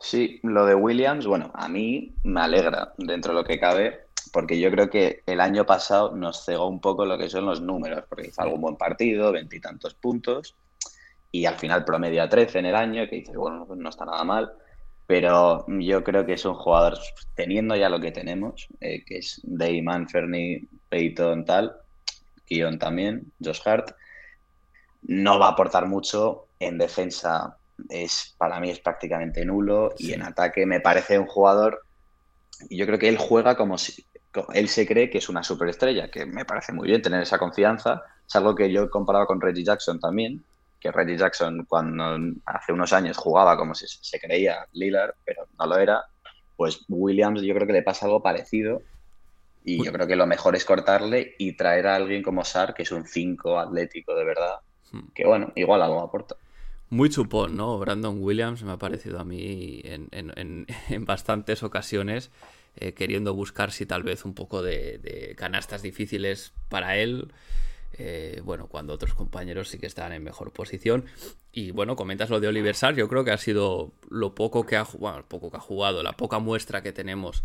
Sí, 0.00 0.40
lo 0.42 0.64
de 0.66 0.74
Williams, 0.74 1.26
bueno, 1.26 1.52
a 1.54 1.68
mí 1.68 2.14
me 2.24 2.40
alegra 2.40 2.94
dentro 2.96 3.32
de 3.32 3.40
lo 3.40 3.44
que 3.44 3.60
cabe, 3.60 4.06
porque 4.32 4.58
yo 4.58 4.70
creo 4.70 4.90
que 4.90 5.22
el 5.26 5.40
año 5.40 5.66
pasado 5.66 6.16
nos 6.16 6.44
cegó 6.44 6.66
un 6.66 6.80
poco 6.80 7.04
lo 7.04 7.18
que 7.18 7.30
son 7.30 7.46
los 7.46 7.60
números, 7.60 8.04
porque 8.08 8.28
hizo 8.28 8.42
algún 8.42 8.60
buen 8.60 8.76
partido, 8.76 9.30
veintitantos 9.30 9.94
puntos, 9.94 10.56
y 11.30 11.44
al 11.46 11.56
final 11.56 11.84
promedia 11.84 12.28
13 12.28 12.60
en 12.60 12.66
el 12.66 12.74
año, 12.74 13.08
que 13.08 13.16
dices, 13.16 13.36
bueno, 13.36 13.64
pues 13.66 13.78
no 13.78 13.88
está 13.88 14.04
nada 14.04 14.24
mal, 14.24 14.52
pero 15.06 15.64
yo 15.68 16.04
creo 16.04 16.26
que 16.26 16.34
es 16.34 16.44
un 16.44 16.54
jugador, 16.54 16.98
teniendo 17.34 17.76
ya 17.76 17.88
lo 17.88 18.00
que 18.00 18.12
tenemos, 18.12 18.68
eh, 18.80 19.04
que 19.04 19.18
es 19.18 19.40
Dayman, 19.44 20.08
Fernie, 20.08 20.66
Peyton, 20.88 21.44
tal, 21.44 21.76
Kion 22.46 22.78
también, 22.78 23.32
Josh 23.42 23.60
Hart, 23.64 23.90
no 25.02 25.38
va 25.38 25.46
a 25.46 25.50
aportar 25.50 25.86
mucho 25.86 26.48
en 26.58 26.78
defensa. 26.78 27.56
Es, 27.88 28.34
para 28.36 28.58
mí 28.58 28.70
es 28.70 28.80
prácticamente 28.80 29.44
nulo 29.44 29.94
y 29.98 30.12
en 30.12 30.22
ataque 30.22 30.66
me 30.66 30.80
parece 30.80 31.16
un 31.16 31.26
jugador 31.26 31.82
yo 32.70 32.86
creo 32.86 32.98
que 32.98 33.08
él 33.08 33.18
juega 33.18 33.56
como 33.56 33.78
si 33.78 34.04
él 34.52 34.68
se 34.68 34.86
cree 34.86 35.10
que 35.10 35.18
es 35.18 35.28
una 35.28 35.42
superestrella, 35.42 36.10
que 36.10 36.26
me 36.26 36.44
parece 36.44 36.72
muy 36.72 36.88
bien 36.88 37.02
tener 37.02 37.22
esa 37.22 37.38
confianza. 37.38 38.02
Es 38.26 38.36
algo 38.36 38.54
que 38.54 38.70
yo 38.70 38.84
he 38.84 38.90
comparado 38.90 39.26
con 39.26 39.40
Reggie 39.40 39.64
Jackson 39.64 39.98
también, 39.98 40.44
que 40.80 40.92
Reggie 40.92 41.18
Jackson 41.18 41.64
cuando 41.66 42.18
hace 42.46 42.72
unos 42.72 42.92
años 42.92 43.16
jugaba 43.16 43.56
como 43.56 43.74
si 43.74 43.86
se 43.88 44.20
creía 44.20 44.66
Lillard, 44.72 45.14
pero 45.24 45.46
no 45.58 45.66
lo 45.66 45.78
era. 45.78 46.04
Pues 46.56 46.84
Williams 46.88 47.42
yo 47.42 47.54
creo 47.54 47.66
que 47.66 47.72
le 47.72 47.82
pasa 47.82 48.06
algo 48.06 48.22
parecido 48.22 48.82
y 49.64 49.84
yo 49.84 49.92
creo 49.92 50.06
que 50.06 50.16
lo 50.16 50.26
mejor 50.26 50.56
es 50.56 50.64
cortarle 50.64 51.34
y 51.38 51.52
traer 51.52 51.86
a 51.86 51.96
alguien 51.96 52.22
como 52.22 52.44
Sar, 52.44 52.74
que 52.74 52.82
es 52.82 52.92
un 52.92 53.04
5 53.04 53.58
atlético 53.58 54.14
de 54.14 54.24
verdad, 54.24 54.56
hmm. 54.92 55.08
que 55.14 55.26
bueno, 55.26 55.52
igual 55.54 55.82
algo 55.82 56.00
aporta. 56.00 56.36
Muy 56.90 57.10
chupón, 57.10 57.54
¿no? 57.54 57.78
Brandon 57.78 58.22
Williams 58.22 58.62
me 58.62 58.72
ha 58.72 58.78
parecido 58.78 59.20
a 59.20 59.24
mí 59.24 59.82
en, 59.84 60.66
bastantes 61.04 61.62
ocasiones 61.62 62.30
eh, 62.76 62.94
queriendo 62.94 63.34
buscar 63.34 63.72
si 63.72 63.84
tal 63.84 64.02
vez 64.02 64.24
un 64.24 64.34
poco 64.34 64.62
de, 64.62 65.34
canastas 65.36 65.82
difíciles 65.82 66.52
para 66.70 66.96
él. 66.96 67.30
Eh, 67.94 68.40
bueno, 68.44 68.66
cuando 68.68 68.92
otros 68.92 69.14
compañeros 69.14 69.68
sí 69.68 69.78
que 69.78 69.86
están 69.86 70.12
en 70.12 70.22
mejor 70.22 70.52
posición. 70.52 71.04
Y 71.52 71.70
bueno, 71.70 71.96
comentas 71.96 72.30
lo 72.30 72.40
de 72.40 72.48
Oliver 72.48 72.74
Sar, 72.74 72.94
yo 72.94 73.08
creo 73.08 73.24
que 73.24 73.32
ha 73.32 73.38
sido 73.38 73.92
lo 74.08 74.34
poco 74.34 74.66
que 74.66 74.76
ha, 74.76 74.84
poco 74.84 75.50
que 75.50 75.56
ha 75.56 75.60
jugado, 75.60 76.02
la 76.02 76.12
poca 76.12 76.38
muestra 76.38 76.82
que 76.82 76.92
tenemos. 76.92 77.44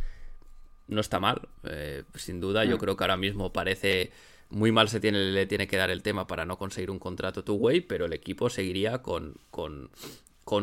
No 0.87 0.99
está 0.99 1.19
mal, 1.19 1.47
eh, 1.63 2.03
sin 2.15 2.39
duda. 2.41 2.65
Yo 2.65 2.75
mm. 2.75 2.79
creo 2.79 2.97
que 2.97 3.03
ahora 3.03 3.17
mismo 3.17 3.53
parece 3.53 4.11
muy 4.53 4.71
mal 4.71 4.87
se 4.87 4.99
tiene, 4.99 5.31
le 5.31 5.45
tiene 5.47 5.67
que 5.67 5.77
dar 5.77 5.89
el 5.89 6.03
tema 6.03 6.27
para 6.27 6.45
no 6.45 6.57
conseguir 6.57 6.91
un 6.91 6.99
contrato 6.99 7.43
two-way, 7.43 7.81
pero 7.81 8.05
el 8.05 8.13
equipo 8.13 8.49
seguiría 8.49 9.01
con, 9.01 9.35
con, 9.49 9.89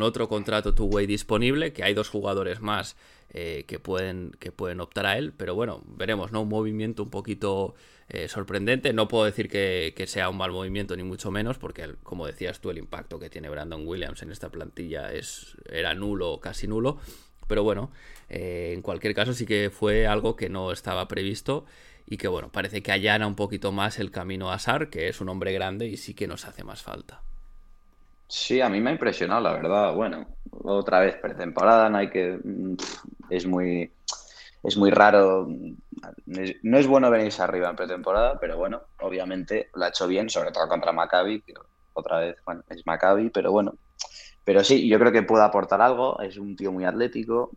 otro 0.02 0.28
contrato 0.28 0.74
two-way 0.74 1.06
disponible, 1.06 1.72
que 1.72 1.82
hay 1.82 1.92
dos 1.92 2.08
jugadores 2.08 2.60
más 2.60 2.96
eh, 3.34 3.64
que, 3.66 3.80
pueden, 3.80 4.30
que 4.38 4.52
pueden 4.52 4.80
optar 4.80 5.06
a 5.06 5.18
él, 5.18 5.32
pero 5.36 5.56
bueno, 5.56 5.82
veremos, 5.86 6.30
¿no? 6.30 6.42
Un 6.42 6.48
movimiento 6.48 7.02
un 7.02 7.10
poquito 7.10 7.74
eh, 8.12 8.28
sorprendente. 8.28 8.92
No 8.92 9.06
puedo 9.06 9.24
decir 9.24 9.48
que, 9.48 9.94
sea 10.06 10.28
un 10.28 10.36
mal 10.36 10.50
movimiento, 10.50 10.96
ni 10.96 11.04
mucho 11.04 11.30
menos, 11.30 11.58
porque, 11.58 11.94
como 12.02 12.26
decías 12.26 12.60
tú, 12.60 12.70
el 12.70 12.78
impacto 12.78 13.20
que 13.20 13.30
tiene 13.30 13.48
Brandon 13.48 13.86
Williams 13.86 14.22
en 14.22 14.32
esta 14.32 14.48
plantilla 14.48 15.12
es, 15.12 15.56
era 15.70 15.94
nulo 15.94 16.40
casi 16.40 16.66
nulo. 16.66 16.98
Pero 17.46 17.62
bueno, 17.62 17.92
eh, 18.28 18.72
en 18.74 18.82
cualquier 18.82 19.14
caso 19.14 19.32
sí 19.32 19.46
que 19.46 19.70
fue 19.70 20.06
algo 20.06 20.36
que 20.36 20.48
no 20.48 20.72
estaba 20.72 21.08
previsto 21.08 21.64
y 22.06 22.16
que 22.16 22.26
bueno, 22.26 22.50
parece 22.50 22.82
que 22.82 22.90
allana 22.92 23.26
un 23.26 23.36
poquito 23.36 23.70
más 23.70 24.00
el 24.00 24.10
camino 24.10 24.50
a 24.50 24.58
Sar, 24.58 24.90
que 24.90 25.08
es 25.08 25.20
un 25.20 25.28
hombre 25.28 25.52
grande 25.52 25.86
y 25.86 25.96
sí 25.96 26.14
que 26.14 26.26
nos 26.26 26.44
hace 26.44 26.64
más 26.64 26.82
falta. 26.82 27.22
Sí, 28.26 28.60
a 28.60 28.68
mí 28.68 28.80
me 28.80 28.90
ha 28.90 28.92
impresionado, 28.92 29.40
la 29.40 29.52
verdad. 29.52 29.94
Bueno, 29.94 30.26
otra 30.62 31.00
vez 31.00 31.16
pretemporada, 31.16 31.88
no 31.88 31.98
hay 31.98 32.10
que. 32.10 32.38
Es 33.28 33.46
muy. 33.46 33.90
Es 34.62 34.76
muy 34.76 34.90
raro. 34.90 35.48
No 36.26 36.78
es 36.78 36.86
bueno 36.86 37.10
venirse 37.10 37.42
arriba 37.42 37.70
en 37.70 37.76
pretemporada, 37.76 38.38
pero 38.38 38.56
bueno, 38.56 38.82
obviamente 39.00 39.70
lo 39.74 39.84
ha 39.84 39.88
hecho 39.88 40.06
bien, 40.06 40.28
sobre 40.28 40.52
todo 40.52 40.68
contra 40.68 40.92
Maccabi, 40.92 41.42
que 41.42 41.54
otra 41.94 42.20
vez, 42.20 42.36
bueno, 42.44 42.62
es 42.68 42.86
Maccabi, 42.86 43.30
pero 43.30 43.52
bueno. 43.52 43.74
Pero 44.44 44.64
sí, 44.64 44.88
yo 44.88 44.98
creo 44.98 45.12
que 45.12 45.22
puede 45.22 45.44
aportar 45.44 45.80
algo. 45.80 46.20
Es 46.20 46.36
un 46.36 46.56
tío 46.56 46.72
muy 46.72 46.84
atlético, 46.84 47.50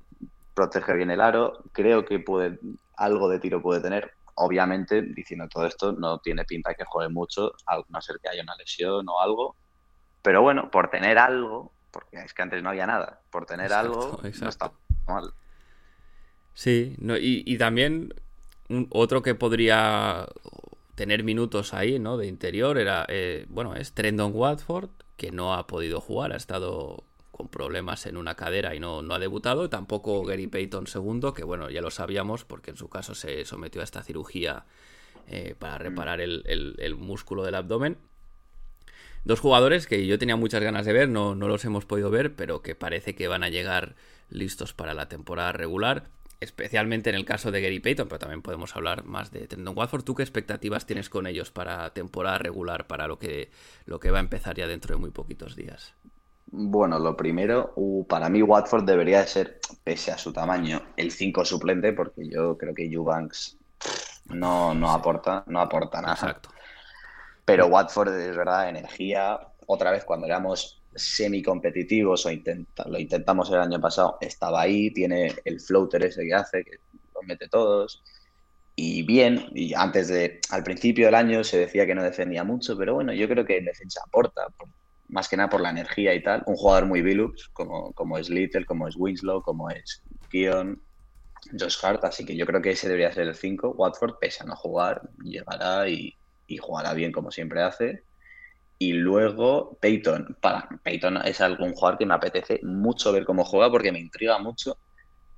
protege 0.53 0.93
bien 0.93 1.11
el 1.11 1.21
aro. 1.21 1.63
Creo 1.71 2.05
que 2.05 2.19
puede 2.19 2.59
algo 2.95 3.27
de 3.27 3.39
tiro 3.39 3.61
puede 3.61 3.81
tener 3.81 4.11
obviamente, 4.35 5.01
diciendo 5.01 5.47
todo 5.47 5.65
esto, 5.65 5.91
no 5.91 6.19
tiene 6.19 6.45
pinta 6.45 6.73
que 6.73 6.85
juegue 6.85 7.11
mucho, 7.11 7.53
a 7.67 7.81
no 7.87 8.01
ser 8.01 8.19
que 8.21 8.29
haya 8.29 8.43
una 8.43 8.55
lesión 8.55 9.07
o 9.09 9.19
algo. 9.19 9.55
Pero 10.21 10.41
bueno, 10.41 10.71
por 10.71 10.89
tener 10.89 11.17
algo, 11.17 11.71
porque 11.91 12.17
es 12.17 12.33
que 12.33 12.41
antes 12.41 12.63
no 12.63 12.69
había 12.69 12.87
nada, 12.87 13.19
por 13.29 13.45
tener 13.45 13.73
algo 13.73 14.19
no 14.21 14.49
está 14.49 14.71
mal. 15.07 15.33
Sí, 16.53 16.95
y, 17.19 17.57
también 17.57 18.13
otro 18.89 19.23
que 19.23 19.35
podría 19.35 20.27
tener 20.95 21.23
minutos 21.23 21.73
ahí, 21.73 21.97
¿no? 21.99 22.17
De 22.17 22.27
interior 22.27 22.77
era, 22.77 23.05
eh, 23.09 23.45
bueno, 23.49 23.75
es 23.75 23.93
Trendon 23.93 24.31
Watford, 24.33 24.89
que 25.17 25.31
no 25.31 25.53
ha 25.55 25.65
podido 25.65 25.99
jugar, 25.99 26.31
ha 26.31 26.37
estado 26.37 27.03
con 27.31 27.47
problemas 27.47 28.05
en 28.05 28.17
una 28.17 28.35
cadera 28.35 28.75
y 28.75 28.79
no, 28.79 29.01
no 29.01 29.15
ha 29.15 29.19
debutado. 29.19 29.69
Tampoco 29.69 30.23
Gary 30.23 30.47
Payton 30.47 30.85
segundo, 30.85 31.33
que 31.33 31.43
bueno, 31.43 31.71
ya 31.71 31.81
lo 31.81 31.89
sabíamos 31.89 32.45
porque 32.45 32.71
en 32.71 32.77
su 32.77 32.89
caso 32.89 33.15
se 33.15 33.43
sometió 33.45 33.81
a 33.81 33.83
esta 33.83 34.03
cirugía 34.03 34.65
eh, 35.27 35.55
para 35.57 35.79
reparar 35.79 36.21
el, 36.21 36.95
músculo 36.97 37.43
del 37.43 37.55
abdomen. 37.55 37.97
Dos 39.25 39.39
jugadores 39.39 39.87
que 39.87 40.05
yo 40.05 40.19
tenía 40.19 40.35
muchas 40.35 40.61
ganas 40.61 40.85
de 40.85 40.93
ver, 40.93 41.09
no, 41.09 41.33
no 41.33 41.47
los 41.47 41.65
hemos 41.65 41.85
podido 41.85 42.11
ver, 42.11 42.35
pero 42.35 42.61
que 42.61 42.75
parece 42.75 43.15
que 43.15 43.27
van 43.27 43.43
a 43.43 43.49
llegar 43.49 43.95
listos 44.29 44.73
para 44.73 44.93
la 44.93 45.07
temporada 45.09 45.53
regular 45.53 46.09
especialmente 46.43 47.09
en 47.09 47.15
el 47.15 47.25
caso 47.25 47.51
de 47.51 47.61
Gary 47.61 47.79
Payton, 47.79 48.07
pero 48.07 48.19
también 48.19 48.41
podemos 48.41 48.75
hablar 48.75 49.05
más 49.05 49.31
de 49.31 49.47
Trendon 49.47 49.77
Watford. 49.77 50.03
¿Tú 50.03 50.15
qué 50.15 50.23
expectativas 50.23 50.85
tienes 50.85 51.09
con 51.09 51.27
ellos 51.27 51.51
para 51.51 51.89
temporada 51.93 52.37
regular, 52.37 52.87
para 52.87 53.07
lo 53.07 53.17
que, 53.17 53.49
lo 53.85 53.99
que 53.99 54.11
va 54.11 54.17
a 54.17 54.21
empezar 54.21 54.55
ya 54.55 54.67
dentro 54.67 54.95
de 54.95 55.01
muy 55.01 55.11
poquitos 55.11 55.55
días? 55.55 55.93
Bueno, 56.47 56.99
lo 56.99 57.17
primero, 57.17 57.73
para 58.07 58.29
mí 58.29 58.43
Watford 58.43 58.83
debería 58.83 59.21
de 59.21 59.27
ser, 59.27 59.59
pese 59.83 60.11
a 60.11 60.17
su 60.17 60.31
tamaño, 60.31 60.83
el 60.97 61.11
5 61.11 61.45
suplente, 61.45 61.93
porque 61.93 62.29
yo 62.29 62.57
creo 62.57 62.75
que 62.75 62.85
Eubanks 62.85 63.57
no, 64.25 64.75
no 64.75 64.91
aporta, 64.91 65.43
no 65.47 65.59
aporta 65.59 66.01
nada. 66.01 66.13
Exacto. 66.13 66.49
Pero 67.45 67.67
Watford 67.67 68.13
es 68.19 68.35
verdad, 68.35 68.69
energía. 68.69 69.39
Otra 69.67 69.91
vez 69.91 70.05
cuando 70.05 70.27
éramos 70.27 70.81
semi-competitivos 70.95 72.25
o 72.25 72.29
lo 72.29 72.99
intentamos 72.99 73.49
el 73.49 73.59
año 73.59 73.79
pasado, 73.81 74.17
estaba 74.21 74.61
ahí, 74.61 74.91
tiene 74.91 75.33
el 75.43 75.59
floater 75.59 76.05
ese 76.05 76.23
que 76.23 76.33
hace, 76.33 76.63
que 76.63 76.77
los 77.13 77.25
mete 77.25 77.47
todos. 77.49 78.03
Y 78.75 79.03
bien, 79.03 79.49
y 79.53 79.73
antes 79.73 80.07
de, 80.07 80.39
al 80.49 80.63
principio 80.63 81.05
del 81.05 81.15
año 81.15 81.43
se 81.43 81.59
decía 81.59 81.85
que 81.85 81.95
no 81.95 82.03
defendía 82.03 82.43
mucho, 82.43 82.77
pero 82.77 82.95
bueno, 82.95 83.13
yo 83.13 83.27
creo 83.27 83.45
que 83.45 83.57
en 83.57 83.65
defensa 83.65 84.01
aporta 84.05 84.47
más 85.09 85.29
que 85.29 85.37
nada 85.37 85.49
por 85.49 85.61
la 85.61 85.69
energía 85.69 86.13
y 86.13 86.23
tal. 86.23 86.43
Un 86.47 86.55
jugador 86.55 86.87
muy 86.87 87.01
Billups, 87.01 87.49
como, 87.49 87.93
como 87.93 88.17
es 88.17 88.29
Little, 88.29 88.65
como 88.65 88.87
es 88.87 88.95
Winslow, 88.97 89.43
como 89.43 89.69
es 89.69 90.01
Keon, 90.29 90.81
Josh 91.59 91.77
Hart, 91.83 92.03
así 92.05 92.25
que 92.25 92.35
yo 92.35 92.45
creo 92.45 92.61
que 92.61 92.71
ese 92.71 92.87
debería 92.87 93.11
ser 93.11 93.27
el 93.27 93.35
5. 93.35 93.75
Watford, 93.77 94.15
pese 94.19 94.43
a 94.43 94.47
no 94.47 94.55
jugar, 94.55 95.01
llegará 95.23 95.87
y, 95.87 96.15
jugará 96.57 96.93
bien 96.93 97.11
como 97.11 97.31
siempre 97.31 97.61
hace. 97.61 98.03
Y 98.79 98.93
luego 98.93 99.77
Peyton. 99.79 100.37
Para, 100.41 100.67
Peyton 100.83 101.17
es 101.25 101.41
algún 101.41 101.73
jugador 101.73 101.97
que 101.97 102.05
me 102.05 102.13
apetece 102.13 102.59
mucho 102.63 103.11
ver 103.11 103.25
cómo 103.25 103.45
juega 103.45 103.69
porque 103.71 103.91
me 103.91 103.99
intriga 103.99 104.39
mucho. 104.39 104.77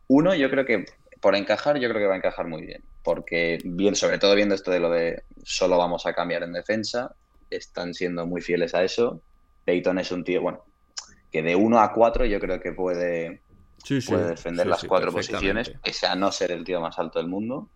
Uno, 0.08 0.34
yo 0.36 0.50
creo 0.50 0.66
que 0.66 0.86
por 1.26 1.36
encajar, 1.36 1.80
yo 1.80 1.90
creo 1.90 2.02
que 2.02 2.08
va 2.08 2.14
a 2.14 2.18
encajar 2.18 2.48
muy 2.48 2.66
bien. 2.66 2.84
Porque, 3.04 3.60
bien, 3.64 3.96
sobre 3.96 4.20
todo 4.20 4.36
viendo 4.36 4.54
esto 4.54 4.72
de 4.72 4.80
lo 4.80 4.92
de 4.92 5.24
solo 5.44 5.78
vamos 5.78 6.06
a 6.06 6.14
cambiar 6.14 6.44
en 6.44 6.54
defensa, 6.54 7.16
están 7.50 7.94
siendo 7.94 8.26
muy 8.26 8.42
fieles 8.42 8.76
a 8.76 8.84
eso. 8.84 9.22
Peyton 9.64 9.98
es 9.98 10.12
un 10.12 10.24
tío, 10.24 10.42
bueno, 10.42 10.64
que 11.32 11.42
de 11.42 11.56
1 11.56 11.80
a 11.80 11.94
4 11.94 12.26
yo 12.26 12.40
creo 12.40 12.60
que 12.60 12.74
puede, 12.74 13.42
puede 14.08 14.28
defender 14.28 14.68
las 14.68 14.84
cuatro 14.84 15.12
posiciones, 15.12 15.72
pese 15.84 16.06
a 16.06 16.16
no 16.16 16.32
ser 16.32 16.52
el 16.52 16.64
tío 16.64 16.80
más 16.80 17.00
alto 17.00 17.20
del 17.20 17.28
mundo. 17.28 17.70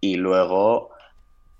Y 0.00 0.16
luego, 0.16 0.92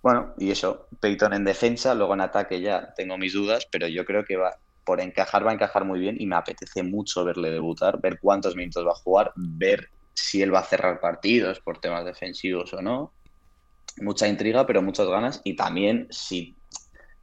bueno, 0.07 0.34
y 0.38 0.52
eso, 0.52 0.86
Peyton 1.00 1.32
en 1.32 1.42
defensa, 1.42 1.92
luego 1.92 2.14
en 2.14 2.20
ataque 2.20 2.61
ya 2.61 2.94
tengo 2.94 3.18
mis 3.18 3.32
dudas, 3.32 3.66
pero 3.72 3.88
yo 3.88 4.04
creo 4.04 4.24
que 4.24 4.36
va, 4.36 4.57
por 4.84 5.00
encajar 5.00 5.44
va 5.44 5.50
a 5.50 5.54
encajar 5.54 5.84
muy 5.84 5.98
bien 5.98 6.14
y 6.16 6.26
me 6.26 6.36
apetece 6.36 6.84
mucho 6.84 7.24
verle 7.24 7.50
debutar, 7.50 8.00
ver 8.00 8.20
cuántos 8.20 8.54
minutos 8.54 8.86
va 8.86 8.92
a 8.92 9.02
jugar, 9.02 9.32
ver 9.34 9.90
si 10.14 10.42
él 10.42 10.54
va 10.54 10.61
a 10.61 10.62
cerrar 10.62 11.00
partidos 11.00 11.59
por 11.59 11.80
temas 11.80 12.04
defensivos 12.04 12.72
o 12.72 12.80
no. 12.80 13.14
Mucha 13.96 14.28
intriga, 14.28 14.64
pero 14.64 14.80
muchas 14.80 15.09
ganas. 15.09 15.40
Y 15.42 15.57
también 15.57 16.07
si 16.11 16.54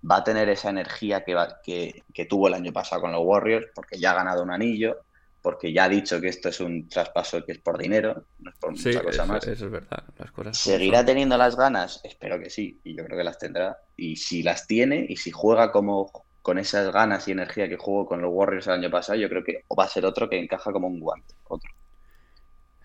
va 0.03 0.17
a 0.17 0.23
tener 0.25 0.49
esa 0.49 0.69
energía 0.69 1.23
que, 1.23 2.03
que, 2.13 2.25
tuvo 2.25 2.49
el 2.49 2.53
año 2.53 2.73
pasado 2.73 3.03
con 3.03 3.13
los 3.13 3.21
Warriors, 3.23 3.67
porque 3.73 3.97
ya 3.97 4.11
ha 4.11 4.15
ganado 4.15 4.43
un 4.43 4.51
anillo, 4.51 4.97
porque 5.43 5.73
ya 5.73 5.83
ha 5.83 5.89
dicho 5.89 6.21
que 6.21 6.29
esto 6.29 6.47
es 6.47 6.61
un 6.61 6.87
traspaso 6.87 7.45
que 7.45 7.51
es 7.51 7.59
por 7.59 7.77
dinero, 7.77 8.25
no 8.39 8.49
es 8.49 8.55
por 8.55 8.71
mucha 8.71 9.03
cosa 9.03 9.25
más. 9.25 9.45
Eso 9.45 9.65
es 9.65 9.71
verdad. 9.71 10.03
Las 10.17 10.31
cosas 10.31 10.57
¿Seguirá 10.57 11.05
teniendo 11.05 11.37
las 11.37 11.57
ganas? 11.57 11.99
Espero 12.05 12.39
que 12.39 12.49
sí, 12.49 12.79
y 12.85 12.95
yo 12.95 13.03
creo 13.03 13.17
que 13.17 13.25
las 13.25 13.37
tendrá. 13.37 13.77
Y 13.97 14.15
si 14.15 14.41
las 14.41 14.65
tiene, 14.65 15.05
y 15.07 15.17
si 15.17 15.31
juega 15.31 15.73
como 15.73 16.09
con 16.41 16.59
esas 16.59 16.93
ganas 16.93 17.27
y 17.27 17.33
energía 17.33 17.67
que 17.67 17.75
jugó 17.75 18.05
con 18.05 18.21
los 18.21 18.31
Warriors 18.33 18.67
el 18.67 18.73
año 18.73 18.89
pasado, 18.89 19.19
yo 19.19 19.27
creo 19.27 19.43
que 19.43 19.65
va 19.77 19.83
a 19.83 19.89
ser 19.89 20.05
otro 20.05 20.29
que 20.29 20.39
encaja 20.39 20.71
como 20.71 20.87
un 20.87 21.01
guante. 21.01 21.35
Otro. 21.43 21.69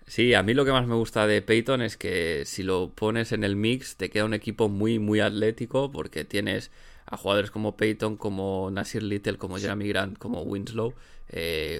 Sí, 0.05 0.33
a 0.33 0.43
mí 0.43 0.53
lo 0.53 0.65
que 0.65 0.71
más 0.73 0.85
me 0.85 0.95
gusta 0.95 1.27
de 1.27 1.41
Peyton 1.41 1.81
es 1.81 1.95
que 1.95 2.43
si 2.43 2.63
lo 2.63 2.91
pones 2.93 3.31
en 3.31 3.45
el 3.45 3.55
mix 3.55 3.95
te 3.95 4.09
queda 4.09 4.25
un 4.25 4.33
equipo 4.33 4.67
muy, 4.67 4.99
muy 4.99 5.21
atlético 5.21 5.91
porque 5.91 6.25
tienes 6.25 6.71
a 7.05 7.15
jugadores 7.15 7.51
como 7.51 7.77
Peyton, 7.77 8.17
como 8.17 8.69
Nasir 8.69 9.03
Little, 9.03 9.37
como 9.37 9.57
Jeremy 9.57 9.87
Grant, 9.87 10.17
como 10.17 10.41
Winslow, 10.41 10.93
eh, 11.29 11.79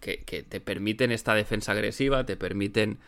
que, 0.00 0.16
te 0.42 0.60
permiten 0.60 1.12
esta 1.12 1.34
defensa 1.34 1.72
agresiva, 1.72 2.26
te 2.26 2.36
permiten 2.36 2.98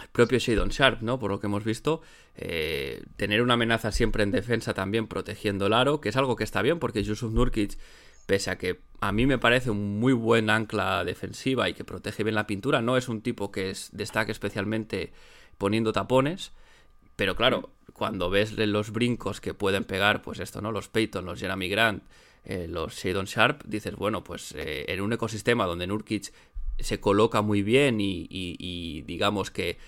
el 0.00 0.08
propio 0.08 0.38
Shadon 0.38 0.68
Sharp, 0.68 1.02
¿no? 1.02 1.18
Por 1.18 1.30
lo 1.30 1.40
que 1.40 1.46
hemos 1.46 1.64
visto, 1.64 2.02
eh, 2.36 3.02
tener 3.16 3.42
una 3.42 3.54
amenaza 3.54 3.90
siempre 3.90 4.22
en 4.22 4.30
defensa 4.30 4.74
también 4.74 5.08
protegiendo 5.08 5.66
el 5.66 5.72
aro, 5.72 6.00
que 6.00 6.10
es 6.10 6.16
algo 6.16 6.36
que 6.36 6.44
está 6.44 6.62
bien 6.62 6.78
porque 6.78 7.02
Yusuf 7.02 7.32
Nurkic 7.32 7.76
pese 8.26 8.50
a 8.50 8.58
que 8.58 8.80
a 9.00 9.10
mí 9.10 9.24
me 9.24 9.38
parece 9.38 9.70
un 9.70 9.98
muy 10.00 10.12
buen 10.12 10.50
ancla 10.50 11.02
defensiva 11.02 11.68
y 11.70 11.72
que 11.72 11.82
protege 11.82 12.24
bien 12.24 12.34
la 12.34 12.46
pintura, 12.46 12.82
no 12.82 12.98
es 12.98 13.08
un 13.08 13.22
tipo 13.22 13.50
que 13.50 13.74
destaque 13.92 14.32
especialmente 14.32 15.14
poniendo 15.56 15.92
tapones, 15.92 16.52
pero 17.16 17.36
claro, 17.36 17.70
cuando 17.94 18.28
ves 18.28 18.52
los 18.52 18.92
brincos 18.92 19.40
que 19.40 19.54
pueden 19.54 19.84
pegar, 19.84 20.20
pues 20.20 20.40
esto, 20.40 20.60
¿no? 20.60 20.72
Los 20.72 20.88
Peyton, 20.88 21.24
los 21.24 21.40
Jeremy 21.40 21.70
Grant, 21.70 22.04
eh, 22.44 22.66
los 22.68 22.94
Shadon 22.94 23.26
Sharp, 23.26 23.64
dices, 23.64 23.96
bueno, 23.96 24.24
pues 24.24 24.54
eh, 24.56 24.86
en 24.88 25.00
un 25.00 25.12
ecosistema 25.12 25.66
donde 25.66 25.86
Nurkic 25.86 26.32
se 26.78 27.00
coloca 27.00 27.42
muy 27.42 27.62
bien 27.62 27.98
y 28.00 29.02
digamos 29.02 29.50
que 29.50 29.78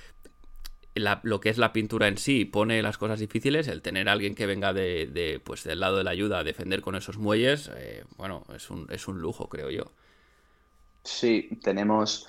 lo 0.95 1.41
que 1.41 1.51
es 1.51 1.59
la 1.59 1.73
pintura 1.73 2.09
en 2.09 2.19
sí 2.19 2.45
pone 2.45 2.83
las 2.83 2.99
cosas 2.99 3.21
difíciles, 3.21 3.69
el 3.69 3.83
tener 3.83 4.09
a 4.09 4.13
alguien 4.13 4.35
que 4.35 4.47
venga 4.47 4.73
de, 4.73 5.41
pues 5.45 5.65
del 5.65 5.81
lado 5.81 5.99
de 5.99 6.05
la 6.05 6.11
ayuda 6.11 6.41
a 6.41 6.45
defender 6.45 6.81
con 6.81 6.97
esos 6.97 7.19
muelles, 7.19 7.71
eh, 7.77 8.05
bueno, 8.17 8.45
es 8.55 8.71
un, 8.71 8.87
es 8.91 9.07
un 9.07 9.21
lujo, 9.21 9.49
creo 9.49 9.71
yo. 9.71 9.93
Sí, 11.05 11.49
tenemos 11.63 12.29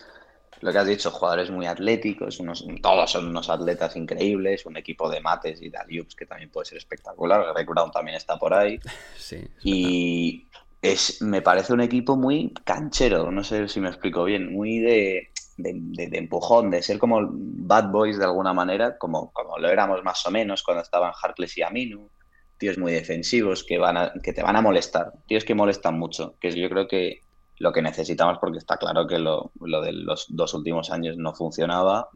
lo 0.62 0.72
que 0.72 0.78
has 0.78 0.88
dicho, 0.88 1.12
jugadores 1.12 1.52
muy 1.52 1.66
atléticos, 1.66 2.40
unos, 2.40 2.66
todos 2.82 3.12
son 3.12 3.28
unos 3.28 3.50
atletas 3.50 3.96
increíbles, 3.96 4.66
un 4.66 4.78
equipo 4.78 5.10
de 5.10 5.20
mates 5.22 5.62
y 5.62 5.70
de 5.70 5.78
aliups 5.78 6.16
que 6.16 6.26
también 6.26 6.50
puede 6.50 6.66
ser 6.66 6.78
espectacular, 6.78 7.54
Greg 7.54 7.68
Brown 7.68 7.92
también 7.92 8.18
está 8.18 8.38
por 8.38 8.54
ahí. 8.54 8.80
Sí, 9.18 9.48
y 9.64 10.48
es, 10.82 11.22
me 11.22 11.42
parece 11.42 11.74
un 11.74 11.82
equipo 11.82 12.18
muy 12.18 12.54
canchero, 12.66 13.32
no 13.32 13.44
sé 13.44 13.68
si 13.68 13.80
me 13.80 13.90
explico 13.90 14.24
bien, 14.24 14.52
muy 14.52 14.80
de 14.80 15.32
de, 15.62 16.18
empujón, 16.18 16.72
de 16.72 16.82
ser 16.82 17.00
como 17.00 17.20
bad 17.32 17.92
boys 17.92 18.18
de 18.18 18.26
alguna 18.26 18.54
manera, 18.54 18.98
como, 18.98 19.32
como 19.32 19.58
lo 19.58 19.70
éramos 19.70 20.04
más 20.04 20.26
o 20.26 20.32
menos 20.32 20.64
cuando 20.64 20.84
estaban 20.84 21.14
Harkless 21.22 21.58
y 21.58 21.62
Aminu, 21.62 22.10
tíos 22.58 22.78
muy 22.78 22.92
defensivos 22.92 23.64
que, 23.64 23.78
van 23.78 23.98
a, 23.98 24.14
que 24.22 24.34
te 24.34 24.44
van 24.44 24.56
a 24.56 24.62
molestar, 24.62 25.14
tíos 25.28 25.46
que 25.46 25.56
molestan 25.56 25.98
mucho, 25.98 26.36
que 26.40 26.52
yo 26.52 26.70
creo 26.70 26.88
que 26.88 27.22
lo 27.62 27.72
que 27.72 27.82
necesitamos, 27.82 28.40
porque 28.40 28.58
está 28.58 28.78
claro 28.78 29.06
que 29.06 29.20
lo, 29.20 29.52
lo 29.62 29.82
de 29.82 29.94
los 29.94 30.26
dos 30.30 30.54
últimos 30.56 30.90
años 30.90 31.16
no 31.18 31.32
funcionaba, 31.34 32.10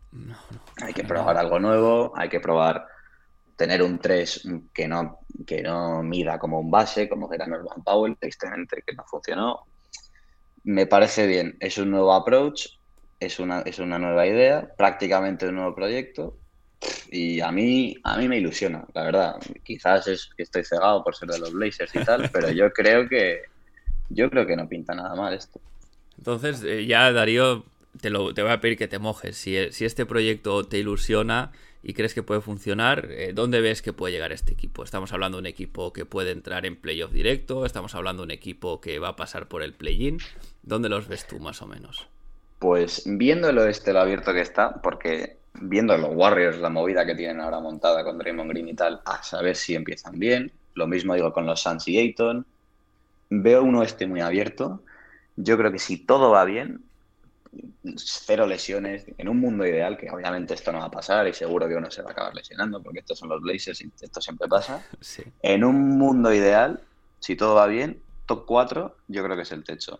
hay 0.82 0.91
que 0.91 1.04
probar 1.04 1.38
algo 1.38 1.60
nuevo, 1.60 2.12
hay 2.16 2.30
que 2.30 2.39
probar 2.39 2.88
tener 3.56 3.84
un 3.84 4.00
3 4.00 4.48
que 4.74 4.88
no, 4.88 5.20
que 5.46 5.62
no 5.62 6.02
mida 6.02 6.39
como 6.39 6.60
un 6.60 6.72
base, 6.72 7.08
como 7.08 7.32
era 7.32 7.46
Norman 7.46 7.84
Powell, 7.84 8.18
tristemente 8.20 8.82
que 8.86 8.96
no 8.96 9.04
funcionó. 9.06 9.66
Me 10.64 10.88
parece 10.88 11.28
bien, 11.28 11.56
es 11.60 11.78
un 11.78 11.91
nuevo 11.91 12.12
approach, 12.14 12.66
es 13.20 13.39
una, 13.39 13.62
es 13.62 13.78
una 13.78 14.00
nueva 14.00 14.26
idea, 14.26 14.68
prácticamente 14.76 15.48
un 15.48 15.56
nuevo 15.56 15.76
proyecto. 15.76 16.38
Y 17.12 17.39
a 17.39 17.52
mí, 17.52 17.96
a 18.04 18.18
mí 18.18 18.28
me 18.28 18.39
ilusiona, 18.39 18.84
la 18.96 19.04
verdad. 19.04 19.36
Quizás 19.64 20.08
es 20.08 20.30
que 20.36 20.41
estoy 20.41 20.66
cegado 20.66 21.04
por 21.04 21.16
ser 21.16 21.30
de 21.30 21.38
los 21.38 21.54
Blazers 21.54 21.93
y 21.93 22.04
tal, 22.04 22.30
pero 22.34 22.50
yo 22.50 22.74
creo 22.74 23.08
que 23.08 23.43
yo 24.10 24.30
creo 24.30 24.45
que 24.45 24.56
no 24.56 24.68
pinta 24.68 24.93
nada 24.95 25.16
mal 25.16 25.34
esto. 25.34 25.60
Entonces, 26.18 26.64
eh, 26.64 26.86
ya 26.86 27.12
Darío, 27.12 27.66
te, 28.01 28.10
lo, 28.10 28.34
te 28.34 28.41
voy 28.41 28.51
a 28.51 28.62
pedir 28.62 28.78
que 28.78 28.88
te 28.88 28.99
mojes. 28.99 29.38
Si, 29.38 29.72
si 29.72 29.86
este 29.86 30.06
proyecto 30.06 30.64
te 30.66 30.78
ilusiona 30.78 31.51
y 31.84 31.93
crees 31.93 32.14
que 32.14 32.24
puede 32.24 32.41
funcionar, 32.41 33.08
eh, 33.12 33.32
¿dónde 33.34 33.62
ves 33.62 33.82
que 33.82 33.93
puede 33.93 34.14
llegar 34.14 34.32
este 34.32 34.53
equipo? 34.53 34.84
Estamos 34.84 35.14
hablando 35.14 35.38
de 35.38 35.41
un 35.41 35.47
equipo 35.47 35.93
que 35.93 36.06
puede 36.06 36.32
entrar 36.32 36.66
en 36.66 36.76
playoff 36.76 37.12
directo, 37.12 37.66
estamos 37.66 37.93
hablando 37.95 38.24
de 38.24 38.26
un 38.26 38.32
equipo 38.32 38.82
que 38.82 38.99
va 38.99 39.10
a 39.10 39.16
pasar 39.16 39.47
por 39.47 39.62
el 39.62 39.74
play-in. 39.74 40.18
¿Dónde 40.64 40.89
los 40.89 41.08
ves 41.08 41.28
tú 41.28 41.39
más 41.39 41.62
o 41.62 41.68
menos? 41.68 42.08
Pues 42.60 43.03
viendo 43.06 43.49
el 43.49 43.58
oeste 43.60 43.93
lo 43.93 43.99
abierto 43.99 44.34
que 44.34 44.41
está, 44.41 44.82
porque 44.82 45.38
viendo 45.53 45.95
los 45.97 46.10
Warriors, 46.14 46.58
la 46.58 46.70
movida 46.70 47.06
que 47.06 47.16
tienen 47.16 47.41
ahora 47.41 47.60
montada 47.60 48.03
con 48.03 48.18
Draymond 48.18 48.49
Green 48.49 48.70
y 48.70 48.74
tal, 48.74 49.01
a 49.06 49.22
saber 49.22 49.56
si 49.56 49.76
empiezan 49.76 50.18
bien. 50.18 50.51
Lo 50.74 50.88
mismo 50.88 51.14
digo 51.14 51.32
con 51.34 51.45
los 51.45 51.62
Suns 51.62 51.88
y 51.88 51.97
Ayton. 51.97 52.45
Veo 53.42 53.64
un 53.64 53.76
oeste 53.76 54.08
muy 54.08 54.22
abierto. 54.22 54.84
Yo 55.36 55.58
creo 55.58 55.72
que 55.72 55.80
si 55.80 56.06
todo 56.06 56.32
va 56.32 56.46
bien, 56.46 56.84
cero 57.98 58.46
lesiones, 58.46 59.06
en 59.18 59.30
un 59.30 59.40
mundo 59.40 59.66
ideal, 59.66 59.98
que 59.98 60.10
obviamente 60.10 60.54
esto 60.54 60.72
no 60.72 60.80
va 60.80 60.86
a 60.86 60.92
pasar 60.92 61.28
y 61.28 61.34
seguro 61.34 61.68
que 61.68 61.76
uno 61.76 61.90
se 61.92 62.02
va 62.02 62.10
a 62.10 62.12
acabar 62.14 62.34
lesionando, 62.34 62.82
porque 62.82 63.00
estos 63.00 63.20
son 63.20 63.30
los 63.30 63.42
Blazers 63.42 63.82
y 63.82 63.92
esto 64.02 64.22
siempre 64.22 64.48
pasa. 64.48 64.86
En 65.42 65.64
un 65.64 65.98
mundo 65.98 66.34
ideal, 66.34 66.82
si 67.20 67.36
todo 67.36 67.56
va 67.56 67.68
bien, 67.68 68.02
top 68.26 68.46
4 68.46 68.96
yo 69.08 69.24
creo 69.24 69.36
que 69.36 69.44
es 69.44 69.52
el 69.52 69.64
techo. 69.64 70.00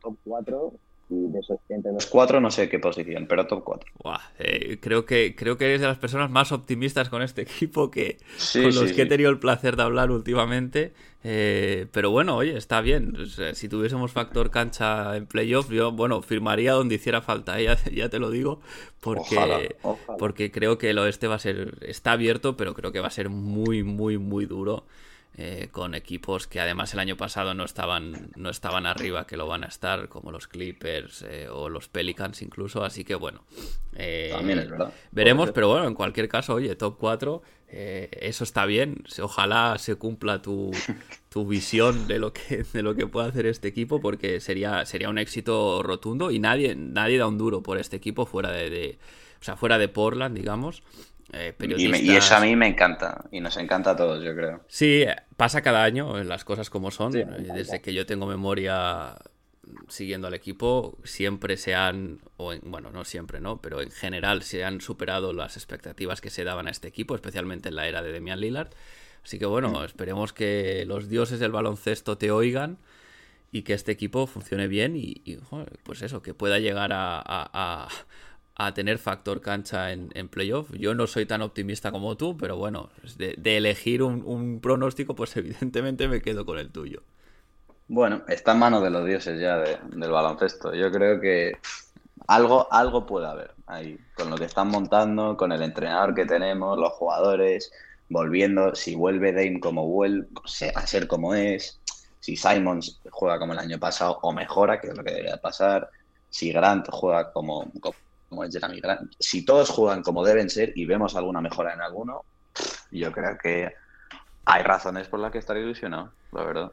Top 0.00 0.16
4 0.24 0.72
y 1.10 1.28
de 1.28 1.40
esos 1.40 1.58
entre 1.68 1.92
los 1.92 2.06
cuatro 2.06 2.40
no 2.40 2.50
sé 2.50 2.68
qué 2.68 2.78
posición, 2.78 3.26
pero 3.28 3.46
top 3.46 3.64
4. 3.64 3.90
Eh, 4.38 4.78
creo, 4.80 5.04
que, 5.04 5.34
creo 5.36 5.58
que 5.58 5.66
eres 5.66 5.80
de 5.80 5.86
las 5.86 5.98
personas 5.98 6.30
más 6.30 6.52
optimistas 6.52 7.08
con 7.08 7.22
este 7.22 7.42
equipo 7.42 7.90
que 7.90 8.18
con 8.52 8.74
los 8.74 8.92
que 8.92 9.02
he 9.02 9.06
tenido 9.06 9.30
el 9.30 9.38
placer 9.38 9.76
de 9.76 9.82
hablar 9.82 10.10
últimamente. 10.10 10.92
Eh, 11.26 11.86
pero 11.90 12.10
bueno, 12.10 12.36
oye, 12.36 12.56
está 12.56 12.82
bien. 12.82 13.16
si 13.54 13.68
tuviésemos 13.68 14.12
factor 14.12 14.50
cancha 14.50 15.16
en 15.16 15.26
playoff, 15.26 15.70
yo, 15.70 15.90
bueno, 15.90 16.20
firmaría 16.20 16.72
donde 16.72 16.96
hiciera 16.96 17.22
falta, 17.22 17.58
¿eh? 17.60 17.74
ya, 17.94 18.08
te 18.10 18.18
lo 18.18 18.30
digo, 18.30 18.60
porque, 19.00 19.76
porque 20.18 20.50
creo 20.50 20.76
que 20.76 20.90
el 20.90 20.98
oeste 20.98 21.26
va 21.26 21.36
a 21.36 21.38
ser, 21.38 21.78
está 21.80 22.12
abierto, 22.12 22.58
pero 22.58 22.74
creo 22.74 22.92
que 22.92 23.00
va 23.00 23.08
a 23.08 23.10
ser 23.10 23.30
muy, 23.30 23.82
muy, 23.82 24.18
muy 24.18 24.44
duro. 24.44 24.84
Eh, 25.36 25.68
con 25.72 25.96
equipos 25.96 26.46
que 26.46 26.60
además 26.60 26.94
el 26.94 27.00
año 27.00 27.16
pasado 27.16 27.54
no 27.54 27.64
estaban, 27.64 28.30
no 28.36 28.50
estaban 28.50 28.86
arriba, 28.86 29.26
que 29.26 29.36
lo 29.36 29.48
van 29.48 29.64
a 29.64 29.66
estar, 29.66 30.08
como 30.08 30.30
los 30.30 30.46
Clippers 30.46 31.24
eh, 31.28 31.48
o 31.50 31.68
los 31.68 31.88
Pelicans 31.88 32.40
incluso, 32.40 32.84
así 32.84 33.02
que 33.02 33.16
bueno. 33.16 33.42
Eh, 33.96 34.30
También 34.32 34.60
es 34.60 34.70
verdad. 34.70 34.92
Veremos, 35.10 35.50
pero 35.50 35.68
bueno, 35.68 35.88
en 35.88 35.94
cualquier 35.94 36.28
caso, 36.28 36.54
oye, 36.54 36.76
top 36.76 36.98
4, 36.98 37.42
eso 37.68 38.44
está 38.44 38.64
bien, 38.64 39.02
ojalá 39.20 39.76
se 39.78 39.96
cumpla 39.96 40.40
tu, 40.40 40.70
tu, 41.28 41.44
visión 41.44 42.06
de 42.06 42.20
lo, 42.20 42.32
que, 42.32 42.64
de 42.72 42.82
lo 42.82 42.94
que 42.94 43.08
puede 43.08 43.28
hacer 43.28 43.46
este 43.46 43.66
equipo, 43.66 44.00
porque 44.00 44.38
sería, 44.38 44.86
sería 44.86 45.08
un 45.08 45.18
éxito 45.18 45.82
rotundo 45.82 46.30
y 46.30 46.38
nadie, 46.38 46.76
nadie 46.76 47.18
da 47.18 47.26
un 47.26 47.38
duro 47.38 47.60
por 47.60 47.78
este 47.78 47.96
equipo 47.96 48.24
fuera 48.24 48.52
de, 48.52 48.70
de 48.70 48.98
o 49.40 49.44
sea, 49.44 49.56
fuera 49.56 49.78
de 49.78 49.88
Portland, 49.88 50.36
digamos. 50.36 50.84
Eh, 51.32 51.54
y, 51.60 52.14
eso 52.14 52.36
a 52.36 52.40
mí 52.40 52.54
me 52.54 52.68
encanta, 52.68 53.24
y 53.32 53.40
nos 53.40 53.56
encanta 53.56 53.92
a 53.92 53.96
todos, 53.96 54.22
yo 54.22 54.34
creo. 54.34 54.60
Sí, 54.68 55.04
pasa 55.36 55.62
cada 55.62 55.82
año, 55.82 56.22
las 56.22 56.44
cosas 56.44 56.70
como 56.70 56.90
son. 56.90 57.12
Desde 57.12 57.80
que 57.80 57.92
yo 57.94 58.06
tengo 58.06 58.26
memoria 58.26 59.16
siguiendo 59.88 60.28
al 60.28 60.34
equipo, 60.34 60.98
siempre 61.04 61.56
se 61.56 61.74
han, 61.74 62.20
o 62.36 62.54
bueno, 62.62 62.90
no 62.90 63.04
siempre, 63.04 63.40
¿no? 63.40 63.60
Pero 63.60 63.80
en 63.80 63.90
general 63.90 64.42
se 64.42 64.64
han 64.64 64.80
superado 64.80 65.32
las 65.32 65.56
expectativas 65.56 66.20
que 66.20 66.30
se 66.30 66.44
daban 66.44 66.68
a 66.68 66.70
este 66.70 66.88
equipo, 66.88 67.14
especialmente 67.14 67.70
en 67.70 67.76
la 67.76 67.88
era 67.88 68.02
de 68.02 68.12
Demian 68.12 68.40
Lillard. 68.40 68.68
Así 69.24 69.38
que 69.38 69.46
bueno, 69.46 69.70
mm. 69.70 69.84
esperemos 69.84 70.32
que 70.32 70.84
los 70.86 71.08
dioses 71.08 71.40
del 71.40 71.52
baloncesto 71.52 72.18
te 72.18 72.30
oigan 72.30 72.78
y 73.50 73.62
que 73.62 73.72
este 73.72 73.92
equipo 73.92 74.26
funcione 74.26 74.68
bien 74.68 74.96
y, 74.96 75.38
pues 75.82 76.02
eso, 76.02 76.22
que 76.22 76.34
pueda 76.34 76.58
llegar 76.58 76.92
a, 76.92 77.22
a 77.24 77.88
tener 78.74 78.98
factor 78.98 79.40
cancha 79.40 79.92
en, 79.92 80.28
playoff. 80.28 80.70
Yo 80.72 80.94
no 80.94 81.06
soy 81.06 81.26
tan 81.26 81.42
optimista 81.42 81.90
como 81.90 82.16
tú, 82.16 82.36
pero 82.36 82.56
bueno, 82.56 82.90
de, 83.16 83.56
elegir 83.56 84.02
un, 84.02 84.60
pronóstico, 84.60 85.14
pues 85.14 85.36
evidentemente 85.36 86.08
me 86.08 86.22
quedo 86.22 86.46
con 86.46 86.58
el 86.58 86.70
tuyo. 86.70 87.02
Bueno, 87.88 88.22
está 88.28 88.52
en 88.52 88.58
manos 88.60 88.82
de 88.82 88.90
los 88.90 89.04
dioses 89.04 89.40
ya 89.40 89.58
del 89.58 90.10
baloncesto. 90.10 90.74
Yo 90.74 90.90
creo 90.90 91.20
que 91.20 91.58
algo, 92.26 92.72
algo 92.72 93.04
puede 93.04 93.26
haber 93.26 93.50
ahí, 93.66 93.98
con 94.14 94.30
lo 94.30 94.36
que 94.36 94.44
están 94.44 94.68
montando, 94.68 95.36
con 95.36 95.52
el 95.52 95.62
entrenador 95.62 96.14
que 96.14 96.24
tenemos, 96.24 96.78
los 96.78 96.92
jugadores, 96.92 97.70
volviendo, 98.08 98.74
si 98.74 98.94
vuelve 98.94 99.32
Dame 99.32 99.60
como 99.60 99.86
vuelve, 99.86 100.28
a 100.74 100.86
ser 100.86 101.06
como 101.06 101.34
es, 101.34 101.80
si 102.20 102.36
Simons 102.36 103.00
juega 103.10 103.38
como 103.38 103.52
el 103.52 103.58
año 103.58 103.78
pasado 103.78 104.18
o 104.22 104.32
mejora, 104.32 104.80
que 104.80 104.88
es 104.88 104.96
lo 104.96 105.04
que 105.04 105.10
debería 105.10 105.36
pasar, 105.36 105.90
si 106.30 106.52
Grant 106.52 106.88
juega 106.90 107.32
como 107.32 107.70
es 108.42 108.52
Jeremy 108.52 108.80
Grant, 108.80 109.12
si 109.20 109.44
todos 109.44 109.70
juegan 109.70 110.02
como 110.02 110.24
deben 110.24 110.50
ser 110.50 110.72
y 110.74 110.86
vemos 110.86 111.14
alguna 111.14 111.40
mejora 111.40 111.74
en 111.74 111.82
alguno, 111.82 112.24
yo 112.90 113.12
creo 113.12 113.38
que 113.38 113.72
hay 114.46 114.62
razones 114.62 115.06
por 115.08 115.20
las 115.20 115.30
que 115.30 115.38
estar 115.38 115.56
ilusionado, 115.56 116.12
la 116.32 116.42
verdad. 116.42 116.72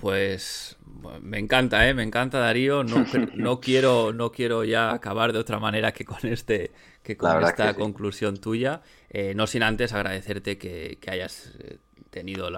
Pues 0.00 0.76
me 1.22 1.38
encanta, 1.38 1.88
¿eh? 1.88 1.94
me 1.94 2.02
encanta 2.02 2.38
Darío. 2.38 2.82
No, 2.82 3.04
no, 3.34 3.60
quiero, 3.60 4.12
no 4.12 4.32
quiero 4.32 4.64
ya 4.64 4.92
acabar 4.92 5.32
de 5.32 5.38
otra 5.38 5.60
manera 5.60 5.92
que 5.92 6.04
con 6.04 6.18
este, 6.24 6.72
que 7.02 7.16
con 7.16 7.42
esta 7.44 7.74
conclusión 7.74 8.38
tuya. 8.38 8.82
Eh, 9.10 9.34
no 9.34 9.46
sin 9.46 9.62
antes 9.62 9.92
agradecerte 9.92 10.58
que, 10.58 10.98
hayas 11.06 11.52
eh, 11.60 11.78
tenido 12.10 12.48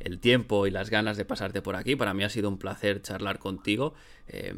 el 0.00 0.18
tiempo 0.18 0.66
y 0.66 0.70
las 0.70 0.90
ganas 0.90 1.16
de 1.16 1.24
pasarte 1.24 1.62
por 1.62 1.76
aquí. 1.76 1.94
Para 1.94 2.12
mí 2.12 2.24
ha 2.24 2.28
sido 2.28 2.48
un 2.48 2.58
placer 2.58 3.02
charlar 3.02 3.38
contigo. 3.38 3.94
Eh, 4.26 4.54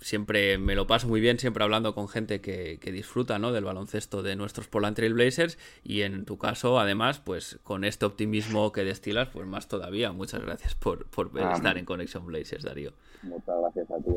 siempre 0.00 0.58
me 0.58 0.74
lo 0.74 0.86
paso 0.86 1.08
muy 1.08 1.20
bien, 1.20 1.38
siempre 1.38 1.64
hablando 1.64 1.94
con 1.94 2.08
gente 2.08 2.40
que, 2.40 2.78
disfruta 2.88 3.38
¿no? 3.38 3.52
del 3.52 3.64
baloncesto 3.64 4.22
de 4.22 4.34
nuestros 4.36 4.66
Portland 4.68 4.96
Trail 4.96 5.14
Blazers 5.14 5.58
y 5.84 6.02
en 6.02 6.24
tu 6.24 6.38
caso, 6.38 6.80
además, 6.80 7.20
pues 7.20 7.58
con 7.62 7.84
este 7.84 8.06
optimismo 8.06 8.72
que 8.72 8.84
destilas, 8.84 9.28
pues 9.28 9.46
más 9.46 9.68
todavía. 9.68 10.12
Muchas 10.12 10.42
gracias 10.42 10.74
por, 10.74 11.06
por 11.06 11.30
ah, 11.40 11.52
estar 11.54 11.76
en 11.78 11.84
Conexión 11.84 12.26
Blazers, 12.26 12.64
Darío. 12.64 12.92
Muchas 13.22 13.56
gracias 13.60 13.90
a 13.90 13.96
ti, 13.98 14.10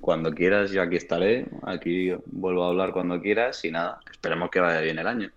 Cuando 0.00 0.32
quieras, 0.32 0.70
yo 0.70 0.82
aquí 0.82 0.96
estaré. 0.96 1.46
Aquí 1.62 2.12
vuelvo 2.26 2.64
a 2.64 2.68
hablar 2.68 2.92
cuando 2.92 3.20
quieras 3.20 3.64
y 3.64 3.70
nada, 3.70 4.00
esperemos 4.10 4.50
que 4.50 4.60
vaya 4.60 4.80
bien 4.80 4.98
el 4.98 5.06
año. 5.06 5.30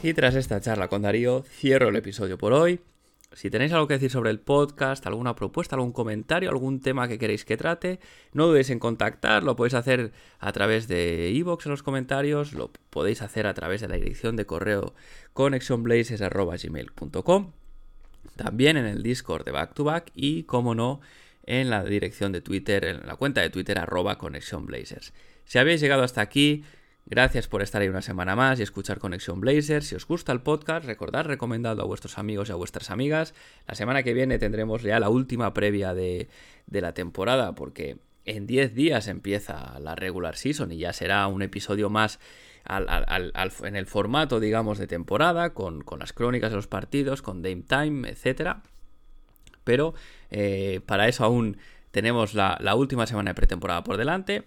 Y 0.00 0.14
tras 0.14 0.36
esta 0.36 0.60
charla 0.60 0.86
con 0.86 1.02
Darío, 1.02 1.42
cierro 1.42 1.88
el 1.88 1.96
episodio 1.96 2.38
por 2.38 2.52
hoy. 2.52 2.78
Si 3.32 3.50
tenéis 3.50 3.72
algo 3.72 3.88
que 3.88 3.94
decir 3.94 4.12
sobre 4.12 4.30
el 4.30 4.38
podcast, 4.38 5.04
alguna 5.06 5.34
propuesta, 5.34 5.74
algún 5.74 5.90
comentario, 5.92 6.50
algún 6.50 6.80
tema 6.80 7.08
que 7.08 7.18
queréis 7.18 7.44
que 7.44 7.56
trate, 7.56 7.98
no 8.32 8.46
dudéis 8.46 8.70
en 8.70 8.78
contactar, 8.78 9.42
lo 9.42 9.56
podéis 9.56 9.74
hacer 9.74 10.12
a 10.38 10.52
través 10.52 10.86
de 10.86 11.32
iVoox 11.32 11.66
en 11.66 11.72
los 11.72 11.82
comentarios, 11.82 12.52
lo 12.52 12.70
podéis 12.90 13.22
hacer 13.22 13.48
a 13.48 13.54
través 13.54 13.80
de 13.80 13.88
la 13.88 13.96
dirección 13.96 14.36
de 14.36 14.46
correo 14.46 14.94
connectionblazes.gmail.com, 15.32 17.52
también 18.36 18.76
en 18.76 18.86
el 18.86 19.02
Discord 19.02 19.44
de 19.44 19.50
Back 19.50 19.74
to 19.74 19.82
Back 19.82 20.12
y, 20.14 20.44
como 20.44 20.76
no, 20.76 21.00
en 21.44 21.70
la 21.70 21.82
dirección 21.82 22.30
de 22.30 22.40
Twitter, 22.40 22.84
en 22.84 23.04
la 23.04 23.16
cuenta 23.16 23.40
de 23.40 23.50
Twitter 23.50 23.76
arroba. 23.78 24.16
Si 25.44 25.58
habéis 25.58 25.80
llegado 25.80 26.04
hasta 26.04 26.20
aquí, 26.20 26.62
Gracias 27.10 27.48
por 27.48 27.62
estar 27.62 27.80
ahí 27.80 27.88
una 27.88 28.02
semana 28.02 28.36
más 28.36 28.60
y 28.60 28.62
escuchar 28.62 28.98
Conexión 28.98 29.40
Blazer. 29.40 29.82
Si 29.82 29.94
os 29.94 30.06
gusta 30.06 30.30
el 30.30 30.42
podcast, 30.42 30.84
recordad 30.84 31.24
recomendado 31.24 31.80
a 31.80 31.86
vuestros 31.86 32.18
amigos 32.18 32.50
y 32.50 32.52
a 32.52 32.56
vuestras 32.56 32.90
amigas. 32.90 33.32
La 33.66 33.74
semana 33.74 34.02
que 34.02 34.12
viene 34.12 34.38
tendremos 34.38 34.82
ya 34.82 35.00
la 35.00 35.08
última 35.08 35.54
previa 35.54 35.94
de, 35.94 36.28
la 36.70 36.92
temporada, 36.92 37.54
porque 37.54 37.96
en 38.26 38.46
10 38.46 38.74
días 38.74 39.08
empieza 39.08 39.78
la 39.80 39.94
regular 39.94 40.36
season 40.36 40.70
y 40.70 40.76
ya 40.76 40.92
será 40.92 41.26
un 41.28 41.40
episodio 41.40 41.88
más 41.88 42.20
en 42.68 43.76
el 43.76 43.86
formato, 43.86 44.38
digamos, 44.38 44.76
de 44.76 44.86
temporada, 44.86 45.54
con, 45.54 45.86
las 45.98 46.12
crónicas 46.12 46.50
de 46.50 46.56
los 46.56 46.66
partidos, 46.66 47.22
con 47.22 47.40
Dame 47.40 47.62
Time, 47.66 48.06
etc. 48.10 48.58
Pero 49.64 49.94
eh, 50.30 50.82
para 50.84 51.08
eso 51.08 51.24
aún 51.24 51.56
tenemos 51.90 52.34
la 52.34 52.74
última 52.74 53.06
semana 53.06 53.30
de 53.30 53.34
pretemporada 53.34 53.82
por 53.82 53.96
delante. 53.96 54.44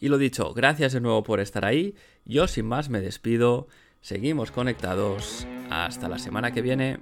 Y 0.00 0.08
lo 0.08 0.18
dicho, 0.18 0.52
gracias 0.54 0.92
de 0.92 1.00
nuevo 1.00 1.22
por 1.22 1.40
estar 1.40 1.64
ahí. 1.64 1.94
Yo 2.24 2.46
sin 2.46 2.66
más 2.66 2.88
me 2.88 3.00
despido. 3.00 3.68
Seguimos 4.00 4.50
conectados. 4.50 5.46
Hasta 5.70 6.08
la 6.08 6.18
semana 6.18 6.52
que 6.52 6.62
viene. 6.62 6.98